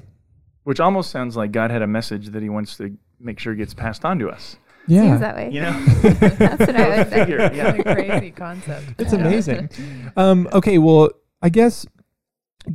Which 0.64 0.80
almost 0.80 1.10
sounds 1.12 1.36
like 1.36 1.52
God 1.52 1.70
had 1.72 1.82
a 1.82 1.88
message 1.88 2.28
that 2.30 2.44
He 2.44 2.50
wants 2.50 2.78
to 2.78 2.98
make 3.20 3.40
sure 3.40 3.56
gets 3.56 3.74
passed 3.74 4.06
on 4.06 4.20
to 4.20 4.30
us. 4.30 4.58
Yeah. 4.88 5.02
seems 5.02 5.20
that 5.22 5.36
way 5.36 5.50
You 5.52 5.62
know, 5.62 5.72
that's 6.02 6.60
what 6.60 6.76
i 6.76 6.98
would 6.98 7.10
say 7.10 7.20
Figure, 7.20 7.40
It's 7.40 7.56
yeah. 7.62 7.74
a 7.74 7.84
crazy 7.84 8.32
concept. 8.32 8.86
It's 9.00 9.14
amazing. 9.14 9.70
Um, 10.18 10.48
okay, 10.54 10.78
well, 10.78 11.10
I 11.42 11.50
guess 11.50 11.86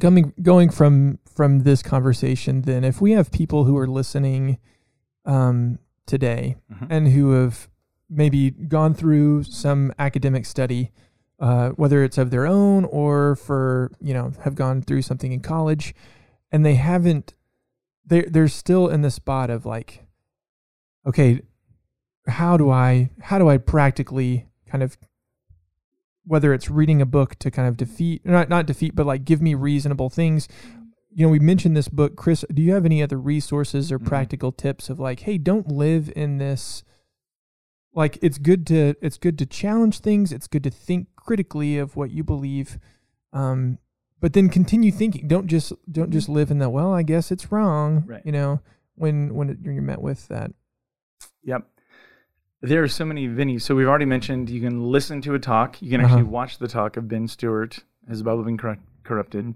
coming 0.01 0.33
going 0.42 0.70
from 0.70 1.18
from 1.35 1.61
this 1.61 1.83
conversation, 1.83 2.62
then, 2.62 2.85
if 2.85 3.01
we 3.01 3.12
have 3.12 3.31
people 3.31 3.64
who 3.64 3.77
are 3.79 3.87
listening 3.87 4.59
um, 5.25 5.79
today 6.07 6.57
Mhm. 6.73 6.87
and 6.90 7.09
who 7.09 7.31
have 7.33 7.68
maybe 8.11 8.51
gone 8.51 8.92
through 8.94 9.44
some 9.44 9.92
academic 9.99 10.44
study, 10.44 10.90
uh, 11.38 11.70
whether 11.70 12.03
it's 12.05 12.18
of 12.18 12.31
their 12.31 12.46
own 12.46 12.85
or 12.87 13.37
for 13.37 13.90
you 14.01 14.12
know 14.12 14.33
have 14.44 14.55
gone 14.55 14.83
through 14.83 15.03
something 15.03 15.33
in 15.33 15.40
college, 15.40 15.94
and 16.53 16.64
they 16.66 16.75
haven't, 16.75 17.33
they're, 18.05 18.27
they're 18.29 18.49
still 18.49 18.88
in 18.88 19.01
the 19.03 19.11
spot 19.11 19.49
of 19.51 19.64
like, 19.64 20.05
okay, 21.07 21.40
how 22.26 22.56
do 22.56 22.70
I 22.70 23.11
how 23.20 23.38
do 23.38 23.48
I 23.48 23.59
practically 23.59 24.46
kind 24.66 24.83
of 24.83 24.96
whether 26.24 26.52
it's 26.52 26.70
reading 26.70 27.00
a 27.00 27.06
book 27.06 27.35
to 27.40 27.50
kind 27.50 27.66
of 27.68 27.76
defeat 27.76 28.24
not 28.24 28.48
not 28.48 28.66
defeat 28.66 28.94
but 28.94 29.06
like 29.06 29.24
give 29.24 29.40
me 29.40 29.54
reasonable 29.54 30.11
things 30.11 30.46
you 31.12 31.24
know 31.26 31.30
we 31.30 31.38
mentioned 31.38 31.76
this 31.76 31.88
book 31.88 32.14
chris 32.16 32.44
do 32.52 32.62
you 32.62 32.72
have 32.72 32.85
any 32.85 33.02
other 33.02 33.18
resources 33.18 33.90
or 33.90 33.98
Mhm. 33.98 34.06
practical 34.06 34.52
tips 34.52 34.88
of 34.90 35.00
like 35.00 35.20
hey 35.20 35.38
don't 35.38 35.68
live 35.68 36.12
in 36.14 36.38
this 36.38 36.85
like 37.94 38.18
it's 38.22 38.38
good 38.38 38.66
to 38.68 38.94
it's 39.00 39.18
good 39.18 39.38
to 39.38 39.46
challenge 39.46 40.00
things 40.00 40.30
it's 40.30 40.46
good 40.46 40.62
to 40.62 40.70
think 40.70 41.09
critically 41.16 41.78
of 41.78 41.96
what 41.96 42.11
you 42.11 42.22
believe 42.22 42.78
um 43.33 43.78
but 44.20 44.35
then 44.35 44.48
continue 44.50 44.92
thinking 44.92 45.26
don't 45.26 45.46
just 45.48 45.72
don't 45.90 46.11
just 46.12 46.28
live 46.28 46.50
in 46.50 46.59
that 46.59 46.70
well 46.70 46.92
i 46.92 47.02
guess 47.02 47.33
it's 47.33 47.50
wrong 47.50 48.04
Right. 48.06 48.22
you 48.24 48.30
know 48.30 48.61
when 48.94 49.35
when 49.35 49.59
you're 49.64 49.83
met 49.83 50.02
with 50.02 50.28
that 50.28 50.52
Yep. 51.42 51.69
There 52.62 52.83
are 52.83 52.88
so 52.88 53.05
many 53.05 53.27
venues. 53.27 53.62
So 53.62 53.75
we've 53.75 53.88
already 53.88 54.05
mentioned 54.05 54.51
you 54.51 54.61
can 54.61 54.83
listen 54.90 55.20
to 55.23 55.35
a 55.35 55.38
talk. 55.38 55.81
You 55.81 55.90
can 55.90 56.01
Uh-huh. 56.01 56.14
actually 56.16 56.29
watch 56.31 56.59
the 56.59 56.68
talk 56.68 56.96
of 56.96 57.09
Ben 57.09 57.27
Stuart. 57.29 57.85
Has 58.09 58.18
the 58.18 58.25
Bible 58.25 58.42
been 58.44 58.59
corru- 58.59 58.79
corrupted? 59.05 59.55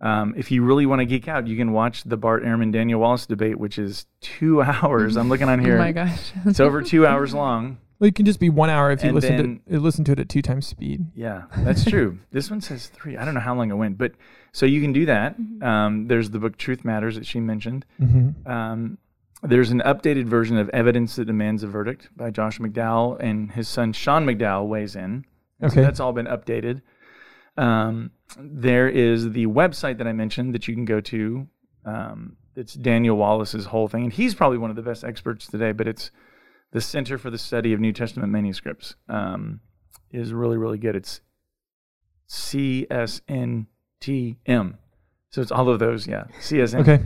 Um, 0.00 0.34
if 0.36 0.50
you 0.50 0.64
really 0.64 0.84
want 0.84 0.98
to 0.98 1.04
geek 1.06 1.28
out, 1.28 1.46
you 1.46 1.56
can 1.56 1.70
watch 1.70 2.02
the 2.02 2.16
Bart 2.16 2.42
Ehrman 2.42 2.72
Daniel 2.72 2.98
Wallace 3.00 3.26
debate, 3.26 3.58
which 3.58 3.78
is 3.78 4.06
two 4.20 4.60
hours. 4.62 5.16
I'm 5.16 5.28
looking 5.28 5.48
on 5.48 5.60
here. 5.60 5.76
Oh 5.76 5.78
my 5.78 5.92
gosh. 5.92 6.32
It's 6.46 6.58
over 6.58 6.82
two 6.82 7.06
hours 7.06 7.32
long. 7.32 7.78
well 8.00 8.08
it 8.08 8.16
can 8.16 8.26
just 8.26 8.40
be 8.40 8.50
one 8.50 8.68
hour 8.70 8.90
if 8.90 9.02
you 9.04 9.10
And 9.10 9.14
listen 9.14 9.36
then- 9.36 9.60
to 9.70 9.78
listen 9.78 10.02
to 10.06 10.12
it 10.12 10.18
at 10.18 10.28
two 10.28 10.42
times 10.42 10.66
speed 10.66 11.06
Yeah, 11.14 11.42
that's 11.58 11.84
true. 11.84 12.18
this 12.32 12.50
one 12.50 12.60
says 12.60 12.88
three. 12.88 13.16
I 13.16 13.24
don't 13.24 13.34
know 13.34 13.40
how 13.40 13.54
long 13.54 13.70
it 13.70 13.74
went, 13.76 13.96
but 13.96 14.12
so 14.50 14.66
you 14.66 14.80
can 14.80 14.92
do 14.92 15.06
that. 15.06 15.36
Um, 15.62 16.08
there's 16.08 16.30
the 16.30 16.40
book 16.40 16.56
Truth 16.56 16.84
Matters 16.84 17.14
that 17.14 17.24
she 17.26 17.38
mentioned. 17.38 17.86
mm-hmm. 18.00 18.50
Um, 18.50 18.98
there's 19.42 19.70
an 19.70 19.82
updated 19.84 20.26
version 20.26 20.56
of 20.56 20.68
Evidence 20.70 21.16
That 21.16 21.24
Demands 21.26 21.62
a 21.62 21.66
Verdict 21.68 22.08
by 22.16 22.30
Josh 22.30 22.58
McDowell, 22.58 23.16
and 23.20 23.50
his 23.52 23.68
son 23.68 23.92
Sean 23.92 24.24
McDowell 24.24 24.68
weighs 24.68 24.94
in. 24.96 25.24
So 25.60 25.66
Okay. 25.66 25.80
that's 25.82 26.00
all 26.00 26.12
been 26.12 26.26
updated. 26.26 26.82
Um, 27.56 28.10
there 28.38 28.88
is 28.88 29.30
the 29.32 29.46
website 29.46 29.98
that 29.98 30.06
I 30.06 30.12
mentioned 30.12 30.54
that 30.54 30.66
you 30.68 30.74
can 30.74 30.84
go 30.84 31.00
to. 31.00 31.46
Um, 31.84 32.36
it's 32.56 32.74
Daniel 32.74 33.16
Wallace's 33.16 33.66
whole 33.66 33.88
thing, 33.88 34.04
and 34.04 34.12
he's 34.12 34.34
probably 34.34 34.58
one 34.58 34.70
of 34.70 34.76
the 34.76 34.82
best 34.82 35.04
experts 35.04 35.46
today. 35.46 35.72
But 35.72 35.86
it's 35.88 36.10
the 36.72 36.80
Center 36.80 37.18
for 37.18 37.30
the 37.30 37.38
Study 37.38 37.72
of 37.72 37.80
New 37.80 37.92
Testament 37.92 38.32
Manuscripts. 38.32 38.94
Um, 39.08 39.60
is 40.10 40.32
really 40.32 40.56
really 40.58 40.78
good. 40.78 40.94
It's 40.96 41.20
CSNTM. 42.28 43.66
So 45.32 45.40
it's 45.40 45.50
all 45.50 45.68
of 45.68 45.78
those, 45.78 46.06
yeah. 46.06 46.24
CSN 46.40 46.80
okay 46.80 47.00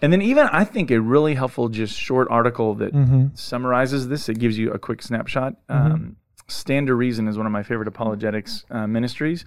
and 0.00 0.12
then 0.12 0.22
even 0.22 0.46
I 0.46 0.64
think 0.64 0.90
a 0.90 1.00
really 1.00 1.34
helpful 1.34 1.68
just 1.68 1.98
short 1.98 2.28
article 2.30 2.74
that 2.76 2.94
mm-hmm. 2.94 3.26
summarizes 3.34 4.08
this. 4.08 4.28
It 4.28 4.38
gives 4.38 4.56
you 4.58 4.72
a 4.72 4.78
quick 4.78 5.02
snapshot. 5.02 5.56
Um, 5.68 6.16
Stand 6.48 6.86
to 6.86 6.94
Reason 6.94 7.28
is 7.28 7.36
one 7.36 7.46
of 7.46 7.52
my 7.52 7.62
favorite 7.62 7.88
apologetics 7.88 8.64
uh, 8.70 8.86
ministries. 8.86 9.44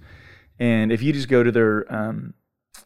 And 0.58 0.92
if 0.92 1.02
you 1.02 1.12
just 1.12 1.28
go 1.28 1.42
to 1.42 1.50
their 1.50 1.90
um, 1.92 2.34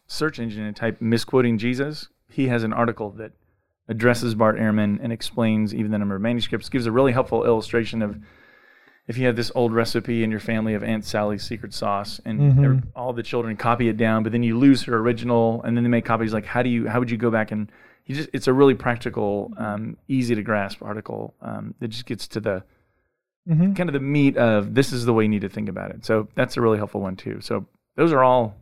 search 0.07 0.39
engine 0.39 0.63
and 0.63 0.75
type 0.75 1.01
misquoting 1.01 1.57
Jesus, 1.57 2.07
he 2.29 2.47
has 2.47 2.63
an 2.63 2.73
article 2.73 3.11
that 3.11 3.33
addresses 3.87 4.33
Bart 4.33 4.57
Ehrman 4.57 4.99
and 5.01 5.11
explains 5.11 5.75
even 5.75 5.91
the 5.91 5.97
number 5.97 6.15
of 6.15 6.21
manuscripts, 6.21 6.69
gives 6.69 6.85
a 6.85 6.91
really 6.91 7.11
helpful 7.11 7.45
illustration 7.45 8.01
of 8.01 8.17
if 9.07 9.17
you 9.17 9.25
have 9.27 9.35
this 9.35 9.51
old 9.55 9.71
recipe 9.73 10.23
in 10.23 10.31
your 10.31 10.39
family 10.39 10.73
of 10.73 10.83
Aunt 10.83 11.05
Sally's 11.05 11.43
secret 11.43 11.73
sauce 11.73 12.19
and 12.25 12.39
Mhm. 12.39 12.83
all 12.95 13.13
the 13.13 13.21
children 13.23 13.55
copy 13.55 13.87
it 13.87 13.97
down, 13.97 14.23
but 14.23 14.31
then 14.31 14.41
you 14.43 14.57
lose 14.57 14.83
her 14.83 14.97
original 14.97 15.61
and 15.63 15.77
then 15.77 15.83
they 15.83 15.89
make 15.89 16.05
copies 16.05 16.33
like 16.33 16.45
how 16.45 16.63
do 16.63 16.69
you 16.69 16.87
how 16.87 16.99
would 16.99 17.11
you 17.11 17.17
go 17.17 17.29
back 17.29 17.51
and 17.51 17.71
you 18.05 18.15
just 18.15 18.29
it's 18.33 18.47
a 18.47 18.53
really 18.53 18.73
practical, 18.75 19.51
um, 19.57 19.97
easy 20.07 20.33
to 20.35 20.41
grasp 20.43 20.81
article 20.83 21.33
um, 21.41 21.73
that 21.79 21.87
just 21.89 22.05
gets 22.05 22.27
to 22.29 22.39
the 22.39 22.63
Mm-hmm. 23.47 23.73
kind 23.73 23.89
of 23.89 23.93
the 23.93 23.99
meat 23.99 24.37
of 24.37 24.73
this 24.73 24.91
is 24.91 25.05
the 25.05 25.13
way 25.13 25.23
you 25.23 25.29
need 25.29 25.41
to 25.41 25.49
think 25.49 25.69
about 25.69 25.91
it. 25.91 26.03
So 26.03 26.27
that's 26.33 26.57
a 26.57 26.61
really 26.61 26.79
helpful 26.79 26.99
one 27.01 27.15
too. 27.15 27.41
So 27.41 27.67
those 27.95 28.11
are 28.11 28.23
all 28.23 28.55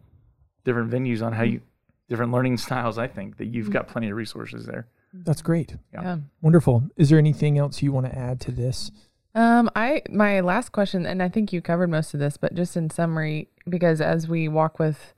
different 0.66 0.92
venues 0.92 1.26
on 1.26 1.32
how 1.32 1.44
you 1.44 1.62
different 2.10 2.34
learning 2.34 2.58
styles. 2.58 2.98
I 2.98 3.08
think 3.08 3.38
that 3.38 3.46
you've 3.46 3.72
got 3.72 3.88
plenty 3.88 4.10
of 4.10 4.18
resources 4.18 4.66
there. 4.66 4.88
That's 5.14 5.42
great. 5.42 5.78
Yeah. 5.94 6.02
yeah. 6.02 6.18
Wonderful. 6.42 6.84
Is 6.98 7.10
there 7.10 7.18
anything 7.18 7.58
else 7.58 7.82
you 7.82 7.94
want 7.94 8.08
to 8.08 8.18
add 8.18 8.42
to 8.42 8.52
this? 8.52 8.92
Um, 9.36 9.70
I 9.76 10.04
my 10.10 10.42
last 10.42 10.72
question, 10.72 11.06
and 11.06 11.22
I 11.24 11.30
think 11.30 11.52
you 11.52 11.62
covered 11.62 11.90
most 11.90 12.14
of 12.14 12.20
this, 12.20 12.38
but 12.38 12.54
just 12.54 12.78
in 12.78 12.90
summary, 12.90 13.50
because 13.68 14.00
as 14.00 14.28
we 14.28 14.48
walk 14.48 14.78
with, 14.78 15.14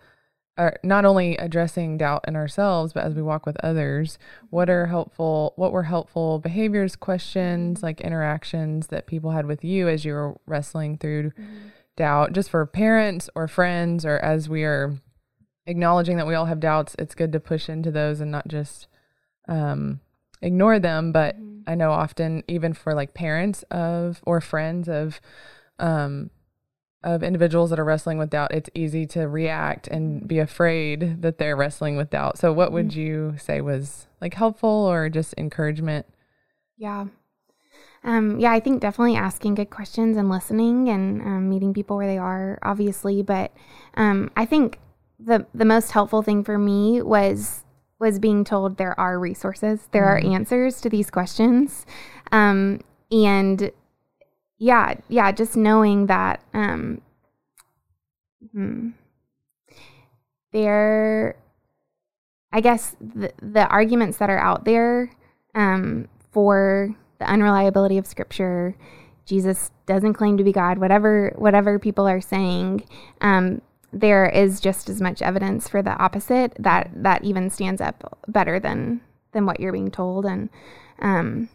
uh, 0.58 0.72
not 0.84 1.04
only 1.04 1.36
addressing 1.36 1.98
doubt 1.98 2.24
in 2.26 2.36
ourselves, 2.38 2.94
but 2.94 3.04
as 3.04 3.14
we 3.14 3.22
walk 3.22 3.46
with 3.46 3.58
others, 3.62 4.18
what 4.50 4.70
are 4.70 4.86
helpful? 4.86 5.52
What 5.58 5.74
were 5.74 5.84
helpful 5.84 6.40
behaviors, 6.40 6.96
questions, 6.96 7.84
like 7.84 8.00
interactions 8.00 8.88
that 8.88 9.06
people 9.06 9.32
had 9.32 9.48
with 9.48 9.66
you 9.66 9.90
as 9.90 10.06
you 10.06 10.14
were 10.14 10.38
wrestling 10.46 10.98
through 10.98 11.34
doubt, 11.98 12.32
just 12.32 12.50
for 12.50 12.66
parents 12.66 13.30
or 13.36 13.50
friends, 13.50 14.06
or 14.06 14.18
as 14.20 14.48
we 14.48 14.64
are 14.64 14.96
acknowledging 15.66 16.16
that 16.18 16.28
we 16.28 16.36
all 16.36 16.46
have 16.46 16.60
doubts, 16.62 16.96
it's 17.00 17.16
good 17.16 17.34
to 17.34 17.40
push 17.40 17.68
into 17.68 17.92
those 17.92 18.22
and 18.22 18.32
not 18.32 18.48
just 18.48 18.88
um, 19.50 20.00
ignore 20.42 20.80
them. 20.80 21.12
But 21.12 21.36
I 21.68 21.76
know 21.76 21.92
often, 21.92 22.44
even 22.48 22.74
for 22.74 22.94
like 22.94 23.14
parents 23.14 23.64
of 23.72 24.22
or 24.26 24.42
friends 24.42 24.88
of 24.88 25.20
um, 25.80 26.30
of 27.04 27.22
individuals 27.22 27.70
that 27.70 27.80
are 27.80 27.86
wrestling 27.86 28.18
with 28.18 28.32
doubt, 28.32 28.52
it's 28.52 28.70
easy 28.74 29.06
to 29.06 29.28
react 29.28 29.88
and 29.88 30.28
be 30.28 30.40
afraid 30.40 31.22
that 31.22 31.38
they're 31.38 31.56
wrestling 31.56 31.98
with 31.98 32.10
doubt. 32.10 32.38
So, 32.38 32.52
what 32.52 32.72
would 32.72 32.96
you 32.96 33.36
say 33.38 33.62
was 33.62 34.08
like 34.20 34.34
helpful 34.34 34.70
or 34.70 35.10
just 35.10 35.34
encouragement? 35.38 36.08
Yeah. 36.78 37.06
Um, 38.04 38.40
yeah, 38.40 38.52
I 38.52 38.60
think 38.60 38.82
definitely 38.82 39.16
asking 39.16 39.56
good 39.56 39.70
questions 39.70 40.16
and 40.16 40.30
listening 40.30 40.90
and 40.90 41.22
um, 41.22 41.50
meeting 41.50 41.74
people 41.74 41.98
where 41.98 42.08
they 42.08 42.18
are, 42.20 42.60
obviously. 42.62 43.22
But 43.22 43.52
um, 43.96 44.32
I 44.36 44.46
think 44.46 44.80
the 45.20 45.46
the 45.54 45.66
most 45.66 45.92
helpful 45.92 46.22
thing 46.22 46.44
for 46.44 46.58
me 46.58 47.02
was 47.02 47.65
was 48.00 48.20
being 48.20 48.44
told 48.44 48.78
there 48.78 49.00
are 49.00 49.18
resources, 49.20 49.88
there 49.92 50.04
Mm-hmm. 50.06 50.28
are 50.30 50.34
answers 50.36 50.82
to 50.82 50.90
these 50.90 51.10
questions, 51.10 51.86
um, 52.32 52.82
and 53.12 53.72
yeah, 54.58 54.96
yeah, 55.10 55.32
just 55.32 55.56
knowing 55.56 56.06
that 56.08 56.42
um, 56.54 57.02
hmm, 58.54 58.90
there, 60.52 61.36
I 62.52 62.62
guess 62.62 62.96
the 63.00 63.32
the 63.42 63.68
arguments 63.68 64.18
that 64.18 64.30
are 64.30 64.40
out 64.40 64.66
there 64.66 65.12
um, 65.54 66.08
for 66.32 66.96
the 67.20 67.26
unreliability 67.30 67.98
of 67.98 68.08
Scripture, 68.08 68.76
Jesus 69.26 69.72
doesn't 69.86 70.14
claim 70.14 70.38
to 70.38 70.44
be 70.44 70.52
God. 70.52 70.78
Whatever 70.78 71.34
whatever 71.38 71.80
people 71.80 72.08
are 72.08 72.22
saying, 72.22 72.84
um, 73.22 73.62
there 73.96 74.28
is 74.28 74.60
just 74.60 74.90
as 74.90 75.02
much 75.02 75.22
evidence 75.22 75.70
for 75.70 75.82
the 75.82 75.98
opposite 75.98 76.54
that 76.60 76.92
that 76.94 77.24
even 77.24 77.50
stands 77.50 77.80
up 77.80 78.20
better 78.28 78.60
than 78.60 79.02
than 79.32 79.46
what 79.46 79.60
you're 79.60 79.72
being 79.72 79.90
told. 79.90 80.26
And 80.26 80.50
um, 81.00 81.50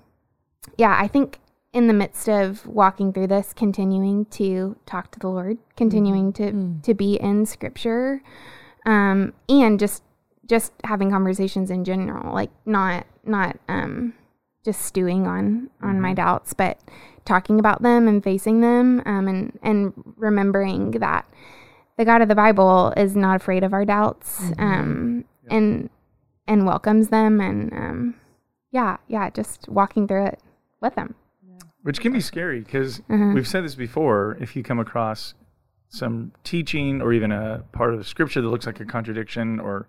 yeah, 0.79 0.97
I 0.99 1.07
think 1.07 1.39
in 1.73 1.87
the 1.87 1.93
midst 1.93 2.29
of 2.29 2.67
walking 2.67 3.13
through 3.13 3.29
this, 3.29 3.53
continuing 3.53 4.25
to 4.27 4.77
talk 4.87 5.11
to 5.13 5.19
the 5.19 5.29
Lord, 5.29 5.59
continuing 5.77 6.33
to 6.35 6.81
to 6.83 6.95
be 6.95 7.15
in 7.17 7.45
Scripture, 7.45 8.23
um, 8.87 9.35
and 9.49 9.79
just 9.79 10.03
just 10.47 10.73
having 10.85 11.11
conversations 11.11 11.71
in 11.71 11.85
general, 11.85 12.35
like 12.35 12.51
not 12.65 13.07
not 13.23 13.59
um, 13.69 14.15
just 14.65 14.81
stewing 14.81 15.27
on 15.27 15.69
on 15.83 16.01
my 16.01 16.15
doubts, 16.15 16.55
but 16.55 16.81
talking 17.27 17.61
about 17.61 17.83
them 17.83 18.09
and 18.09 18.25
facing 18.25 18.63
them, 18.63 19.03
um, 19.05 19.29
and 19.29 19.59
and 19.63 19.93
remembering 20.17 20.93
that 20.93 21.27
the 22.01 22.07
God 22.07 22.23
of 22.23 22.29
the 22.29 22.35
Bible 22.35 22.95
is 22.97 23.15
not 23.15 23.37
afraid 23.37 23.63
of 23.63 23.75
our 23.75 23.85
doubts, 23.85 24.41
um, 24.59 25.27
and 25.51 25.91
and 26.49 26.65
welcomes 26.67 27.11
them, 27.11 27.41
and 27.43 27.71
um, 27.75 28.15
yeah, 28.73 28.97
yeah, 29.07 29.29
just 29.29 29.69
walking 29.69 30.09
through 30.09 30.25
it 30.27 30.41
with 30.81 30.95
them. 30.95 31.15
which 31.83 32.01
can 32.01 32.13
be 32.13 32.21
scary 32.21 32.61
because 32.61 33.01
Mhm. 33.11 33.35
we've 33.35 33.47
said 33.49 33.65
this 33.65 33.75
before. 33.75 34.37
If 34.41 34.55
you 34.57 34.63
come 34.63 34.79
across 34.79 35.35
some 35.89 36.33
teaching 36.45 37.01
or 37.03 37.13
even 37.13 37.33
a 37.33 37.65
part 37.73 37.93
of 37.93 37.99
the 37.99 38.05
scripture 38.05 38.41
that 38.43 38.49
looks 38.49 38.65
like 38.67 38.81
a 38.81 38.85
contradiction, 38.87 39.61
or 39.61 39.87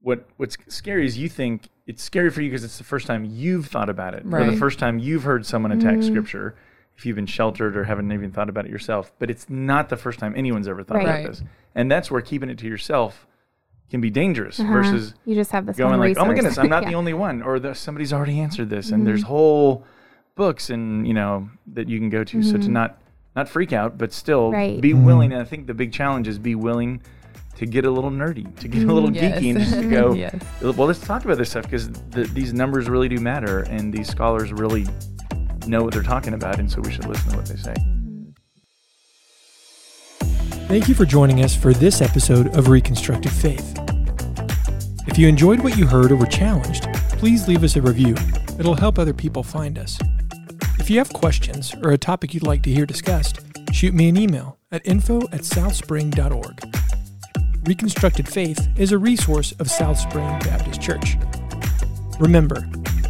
what 0.00 0.26
what's 0.38 0.56
scary 0.68 1.04
is 1.06 1.18
you 1.18 1.28
think 1.28 1.68
it's 1.86 2.02
scary 2.02 2.30
for 2.30 2.40
you 2.42 2.50
because 2.50 2.64
it's 2.64 2.78
the 2.78 2.84
first 2.84 3.06
time 3.06 3.24
you've 3.24 3.66
thought 3.66 3.88
about 3.88 4.12
it, 4.14 4.24
or 4.26 4.44
the 4.44 4.56
first 4.56 4.78
time 4.80 4.98
you've 4.98 5.22
heard 5.22 5.46
someone 5.46 5.70
attack 5.70 6.02
scripture. 6.02 6.56
If 6.96 7.04
you've 7.04 7.16
been 7.16 7.26
sheltered 7.26 7.76
or 7.76 7.84
haven't 7.84 8.10
even 8.10 8.32
thought 8.32 8.48
about 8.48 8.64
it 8.64 8.70
yourself, 8.70 9.12
but 9.18 9.30
it's 9.30 9.50
not 9.50 9.88
the 9.90 9.96
first 9.96 10.18
time 10.18 10.34
anyone's 10.36 10.66
ever 10.68 10.82
thought 10.82 10.96
Right. 10.96 11.02
about 11.04 11.14
Right. 11.16 11.26
this, 11.26 11.42
and 11.74 11.90
that's 11.90 12.10
where 12.10 12.20
keeping 12.22 12.48
it 12.48 12.58
to 12.58 12.66
yourself 12.66 13.26
can 13.90 14.00
be 14.00 14.10
dangerous 14.10 14.58
Uh-huh. 14.58 14.72
versus 14.72 15.14
you 15.24 15.34
just 15.34 15.52
have 15.52 15.66
this 15.66 15.76
going 15.76 15.90
one 15.90 16.00
like, 16.00 16.18
oh 16.18 16.24
my 16.24 16.34
goodness, 16.34 16.58
I'm 16.58 16.68
not 16.68 16.82
Yeah. 16.84 16.90
the 16.90 16.94
only 16.96 17.14
one, 17.14 17.42
or 17.42 17.58
the, 17.60 17.74
somebody's 17.74 18.12
already 18.12 18.40
answered 18.40 18.70
this, 18.70 18.90
and 18.90 19.06
there's 19.06 19.20
mm-hmm. 19.20 19.28
whole 19.28 19.84
books 20.36 20.70
and 20.70 21.06
you 21.06 21.14
know 21.14 21.48
that 21.74 21.88
you 21.88 21.98
can 21.98 22.10
go 22.10 22.22
to. 22.24 22.42
So 22.42 22.52
to 22.52 22.58
mm-hmm. 22.58 22.72
not 22.72 22.98
not 23.34 23.48
freak 23.48 23.72
out, 23.74 23.98
but 23.98 24.12
still 24.12 24.50
Right. 24.50 24.80
be 24.80 24.92
mm-hmm. 24.92 25.04
willing. 25.04 25.32
And 25.32 25.42
I 25.42 25.44
think 25.44 25.66
the 25.66 25.74
big 25.74 25.92
challenge 25.92 26.26
is 26.28 26.38
be 26.38 26.54
willing 26.54 27.02
to 27.56 27.66
get 27.66 27.84
a 27.84 27.90
little 27.90 28.10
nerdy, 28.10 28.54
to 28.60 28.68
get 28.68 28.84
a 28.88 28.92
little 28.92 29.12
Yes. 29.12 29.40
geeky, 29.40 29.50
and 29.50 29.58
just 29.60 29.74
to 29.74 29.90
go. 29.90 30.14
Yes. 30.14 30.34
Well, 30.62 30.86
let's 30.86 31.00
talk 31.00 31.24
about 31.24 31.36
this 31.38 31.50
stuff 31.50 31.64
because 31.64 31.90
the, 32.10 32.24
these 32.32 32.52
numbers 32.54 32.88
really 32.88 33.08
do 33.08 33.18
matter, 33.18 33.60
and 33.60 33.92
these 33.92 34.08
scholars 34.08 34.52
really 34.52 34.86
know 35.68 35.82
what 35.82 35.92
they're 35.92 36.02
talking 36.02 36.34
about, 36.34 36.58
and 36.58 36.70
so 36.70 36.80
we 36.80 36.92
should 36.92 37.06
listen 37.06 37.30
to 37.30 37.36
what 37.36 37.46
they 37.46 37.56
say. 37.56 37.74
Mm-hmm. 37.74 38.06
Thank 40.68 40.88
you 40.88 40.94
for 40.94 41.04
joining 41.04 41.44
us 41.44 41.54
for 41.54 41.72
this 41.72 42.00
episode 42.00 42.56
of 42.56 42.68
Reconstructed 42.68 43.30
Faith. 43.30 43.78
If 45.06 45.16
you 45.16 45.28
enjoyed 45.28 45.60
what 45.60 45.78
you 45.78 45.86
heard 45.86 46.10
or 46.10 46.16
were 46.16 46.26
challenged, 46.26 46.82
please 47.12 47.46
leave 47.46 47.62
us 47.62 47.76
a 47.76 47.82
review. 47.82 48.16
It'll 48.58 48.74
help 48.74 48.98
other 48.98 49.14
people 49.14 49.44
find 49.44 49.78
us. 49.78 49.96
If 50.80 50.90
you 50.90 50.98
have 50.98 51.12
questions 51.12 51.72
or 51.82 51.92
a 51.92 51.98
topic 51.98 52.34
you'd 52.34 52.42
like 52.42 52.62
to 52.64 52.70
hear 52.70 52.84
discussed, 52.84 53.40
shoot 53.72 53.94
me 53.94 54.08
an 54.08 54.16
email 54.16 54.58
at 54.72 54.84
info 54.84 55.18
at 55.28 55.42
southspring.org. 55.42 56.76
Reconstructed 57.64 58.28
Faith 58.28 58.68
is 58.76 58.92
a 58.92 58.98
resource 58.98 59.52
of 59.60 59.70
South 59.70 59.98
Spring 59.98 60.26
Baptist 60.40 60.82
Church. 60.82 61.16
Remember, 62.18 62.68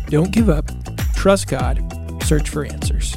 don't 0.09 0.31
give 0.31 0.49
up, 0.51 0.71
trust 1.15 1.49
God, 1.49 1.79
search 2.27 2.49
for 2.49 2.65
answers. 2.65 3.17